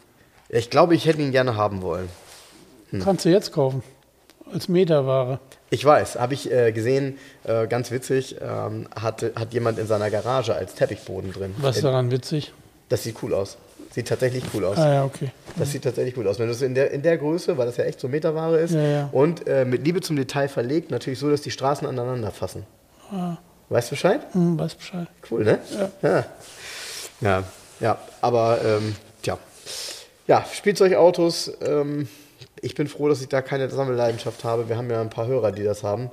[0.49, 2.07] Ich glaube, ich hätte ihn gerne haben wollen.
[2.91, 3.01] Hm.
[3.03, 3.83] Kannst du jetzt kaufen.
[4.51, 5.39] Als Meterware.
[5.69, 10.09] Ich weiß, habe ich äh, gesehen, äh, ganz witzig, ähm, hat, hat jemand in seiner
[10.09, 11.53] Garage als Teppichboden drin.
[11.57, 12.53] Was ist daran witzig?
[12.89, 13.57] Das sieht cool aus.
[13.93, 14.77] Sieht tatsächlich cool aus.
[14.77, 15.29] Ah ja, okay.
[15.55, 16.39] Das sieht tatsächlich cool aus.
[16.39, 18.71] Wenn du es in der, in der Größe, weil das ja echt so Meterware ist,
[18.73, 19.09] Ja, ja.
[19.11, 22.65] und äh, mit Liebe zum Detail verlegt, natürlich so, dass die Straßen aneinander fassen.
[23.69, 24.21] Weißt du Bescheid?
[24.31, 25.07] Hm, weiß Bescheid.
[25.29, 25.59] Cool, ne?
[26.01, 26.25] Ja.
[27.21, 27.43] Ja,
[27.79, 27.97] ja.
[28.21, 29.37] aber ähm, tja.
[30.25, 32.07] Ja, Spielzeugautos, ähm,
[32.61, 34.69] ich bin froh, dass ich da keine Sammelleidenschaft habe.
[34.69, 36.09] Wir haben ja ein paar Hörer, die das haben.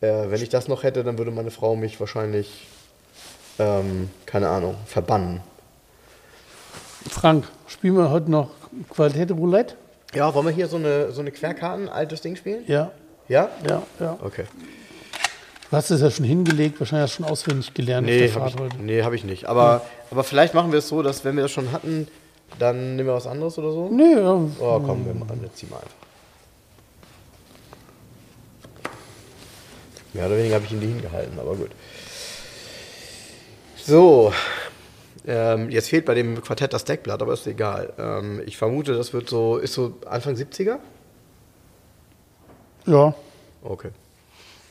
[0.00, 2.68] Äh, wenn ich das noch hätte, dann würde meine Frau mich wahrscheinlich,
[3.58, 5.40] ähm, keine Ahnung, verbannen.
[7.10, 8.50] Frank, spielen wir heute noch
[8.90, 9.76] Qualität Roulette?
[10.14, 12.64] Ja, wollen wir hier so eine, so eine Querkarten, altes Ding spielen?
[12.66, 12.90] Ja,
[13.28, 13.48] Ja?
[13.68, 14.18] ja, ja.
[14.22, 14.44] Okay.
[15.70, 18.40] Du hast es ja schon hingelegt, wahrscheinlich hast du schon auswendig gelernt Nee, auf der
[18.42, 18.82] habe Fahrt ich, heute.
[18.84, 19.46] nee, hab ich nicht.
[19.46, 22.06] Aber, aber vielleicht machen wir es so, dass wenn wir das schon hatten,
[22.58, 23.88] dann nehmen wir was anderes oder so.
[23.88, 24.32] Nee, ja.
[24.60, 25.90] Oh, komm, wir machen jetzt zieh mal einfach.
[30.12, 31.70] Mehr oder weniger habe ich ihn die hingehalten, aber gut.
[33.84, 34.32] So,
[35.26, 37.92] ähm, jetzt fehlt bei dem Quartett das Deckblatt, aber ist egal.
[37.98, 40.78] Ähm, ich vermute, das wird so, ist so Anfang 70er?
[42.86, 43.14] Ja,
[43.62, 43.90] Okay.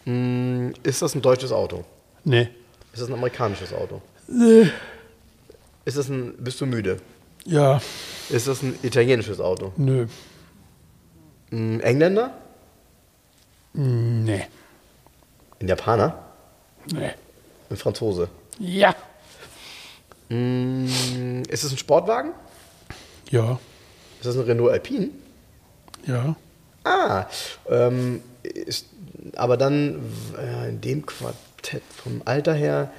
[0.06, 1.84] Hm, ist das ein deutsches Auto?
[2.24, 2.49] nee.
[2.93, 4.01] Ist das ein amerikanisches Auto?
[4.28, 4.70] Nee.
[5.86, 6.97] Ist das ein, bist du müde?
[7.45, 7.82] Ja,
[8.30, 9.72] Ist das ein italienisches Auto?
[9.78, 10.06] nö.
[11.51, 12.38] Ein Engländer?
[13.74, 14.45] Nee.
[15.60, 16.20] Ein Japaner?
[16.91, 17.12] Nee.
[17.72, 18.30] Ein Franzose?
[18.60, 18.93] Ja.
[20.30, 22.32] Mm, Ist es ein Sportwagen?
[23.30, 23.60] Ja.
[24.20, 25.10] Ist das ein Renault Alpine?
[26.06, 26.36] Ja.
[26.84, 27.26] Ah,
[27.70, 28.88] ähm, ist,
[29.36, 30.02] aber dann
[30.38, 32.92] äh, in dem Quartett vom Alter her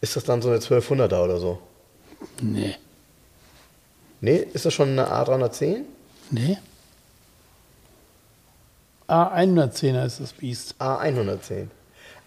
[0.00, 1.60] ist das dann so eine 1200er oder so?
[2.40, 2.76] Nee.
[4.20, 5.82] Nee, ist das schon eine A310?
[6.30, 6.58] Nee.
[9.08, 10.74] A110er ist das Biest.
[10.78, 11.68] A110.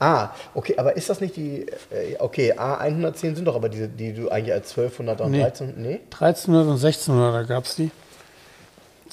[0.04, 4.14] Ah, okay, aber ist das nicht die, äh, okay, A110 sind doch aber diese, die
[4.14, 5.42] du eigentlich als 1200er und Nee.
[5.44, 6.00] 13, nee?
[6.12, 7.92] 1300 und 1600er gab es die.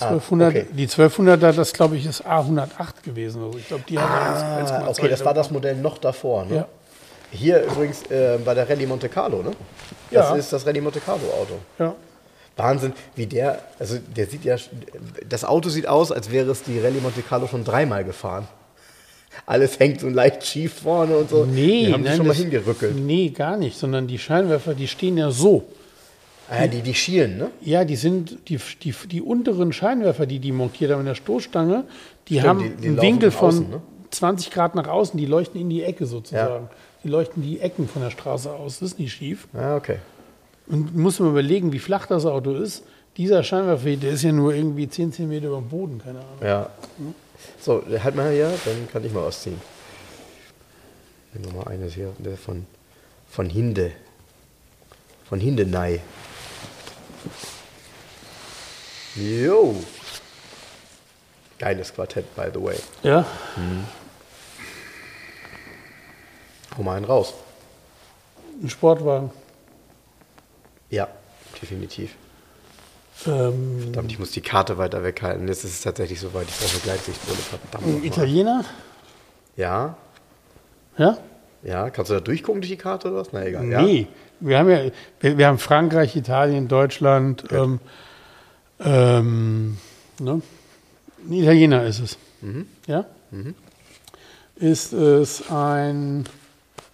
[0.00, 0.66] Ah, 1200, okay.
[0.72, 3.44] Die 1200er, das glaube ich, ist A108 gewesen.
[3.44, 6.56] Also ich glaube, die hat Ah, mal okay, das war das Modell noch davor, ne?
[6.56, 6.68] Ja.
[7.32, 9.50] Hier übrigens äh, bei der Rallye Monte Carlo, ne?
[10.10, 10.36] Das Ja.
[10.36, 11.54] ist das Rallye Monte Carlo Auto.
[11.78, 11.94] Ja.
[12.56, 14.56] Wahnsinn, wie der, also der sieht ja,
[15.28, 18.48] das Auto sieht aus, als wäre es die Rallye Monte Carlo schon dreimal gefahren.
[19.46, 21.44] Alles hängt so leicht schief vorne und so.
[21.44, 22.96] Nee, die haben die nein, schon mal hingerückelt.
[22.96, 25.64] Nee, gar nicht, sondern die Scheinwerfer, die stehen ja so.
[26.50, 27.50] Ah, ja, die, die schielen, ne?
[27.60, 31.84] Ja, die sind, die, die, die unteren Scheinwerfer, die die montiert haben in der Stoßstange,
[32.28, 33.82] die Stimmt, haben die- die einen Winkel von außen, ne?
[34.10, 36.68] 20 Grad nach außen, die leuchten in die Ecke sozusagen.
[37.04, 39.46] Die leuchten die Ecken von der Straße aus, das ist nicht schief.
[39.52, 39.96] Ah, okay.
[40.66, 42.82] Und muss man überlegen, wie flach das Auto ist.
[43.18, 46.38] Dieser Scheinwerfer, der ist ja nur irgendwie 10 cm über dem Boden, keine Ahnung.
[46.42, 46.70] Ja.
[47.60, 49.60] So, halt mal hier, dann kann ich mal ausziehen.
[51.34, 52.66] Nehmen wir mal eines hier, der von,
[53.30, 53.92] von Hinde.
[55.28, 56.00] Von Hindenei.
[59.14, 59.74] Jo.
[61.58, 62.76] Geiles Quartett, by the way.
[63.02, 63.26] Ja,
[66.76, 67.34] Hau mal einen raus.
[68.62, 69.30] ein Sportwagen.
[70.90, 71.08] Ja,
[71.60, 72.14] definitiv.
[73.26, 75.48] Ähm, Verdammt, ich muss die Karte weiter weghalten.
[75.48, 76.46] Jetzt ist es tatsächlich soweit.
[76.48, 77.38] Ich brauche eine Gleitsichtbrille.
[77.38, 77.86] Verdammt.
[77.86, 78.04] ein.
[78.04, 78.64] Italiener.
[79.56, 79.96] Ja,
[80.96, 81.18] Ja?
[81.62, 81.90] ja.
[81.90, 83.32] Kannst du da durchgucken durch die Karte oder was?
[83.32, 83.66] Na egal.
[83.66, 83.82] Ja?
[83.82, 84.06] Nee.
[84.40, 84.82] Wir haben ja,
[85.20, 87.44] wir, wir haben Frankreich, Italien, Deutschland.
[87.50, 87.80] Ähm,
[88.78, 89.78] ähm,
[90.20, 90.40] ne?
[91.26, 92.18] Ein Italiener ist es.
[92.40, 92.68] Mhm.
[92.86, 93.04] Ja?
[94.54, 96.24] Ist es ein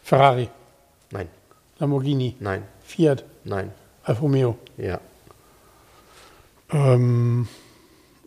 [0.03, 0.49] Ferrari,
[1.11, 1.29] Nein,
[1.79, 3.70] Lamborghini, nein, Fiat, nein.
[4.03, 4.57] Alfa Romeo.
[4.77, 5.01] Ja.
[6.75, 7.49] Ähm,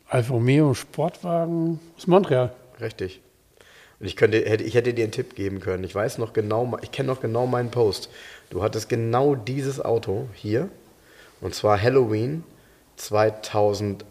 [0.09, 2.53] Alfa Romeo Sportwagen aus Montreal.
[2.79, 3.21] Richtig.
[3.99, 5.83] Und ich, könnte, hätte, ich hätte dir einen Tipp geben können.
[5.83, 8.09] Ich weiß noch genau, ich kenne noch genau meinen Post.
[8.49, 10.69] Du hattest genau dieses Auto hier.
[11.41, 12.43] Und zwar Halloween
[12.95, 14.05] 2001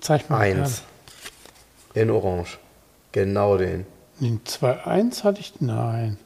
[0.00, 0.56] Zeig mal.
[1.94, 2.58] in Orange.
[3.12, 3.86] Genau den.
[4.20, 6.18] Den 2.1 hatte ich, nein.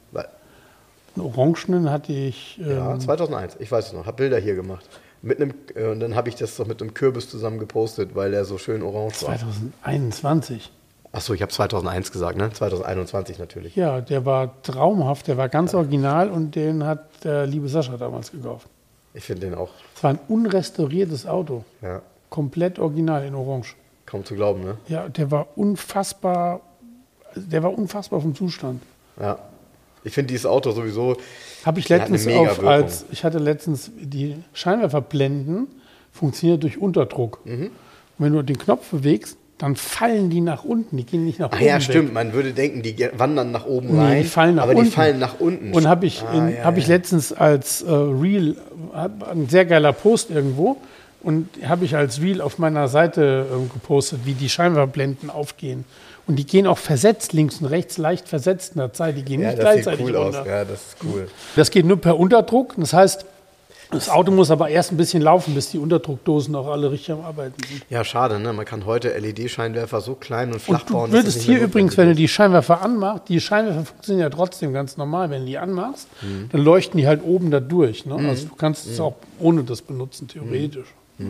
[1.15, 2.57] Den Orangenen hatte ich.
[2.57, 3.57] Ja, Ähm, 2001.
[3.59, 4.05] Ich weiß es noch.
[4.05, 4.85] Hab Bilder hier gemacht.
[5.21, 8.31] Mit einem, äh, und dann habe ich das doch mit einem Kürbis zusammen gepostet, weil
[8.31, 9.35] der so schön orange war.
[9.37, 10.71] 2021.
[11.11, 12.51] Achso, ich habe 2001 gesagt, ne?
[12.51, 13.75] 2021 natürlich.
[13.75, 18.31] Ja, der war traumhaft, der war ganz original und den hat der liebe Sascha damals
[18.31, 18.67] gekauft.
[19.15, 23.75] Ich finde den auch, Es war ein unrestauriertes Auto, ja, komplett original in Orange.
[24.05, 24.77] kaum zu glauben, ne?
[24.87, 26.61] Ja, der war unfassbar,
[27.35, 28.83] der war unfassbar vom Zustand.
[29.19, 29.39] Ja.
[30.03, 31.17] Ich finde dieses Auto sowieso.
[31.65, 35.67] Habe ich letztens auf, als ich hatte letztens die Scheinwerferblenden
[36.11, 37.39] funktioniert durch Unterdruck.
[37.45, 37.69] Mhm.
[38.17, 41.55] Wenn du den Knopf bewegst, dann fallen die nach unten, die gehen nicht nach Ah
[41.57, 41.65] oben.
[41.65, 41.81] ja, weg.
[41.83, 42.13] stimmt.
[42.13, 44.21] Man würde denken, die wandern nach oben Nee, rein.
[44.23, 44.85] die fallen nach aber unten.
[44.85, 45.73] die fallen nach unten.
[45.73, 46.95] Und habe ich, Ah, in, ja, hab ich ja.
[46.95, 48.55] letztens als äh, Reel,
[48.93, 50.77] ein sehr geiler Post irgendwo,
[51.21, 55.83] und habe ich als Reel auf meiner Seite ähm, gepostet, wie die Scheinwerferblenden aufgehen.
[56.29, 59.17] Und die gehen auch versetzt links und rechts, leicht versetzt in der Zeit.
[59.17, 60.35] Die gehen Ja, nicht das sieht gleichzeitig cool aus.
[60.35, 60.47] runter.
[60.49, 61.27] Ja, das ist cool.
[61.55, 62.75] Das geht nur per Unterdruck.
[62.77, 63.25] Das heißt,
[63.91, 67.21] das Auto muss aber erst ein bisschen laufen, bis die Unterdruckdosen auch alle richtig am
[67.21, 67.83] Arbeiten sind.
[67.89, 68.53] Ja, schade, ne?
[68.53, 71.09] Man kann heute LED-Scheinwerfer so klein und flach Und du bauen.
[71.09, 74.95] es würdest hier übrigens, wenn du die Scheinwerfer anmachst, die Scheinwerfer funktionieren ja trotzdem ganz
[74.97, 76.49] normal, wenn du die anmachst, Mhm.
[76.51, 78.05] dann leuchten die halt oben da durch.
[78.05, 78.13] Ne?
[78.29, 80.85] Also du kannst es auch ohne das benutzen, theoretisch.
[81.17, 81.25] ist.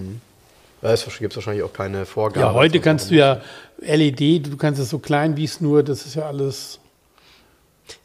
[0.82, 2.39] Ja, Es gibt wahrscheinlich auch keine Vorgaben.
[2.41, 3.41] Ja, heute Also, kannst du ja
[3.80, 6.80] LED, du kannst es so klein wie es nur, das ist ja alles.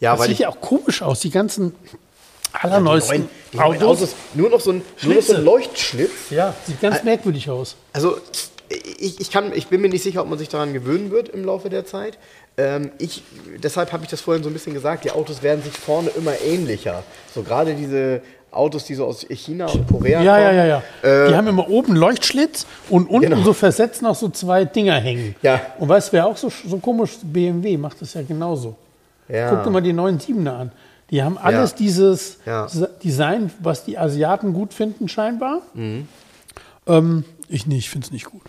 [0.01, 1.97] Ja, Das weil sieht ja auch komisch aus, die ganzen Die
[2.61, 4.03] allerneuesten neuen, die neuen Autos.
[4.03, 6.31] Autos, nur noch so ein, nur noch so ein Leuchtschlitz.
[6.31, 7.77] Ja, sieht ganz merkwürdig aus.
[7.93, 8.19] Also
[8.99, 11.45] ich, ich, kann, ich bin mir nicht sicher, ob man sich daran gewöhnen wird im
[11.45, 12.19] Laufe der Zeit.
[12.57, 13.23] Ähm, ich,
[13.63, 16.41] deshalb habe ich das vorhin so ein bisschen gesagt, die Autos werden sich vorne immer
[16.41, 17.03] ähnlicher.
[17.35, 18.23] So gerade diese
[18.55, 20.57] Autos, die so aus China und Korea Ja, ja, kommen.
[20.59, 21.29] ja, ja.
[21.29, 23.43] die haben immer oben Leuchtschlitz und unten Genau.
[23.43, 25.35] so versetzt noch so zwei Dinger hängen.
[25.43, 25.61] Ja.
[25.79, 28.77] Und weißt du, wer auch so, so komisch, BMW macht das ja genauso.
[29.29, 29.51] Ja.
[29.51, 30.73] Guck dir mal die neuen Siebener an.
[31.11, 31.77] Die haben alles Ja.
[31.79, 32.67] dieses Ja.
[33.03, 35.61] Design, was die Asiaten gut finden, scheinbar.
[35.75, 36.09] Mhm.
[36.87, 38.43] Ähm, ich nicht, ich finde es nicht gut.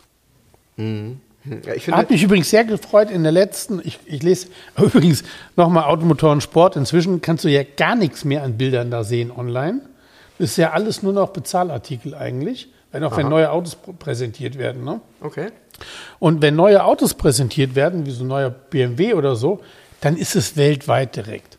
[0.77, 5.23] Ja, ich finde, Hat mich übrigens sehr gefreut in der letzten, ich, ich lese übrigens
[5.55, 6.75] nochmal Automotoren Sport.
[6.75, 9.81] Inzwischen kannst du ja gar nichts mehr an Bildern da sehen online.
[10.37, 14.83] Ist ja alles nur noch Bezahlartikel eigentlich, wenn auch wenn neue Autos pr- präsentiert werden.
[14.83, 14.99] Ne?
[15.21, 15.47] okay.
[16.19, 19.59] Und wenn neue Autos präsentiert werden, wie so ein neuer BMW oder so,
[19.99, 21.57] dann ist es weltweit direkt.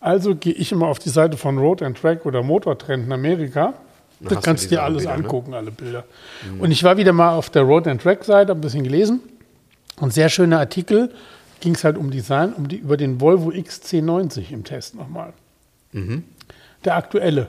[0.00, 3.74] Also gehe ich immer auf die Seite von Road and Track oder Motortrend in Amerika.
[4.20, 5.24] Da kannst du dir alles Bilder, ne?
[5.24, 6.04] angucken, alle Bilder.
[6.58, 9.20] Und ich war wieder mal auf der Road and Track Seite, habe ein bisschen gelesen.
[10.00, 11.10] Und sehr schöner Artikel
[11.60, 15.32] ging es halt um Design, um die, über den Volvo XC90 im Test nochmal.
[16.84, 17.48] Der aktuelle.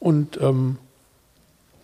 [0.00, 0.78] Und ähm,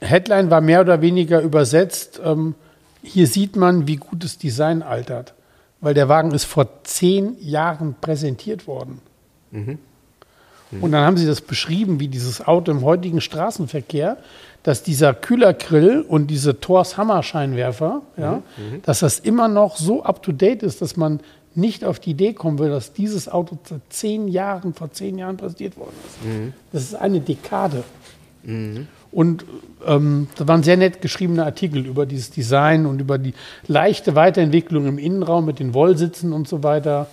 [0.01, 2.55] Headline war mehr oder weniger übersetzt, ähm,
[3.03, 5.35] hier sieht man, wie gut das Design altert.
[5.81, 9.01] Weil der Wagen ist vor zehn Jahren präsentiert worden.
[10.81, 14.17] Und dann haben sie das beschrieben, wie dieses Auto im heutigen Straßenverkehr,
[14.63, 18.43] dass dieser Kühlergrill und diese Thors Hammerscheinwerfer, ja,
[18.83, 21.21] dass das immer noch so up-to-date ist, dass man
[21.57, 25.37] nicht auf die Idee kommen will, dass dieses Auto vor zehn Jahren, vor zehn Jahren
[25.37, 26.17] präsentiert worden ist.
[26.73, 27.85] Das ist eine Dekade.
[29.13, 29.45] Und
[29.87, 33.33] ähm, da waren sehr nett geschriebene Artikel über dieses Design und über die
[33.69, 37.07] leichte Weiterentwicklung im Innenraum mit den Wollsitzen und so weiter.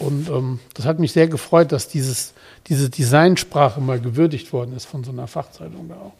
[0.00, 2.34] Und ähm, das hat mich sehr gefreut, dass dieses,
[2.66, 6.12] diese Designsprache mal gewürdigt worden ist von so einer Fachzeitung da auch.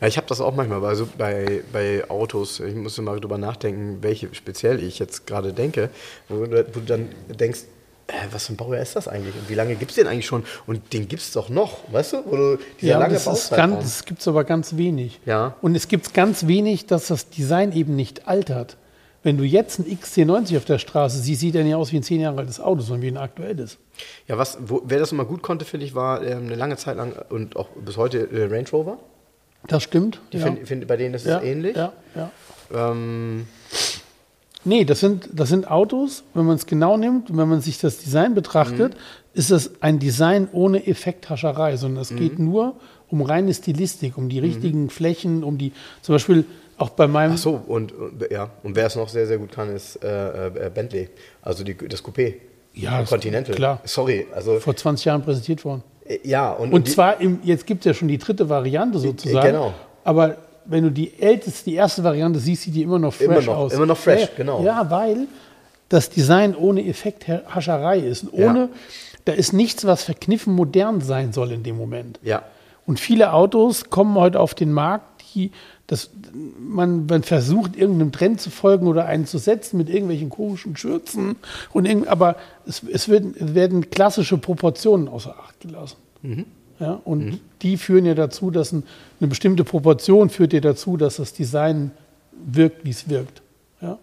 [0.00, 2.60] Ja, ich habe das auch manchmal bei, so, bei, bei Autos.
[2.60, 5.90] Ich muss mal drüber nachdenken, welche speziell ich jetzt gerade denke,
[6.28, 7.60] wo du, wo du dann denkst,
[8.08, 9.34] äh, was für ein Baujahr ist das eigentlich?
[9.34, 10.44] Und wie lange gibt es den eigentlich schon?
[10.66, 12.16] Und den gibt es doch noch, weißt du?
[12.26, 15.20] Wo dieser Ja, lange das, ist ganz, das gibt es aber ganz wenig.
[15.24, 15.56] Ja.
[15.62, 18.76] Und es gibt ganz wenig, dass das Design eben nicht altert.
[19.22, 22.02] Wenn du jetzt ein XC90 auf der Straße siehst, sieht er nicht aus wie ein
[22.02, 23.78] zehn Jahre altes Auto, sondern wie ein aktuelles.
[24.26, 26.96] Ja, was, wo, wer das immer gut konnte, finde ich, war ähm, eine lange Zeit
[26.96, 28.98] lang und auch bis heute äh, Range Rover.
[29.68, 30.20] Das stimmt.
[30.30, 30.46] Ich ja.
[30.46, 31.76] finde, find, bei denen ist ja, es ähnlich.
[31.76, 32.30] Ja, ja.
[32.74, 33.46] Ähm,
[34.64, 37.80] Nee, das sind, das sind Autos, wenn man es genau nimmt und wenn man sich
[37.80, 38.96] das Design betrachtet,
[39.34, 42.76] ist das ein Design ohne Effekthascherei, sondern es geht nur
[43.08, 46.44] um reine Stilistik, um die richtigen Flächen, um die, zum Beispiel
[46.78, 49.52] auch bei meinem, ach so, und, und ja, und wer es noch sehr, sehr gut
[49.52, 51.08] kann, ist äh, äh, Bentley.
[51.42, 52.34] Also die, das Coupé.
[52.74, 53.54] Ja, Continental.
[53.54, 53.80] klar.
[53.84, 55.82] Sorry, also vor 20 Jahren präsentiert worden.
[56.14, 56.52] Äh, ja.
[56.52, 59.46] Und, Und zwar, im, jetzt gibt es ja schon die dritte Variante sozusagen.
[59.48, 59.74] genau.
[60.04, 63.40] Aber wenn du die älteste, die erste Variante siehst, sieht die immer noch fresh Immer
[63.42, 63.72] noch- aus.
[63.72, 64.62] immer noch fresh, ja, genau.
[64.62, 65.26] Ja, weil
[65.88, 68.24] das Design ohne Effekthascherei ist.
[68.24, 68.50] Und Ja.
[68.50, 68.68] Ohne,
[69.24, 72.18] da ist nichts, was verkniffen modern sein soll in dem Moment.
[72.22, 72.42] Ja.
[72.86, 75.52] Und viele Autos kommen heute auf den Markt, die
[75.86, 76.10] das,
[76.58, 81.36] man, man versucht, irgendeinem Trend zu folgen oder einen zu setzen mit irgendwelchen komischen Schürzen.
[81.72, 82.36] Und irgend, aber
[82.66, 85.96] es, es, werden, es werden klassische Proportionen außer Acht gelassen.
[86.80, 88.82] Ja, und die führen ja dazu, dass ein,
[89.20, 91.90] eine bestimmte Proportion führt ja dazu, dass das Design
[92.46, 93.40] wirkt, wie es wirkt.
[93.80, 93.98] Ja?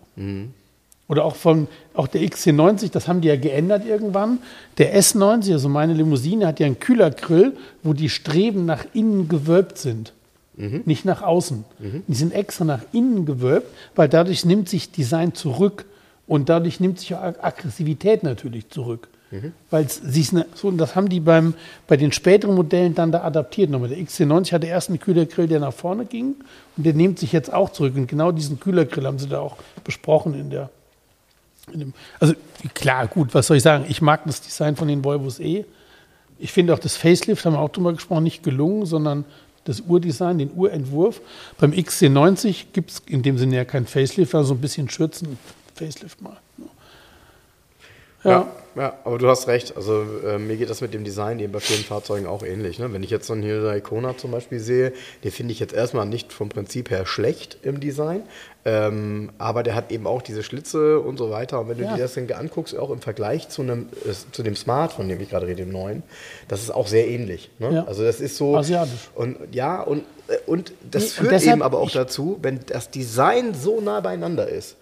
[1.08, 4.38] Oder auch von auch der XC90, das haben die ja geändert irgendwann.
[4.78, 9.78] Der S90, also meine Limousine, hat ja einen Kühlergrill, wo die Streben nach innen gewölbt
[9.78, 10.14] sind.
[10.86, 11.64] Nicht nach außen.
[12.08, 15.86] Die sind extra nach innen gewölbt, weil dadurch nimmt sich Design zurück
[16.28, 19.08] und dadurch nimmt sich auch Ag- Aggressivität natürlich zurück.
[19.70, 21.54] Weil es sich ne, so, und das haben die beim,
[21.88, 23.70] bei den späteren Modellen dann da adaptiert.
[23.70, 23.90] Nochmal.
[23.90, 26.36] Der XC90 hatte erst einen Kühlergrill, der nach vorne ging
[26.76, 27.96] und der nimmt sich jetzt auch zurück.
[27.96, 30.70] Und genau diesen Kühlergrill haben sie da auch besprochen in der,
[31.72, 32.34] in dem, also
[32.74, 33.86] klar, gut, was soll ich sagen?
[33.88, 35.66] Ich mag das Design von den Volvos eh.
[36.40, 39.26] Ich finde auch das Facelift, haben wir auch drüber gesprochen, nicht gelungen, sondern
[39.66, 41.22] das Urdesign, den Urentwurf.
[41.60, 45.38] Beim XC90 gibt es in dem Sinne ja kein Facelift, also so ein bisschen Schürzen,
[45.76, 46.38] Facelift mal.
[48.24, 48.32] Ja.
[48.32, 49.76] Ja, ja, aber du hast recht.
[49.76, 52.78] Also äh, mir geht das mit dem Design eben bei vielen Fahrzeugen auch ähnlich.
[52.78, 52.92] Ne?
[52.94, 54.94] Wenn ich jetzt so einen Hyundai Kona zum Beispiel sehe,
[55.24, 58.24] den finde ich jetzt erstmal nicht vom Prinzip her schlecht im Design,
[58.66, 61.62] ähm, aber der hat eben auch diese Schlitze und so weiter.
[61.62, 61.96] Und wenn du Ja.
[61.96, 65.20] dir das dann anguckst, auch im Vergleich zu einem äh, zu dem Smart, von dem
[65.22, 66.04] ich gerade rede, dem neuen,
[66.48, 67.50] das ist auch sehr ähnlich.
[67.60, 67.74] Ne?
[67.74, 67.84] Ja.
[67.86, 69.10] Also das ist so Asiatisch.
[69.16, 72.60] und ja und äh, und das Nee, und führt deshalb- eben aber auch dazu, wenn
[72.68, 74.76] das Design so nah beieinander ist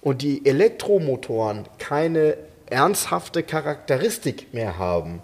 [0.00, 2.36] und die Elektromotoren keine
[2.70, 5.20] ernsthafte Charakteristik mehr haben,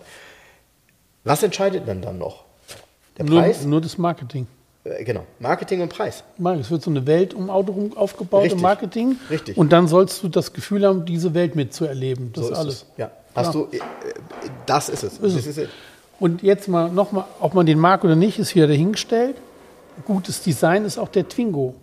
[1.24, 2.44] was entscheidet denn dann noch?
[3.18, 3.64] Der Nur, Preis?
[3.64, 4.46] nur das Marketing.
[4.84, 6.24] Äh, genau, Marketing und Preis.
[6.60, 8.58] Es wird so eine Welt um Auto rum aufgebaut Richtig.
[8.58, 9.16] im Marketing.
[9.28, 9.56] Richtig.
[9.58, 12.32] Und dann sollst du das Gefühl haben, diese Welt mitzuerleben.
[12.32, 12.74] Das So ist alles.
[12.74, 12.86] es.
[12.96, 13.10] Ja.
[13.34, 13.66] Hast Klar.
[13.70, 13.80] du, äh,
[14.66, 15.18] das ist es.
[15.18, 15.68] Ist das ist es.
[16.18, 19.36] Und jetzt mal nochmal, ob man den mag oder nicht, ist wieder dahingestellt.
[20.06, 21.74] Gutes Design ist auch der Twingo.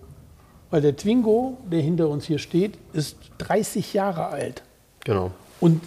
[0.72, 4.64] Weil der Twingo, der hinter uns hier steht, ist 30 Jahre alt
[5.06, 5.32] Genau.
[5.60, 5.82] Und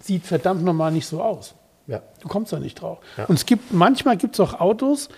[0.00, 1.54] sieht verdammt normal nicht so aus.
[1.86, 2.02] Ja.
[2.20, 2.98] Du kommst da nicht drauf.
[3.16, 3.24] Ja.
[3.26, 5.08] Und es gibt, manchmal gibt es auch Autos,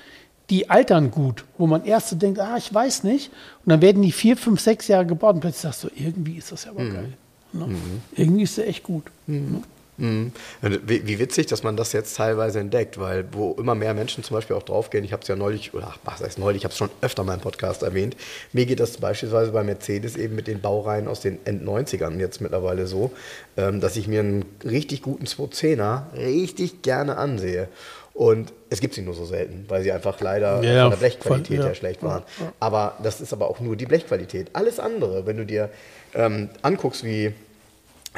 [0.50, 3.30] die altern gut, wo man erst so denkt, ah, ich weiß nicht.
[3.64, 6.52] Und dann werden die vier, fünf, sechs Jahre gebaut und plötzlich sagst du, irgendwie ist
[6.52, 7.12] das ja aber geil.
[7.52, 7.68] Ne?
[8.14, 9.04] Irgendwie ist der echt gut.
[9.26, 9.62] Ne?
[9.96, 10.32] Mhm.
[10.60, 14.34] Wie, wie witzig, dass man das jetzt teilweise entdeckt, weil wo immer mehr Menschen zum
[14.34, 16.72] Beispiel auch draufgehen, ich habe es ja neulich, oder ach, was heißt neulich, ich habe
[16.72, 18.16] es schon öfter mal im Podcast erwähnt,
[18.52, 22.86] mir geht das beispielsweise bei Mercedes eben mit den Baureihen aus den End-90ern jetzt mittlerweile
[22.86, 23.12] so,
[23.56, 27.68] ähm, dass ich mir einen richtig guten 210er richtig gerne ansehe.
[28.14, 31.58] Und es gibt sie nur so selten, weil sie einfach leider Ja, von der Blechqualität
[31.58, 31.64] ja.
[31.64, 32.22] her schlecht waren.
[32.60, 34.50] Aber das ist aber auch nur die Blechqualität.
[34.52, 35.68] Alles andere, wenn du dir
[36.14, 37.32] ähm, anguckst, wie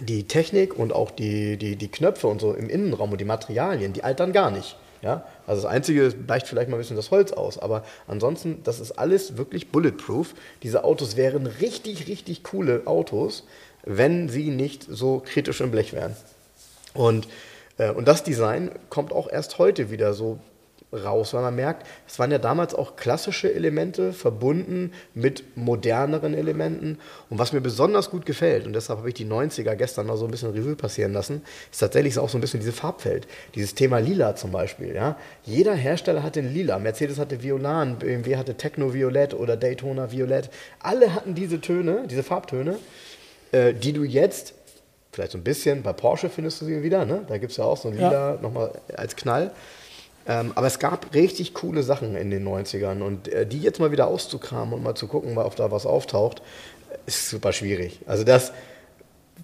[0.01, 3.93] die Technik und auch die, die, die Knöpfe und so im Innenraum und die Materialien,
[3.93, 4.77] die altern gar nicht.
[5.02, 5.24] Ja?
[5.47, 8.93] Also das Einzige weicht vielleicht mal ein bisschen das Holz aus, aber ansonsten, das ist
[8.93, 10.35] alles wirklich bulletproof.
[10.62, 13.44] Diese Autos wären richtig, richtig coole Autos,
[13.85, 16.16] wenn sie nicht so kritisch im Blech wären.
[16.93, 17.28] Und,
[17.78, 20.39] äh, und das Design kommt auch erst heute wieder so
[20.92, 26.98] raus, weil man merkt, es waren ja damals auch klassische Elemente verbunden mit moderneren Elementen.
[27.28, 30.24] Und was mir besonders gut gefällt, und deshalb habe ich die 90er gestern mal so
[30.24, 33.26] ein bisschen Revue passieren lassen, ist tatsächlich auch so ein bisschen diese Farbfeld.
[33.54, 34.94] Dieses Thema Lila zum Beispiel.
[34.94, 35.16] Ja?
[35.44, 36.78] Jeder Hersteller hatte ein Lila.
[36.78, 40.50] Mercedes hatte Violan, BMW hatte Techno Violett oder Daytona Violett.
[40.78, 42.78] Alle hatten diese Töne, diese Farbtöne,
[43.52, 44.54] äh, die du jetzt
[45.12, 47.24] vielleicht so ein bisschen, bei Porsche findest du sie wieder, ne?
[47.26, 48.38] da gibt es ja auch so ein Lila ja.
[48.42, 49.50] nochmal als Knall.
[50.28, 53.93] Ähm, aber es gab richtig coole Sachen in den 90ern und äh, die jetzt mal
[53.93, 56.43] wieder auszukramen und mal zu gucken, ob da was auftaucht,
[57.07, 58.01] ist super schwierig.
[58.07, 58.53] Also das,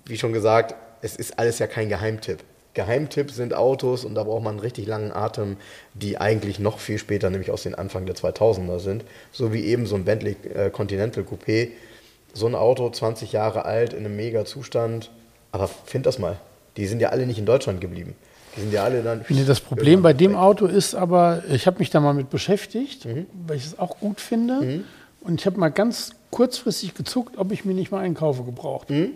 [0.07, 2.39] wie schon gesagt, es ist alles ja kein Geheimtipp.
[2.75, 5.57] Geheimtipp sind Autos und da braucht man einen richtig langen Atem,
[5.95, 9.05] die eigentlich noch viel später, nämlich aus den Anfang der 2000er sind.
[9.31, 11.69] So wie eben so ein Bentley äh, Continental Coupé.
[12.33, 15.11] So ein Auto, 20 Jahre alt, in einem mega Zustand.
[15.51, 16.39] Aber find das mal.
[16.79, 18.15] Die sind ja alle nicht in Deutschland geblieben.
[18.57, 19.25] Die sind ja alle dann.
[19.29, 20.37] Nee, das Problem bei dem.
[20.37, 23.27] Auto ist aber, ich habe mich da mal mit beschäftigt, mhm.
[23.47, 24.61] weil ich es auch gut finde.
[24.61, 24.85] Mhm.
[25.21, 28.91] Und ich habe mal ganz kurzfristig gezuckt, ob ich mir nicht mal einen kaufe gebraucht.
[28.91, 29.13] Mhm.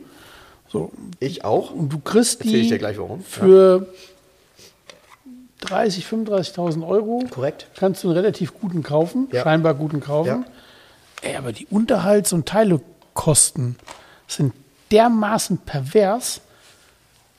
[0.69, 0.93] So.
[1.21, 1.71] Ich auch.
[1.71, 3.23] Und du kriegst die ich dir gleich warum.
[3.23, 3.87] für
[5.63, 5.69] ja.
[5.69, 7.25] 30, 35.000 Euro.
[7.31, 7.67] Korrekt.
[7.77, 9.43] Kannst du einen relativ guten kaufen, ja.
[9.43, 10.29] scheinbar guten kaufen.
[10.29, 10.45] Ja.
[11.23, 13.77] Ey, aber die Unterhalts- und Teilekosten
[14.29, 14.53] sind
[14.91, 16.41] dermaßen pervers,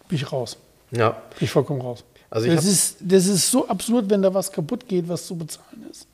[0.09, 0.57] bin ich raus.
[0.91, 1.09] Ja.
[1.09, 2.03] Bin ich vollkommen raus.
[2.29, 5.85] Also das, ist, das ist so absurd, wenn da was kaputt geht, was zu bezahlen
[5.89, 6.07] ist.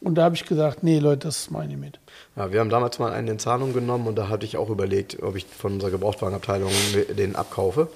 [0.00, 1.98] Und da habe ich gesagt, nee, Leute, das meine ich mit.
[2.34, 5.22] Ja, wir haben damals mal einen in Zahlung genommen und da hatte ich auch überlegt,
[5.22, 6.70] ob ich von unserer Gebrauchtwagenabteilung
[7.16, 7.88] den abkaufe.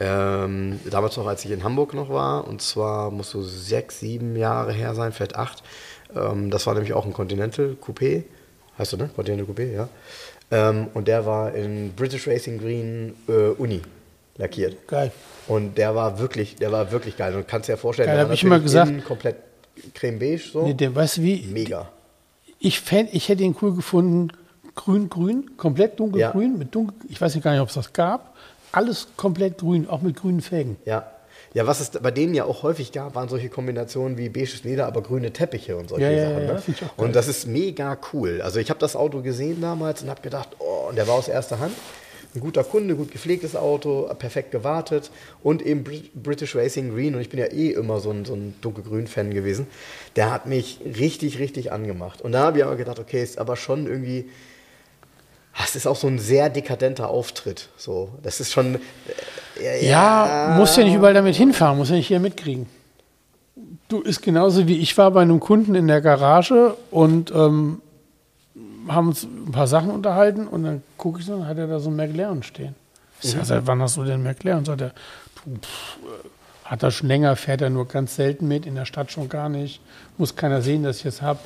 [0.00, 4.36] Ähm, damals noch, als ich in Hamburg noch war, und zwar muss so sechs, sieben
[4.36, 5.62] Jahre her sein, vielleicht acht.
[6.14, 8.24] Ähm, das war nämlich auch ein Continental Coupé.
[8.78, 9.10] Heißt du, ne?
[9.16, 9.88] Continental Coupé, ja.
[10.50, 13.80] Ähm, und der war in British Racing Green äh, Uni
[14.36, 14.86] lackiert.
[14.86, 15.10] Geil.
[15.48, 17.34] Und der war wirklich, der war wirklich geil.
[17.34, 19.36] Und kannst dir ja vorstellen, geil, der ich immer gesagt, komplett
[19.94, 20.62] creme beige so.
[20.62, 21.46] Nee, der, weißt du wie?
[21.50, 21.88] Mega.
[22.58, 24.32] Ich, fänd, ich hätte ihn cool gefunden,
[24.74, 26.58] grün-grün, komplett dunkelgrün, ja.
[26.58, 28.34] mit dunkel, ich weiß gar nicht, ob es das gab.
[28.72, 30.76] Alles komplett grün, auch mit grünen Felgen.
[30.84, 31.10] Ja.
[31.54, 34.86] Ja, was es bei denen ja auch häufig gab, waren solche Kombinationen wie beiges Leder,
[34.86, 36.46] aber grüne Teppiche und solche ja, Sachen.
[36.46, 36.62] Ja, ne?
[36.98, 38.42] und das ist mega cool.
[38.42, 41.26] Also ich habe das Auto gesehen damals und habe gedacht, oh, und der war aus
[41.26, 41.72] erster Hand
[42.38, 45.10] ein guter Kunde, gut gepflegtes Auto, perfekt gewartet
[45.42, 45.84] und eben
[46.14, 49.66] British Racing Green und ich bin ja eh immer so ein, so ein dunkelgrün-Fan gewesen.
[50.16, 52.22] Der hat mich richtig, richtig angemacht.
[52.22, 54.28] Und da habe ich aber gedacht, okay, ist aber schon irgendwie,
[55.58, 57.68] das ist auch so ein sehr dekadenter Auftritt.
[57.76, 58.76] So, das ist schon.
[59.60, 62.66] Äh, ja, ja, musst ja nicht überall damit hinfahren, musst ja nicht hier mitkriegen.
[63.88, 67.80] Du ist genauso wie ich war bei einem Kunden in der Garage und ähm,
[68.88, 71.78] haben uns ein paar Sachen unterhalten und dann gucke ich so, dann hat er da
[71.78, 72.74] so ein McLaren stehen.
[73.22, 74.64] Ich sage, seit wann hast du den McLaren?
[74.64, 75.98] Sagt er, pff,
[76.64, 79.48] hat er schon länger, fährt er nur ganz selten mit, in der Stadt schon gar
[79.48, 79.80] nicht.
[80.18, 81.40] Muss keiner sehen, dass ich es habe.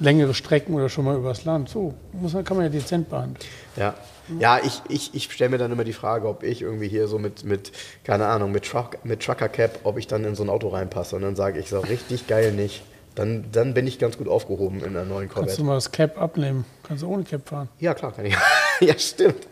[0.00, 1.68] Längere Strecken oder schon mal übers Land.
[1.68, 3.38] So, muss, kann man ja dezent behandeln.
[3.76, 3.94] Ja,
[4.40, 7.20] ja ich, ich, ich stelle mir dann immer die Frage, ob ich irgendwie hier so
[7.20, 7.70] mit, mit
[8.02, 11.14] keine Ahnung, mit, Truck, mit Trucker Cap, ob ich dann in so ein Auto reinpasse.
[11.14, 12.82] Und dann sage ich so, richtig geil nicht.
[13.14, 15.46] Dann, dann bin ich ganz gut aufgehoben in einer neuen Corvette.
[15.46, 16.64] Kannst du mal das Cap abnehmen?
[16.82, 17.68] Kannst du ohne Cap fahren?
[17.78, 18.36] Ja, klar, kann ich.
[18.80, 19.46] ja, stimmt.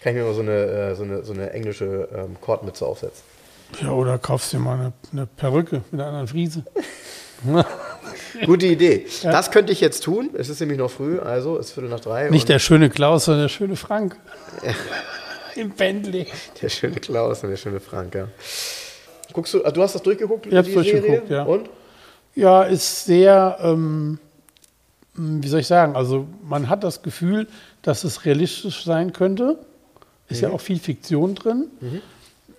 [0.00, 3.22] Kann ich mir mal so eine, äh, so eine, so eine englische ähm, Kordmütze aufsetzen.
[3.80, 6.64] Ja, oder kaufst dir mal eine, eine Perücke mit einer anderen Friese.
[8.46, 9.06] Gute Idee.
[9.22, 9.30] Ja.
[9.30, 10.30] Das könnte ich jetzt tun.
[10.34, 12.30] Es ist nämlich noch früh, also es ist Viertel nach drei.
[12.30, 14.16] Nicht der schöne Klaus, sondern der schöne Frank.
[15.54, 16.26] Im Bentley.
[16.60, 18.28] Der schöne Klaus und der schöne Frank, ja.
[19.32, 20.46] Guckst du, du hast das durchgeguckt?
[20.46, 21.44] Ich habe durchgeguckt, ja.
[21.44, 21.68] Und?
[22.38, 24.20] Ja, ist sehr, ähm,
[25.14, 27.48] wie soll ich sagen, also man hat das Gefühl,
[27.82, 29.58] dass es realistisch sein könnte.
[30.28, 30.48] Ist mhm.
[30.48, 31.66] ja auch viel Fiktion drin.
[31.80, 32.00] Mhm.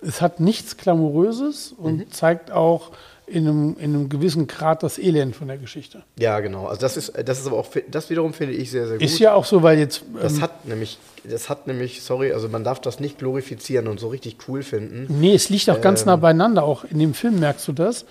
[0.02, 2.10] Es hat nichts Glamouröses und mhm.
[2.10, 2.90] zeigt auch
[3.26, 6.02] in einem, in einem gewissen Grad das Elend von der Geschichte.
[6.18, 6.66] Ja, genau.
[6.66, 9.02] Also das ist, das ist aber auch, das wiederum finde ich sehr, sehr gut.
[9.06, 10.02] Ist ja auch so, weil jetzt.
[10.02, 13.98] Ähm, das hat nämlich, das hat nämlich, sorry, also man darf das nicht glorifizieren und
[13.98, 15.06] so richtig cool finden.
[15.20, 16.64] Nee, es liegt auch ähm, ganz nah beieinander.
[16.64, 18.04] Auch in dem Film merkst du das.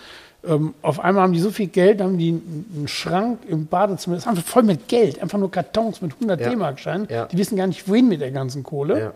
[0.47, 4.23] Ähm, auf einmal haben die so viel Geld, haben die einen Schrank im Badezimmer, das
[4.23, 6.49] ist einfach voll mit Geld, einfach nur Kartons mit 100 ja.
[6.49, 7.07] D-Mark-Scheinen.
[7.09, 7.25] Ja.
[7.25, 8.99] Die wissen gar nicht, wohin mit der ganzen Kohle.
[8.99, 9.13] Ja.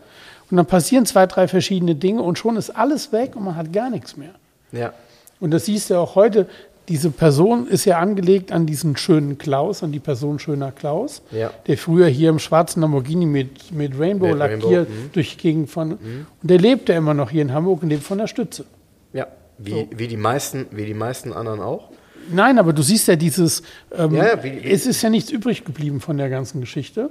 [0.51, 3.71] Und dann passieren zwei, drei verschiedene Dinge und schon ist alles weg und man hat
[3.71, 4.31] gar nichts mehr.
[4.73, 4.93] Ja.
[5.39, 6.47] Und das siehst du auch heute.
[6.89, 11.51] diese Person ist ja angelegt an diesen schönen Klaus, an die Person schöner Klaus, Ja.
[11.65, 15.09] der früher hier im schwarzen Lamborghini mit, mit Rainbow Mit lackiert Rainbow, mhm.
[15.13, 15.93] durch die Gegend von.
[15.93, 18.65] Und der lebt ja immer noch hier in Hamburg und lebt von der Stütze.
[19.13, 19.27] Ja,
[19.65, 21.89] wie, wie, die meisten, wie die meisten anderen auch.
[22.31, 25.29] Nein, aber du siehst ja dieses, ähm, Ja, ja, wie- wie- es ist ja nichts
[25.29, 27.09] übrig geblieben von der ganzen Geschichte.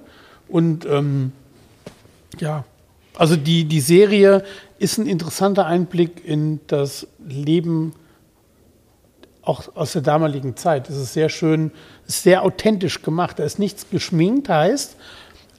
[0.49, 1.33] Und ähm,
[2.39, 2.65] ja,
[3.17, 4.43] also die, die Serie
[4.79, 7.93] ist ein interessanter Einblick in das Leben
[9.43, 10.89] auch aus der damaligen Zeit.
[10.89, 11.73] Es ist sehr schön,
[12.07, 13.39] ist sehr authentisch gemacht.
[13.39, 14.97] Da ist nichts geschminkt, heißt,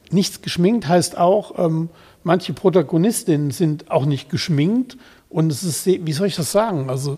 [0.10, 1.90] nichts geschminkt heißt auch, ähm,
[2.24, 4.98] manche Protagonistinnen sind auch nicht geschminkt.
[5.34, 6.90] Und es ist, wie soll ich das sagen?
[6.90, 7.18] Also,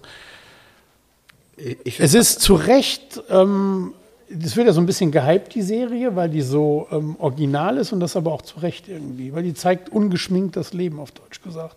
[1.58, 3.94] es ist zu Recht, ähm,
[4.30, 7.92] das wird ja so ein bisschen gehypt, die Serie, weil die so ähm, original ist
[7.92, 11.42] und das aber auch zu Recht irgendwie, weil die zeigt ungeschminkt das Leben, auf Deutsch
[11.42, 11.76] gesagt.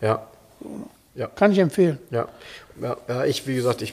[0.00, 0.22] ja.
[1.18, 1.26] Ja.
[1.26, 1.98] Kann ich empfehlen.
[2.10, 2.28] Ja.
[2.80, 3.92] Ja, ich, wie gesagt, ich,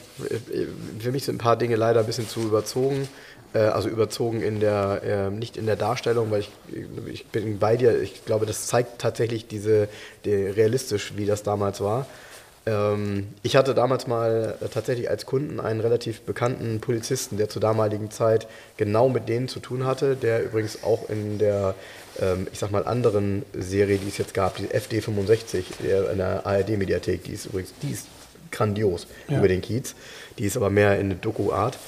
[1.00, 3.08] für mich sind ein paar Dinge leider ein bisschen zu überzogen.
[3.52, 6.50] Äh, Also überzogen in der, äh, nicht in der Darstellung, weil ich,
[7.12, 8.00] ich bin bei dir.
[8.00, 9.88] Ich glaube, das zeigt tatsächlich diese,
[10.24, 12.06] die, realistisch, wie das damals war.
[12.66, 17.62] Ähm, Ich hatte damals mal äh, tatsächlich als Kunden einen relativ bekannten Polizisten, der zur
[17.62, 21.74] damaligen Zeit genau mit denen zu tun hatte, der übrigens auch in der,
[22.20, 26.44] ähm, ich sag mal, anderen Serie, die es jetzt gab, die FD65 der- in der
[26.44, 28.06] ARD-Mediathek, die ist übrigens, die ist
[28.50, 29.38] grandios Ja.
[29.38, 29.94] über den Kiez.
[30.38, 31.78] Die ist aber mehr in der Doku-Art.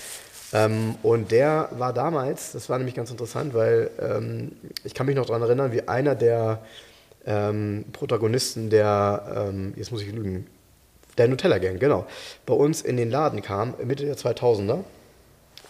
[0.52, 4.52] Ähm, und der war damals, das war nämlich ganz interessant, weil ähm,
[4.84, 6.60] ich kann mich noch daran erinnern, wie einer der
[7.26, 10.46] ähm, Protagonisten der, ähm, jetzt muss ich lügen,
[11.18, 12.06] der Nutella Gang, genau,
[12.46, 14.84] bei uns in den Laden kam, Mitte der 2000er.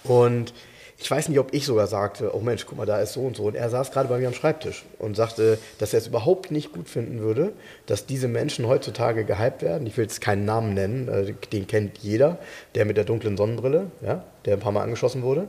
[0.05, 0.53] Und
[1.01, 3.37] ich weiß nicht, ob ich sogar sagte, oh Mensch, guck mal, da ist so und
[3.37, 3.45] so.
[3.45, 6.73] Und er saß gerade bei mir am Schreibtisch und sagte, dass er es überhaupt nicht
[6.73, 7.53] gut finden würde,
[7.87, 9.87] dass diese Menschen heutzutage gehypt werden.
[9.87, 12.39] Ich will jetzt keinen Namen nennen, äh, den kennt jeder,
[12.75, 15.47] der mit der dunklen Sonnenbrille, ja, der ein paar Mal angeschossen wurde.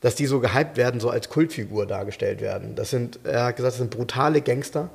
[0.00, 2.74] Dass die so gehypt werden, so als Kultfigur dargestellt werden.
[2.74, 4.90] Das sind, er hat gesagt, das sind brutale Gangster,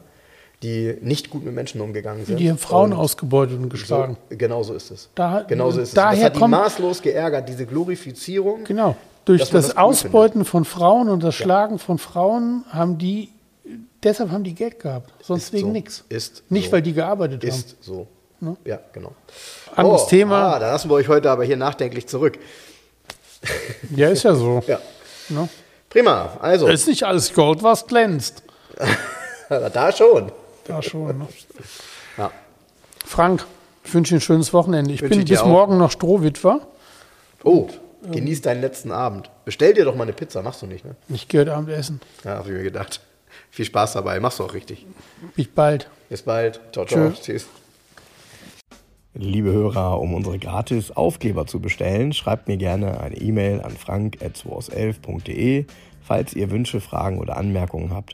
[0.63, 2.37] die nicht gut mit Menschen umgegangen sind.
[2.37, 4.17] Die haben Frauen Und ausgebeutet und geschlagen.
[4.29, 5.09] so, genau so ist es.
[5.15, 5.93] Da- genau so ist es.
[5.93, 8.63] daher das hat die kommt- maßlos geärgert, diese Glorifizierung.
[8.65, 8.95] Genau.
[9.25, 13.29] Durch das, das Ausbeuten von Frauen und das Schlagen von Frauen haben die,
[14.03, 15.13] deshalb haben die Geld gehabt.
[15.21, 15.71] Sonst Ist wegen so.
[15.73, 16.03] nichts.
[16.09, 16.71] Ist Nicht, so.
[16.73, 17.49] weil die gearbeitet haben.
[17.49, 18.07] Ist so.
[18.65, 19.11] Ja, genau.
[19.75, 20.55] Anderes oh, Thema.
[20.55, 22.39] Ah, da lassen wir euch heute aber hier nachdenklich zurück.
[23.95, 24.63] Ja, ist ja so.
[24.67, 24.79] Ja.
[25.29, 25.47] Ne?
[25.89, 26.37] Prima.
[26.41, 28.43] Also, Ist nicht alles Gold, was glänzt.
[29.49, 30.31] da schon.
[30.69, 31.17] Da schon.
[31.17, 31.27] Ne?
[32.17, 32.31] Ja.
[33.05, 33.45] Frank,
[33.83, 34.93] ich wünsche dir ein schönes Wochenende.
[34.93, 35.47] Ich Wünsche bin ich bis auch.
[35.47, 36.61] morgen noch Strohwitwer.
[37.43, 37.67] Oh,
[38.11, 39.31] genieß deinen letzten Abend.
[39.45, 40.43] Bestell dir doch mal eine Pizza.
[40.43, 40.95] Machst du nicht, ne?
[41.09, 42.01] Ich gehe heute Abend essen.
[42.23, 43.01] Ja, hab ich mir gedacht.
[43.49, 44.19] Viel Spaß dabei.
[44.19, 44.85] Machst du auch richtig.
[45.35, 45.89] Bis bald.
[46.07, 46.59] Bis bald.
[46.71, 47.09] Ciao, ciao.
[47.09, 47.21] Tschö.
[47.21, 47.47] Tschüss.
[49.15, 55.65] Liebe Hörer, um unsere gratis Aufkleber zu bestellen, schreibt mir gerne eine E-Mail an frank.2aus11.de.
[56.03, 58.13] Falls ihr Wünsche, Fragen oder Anmerkungen habt,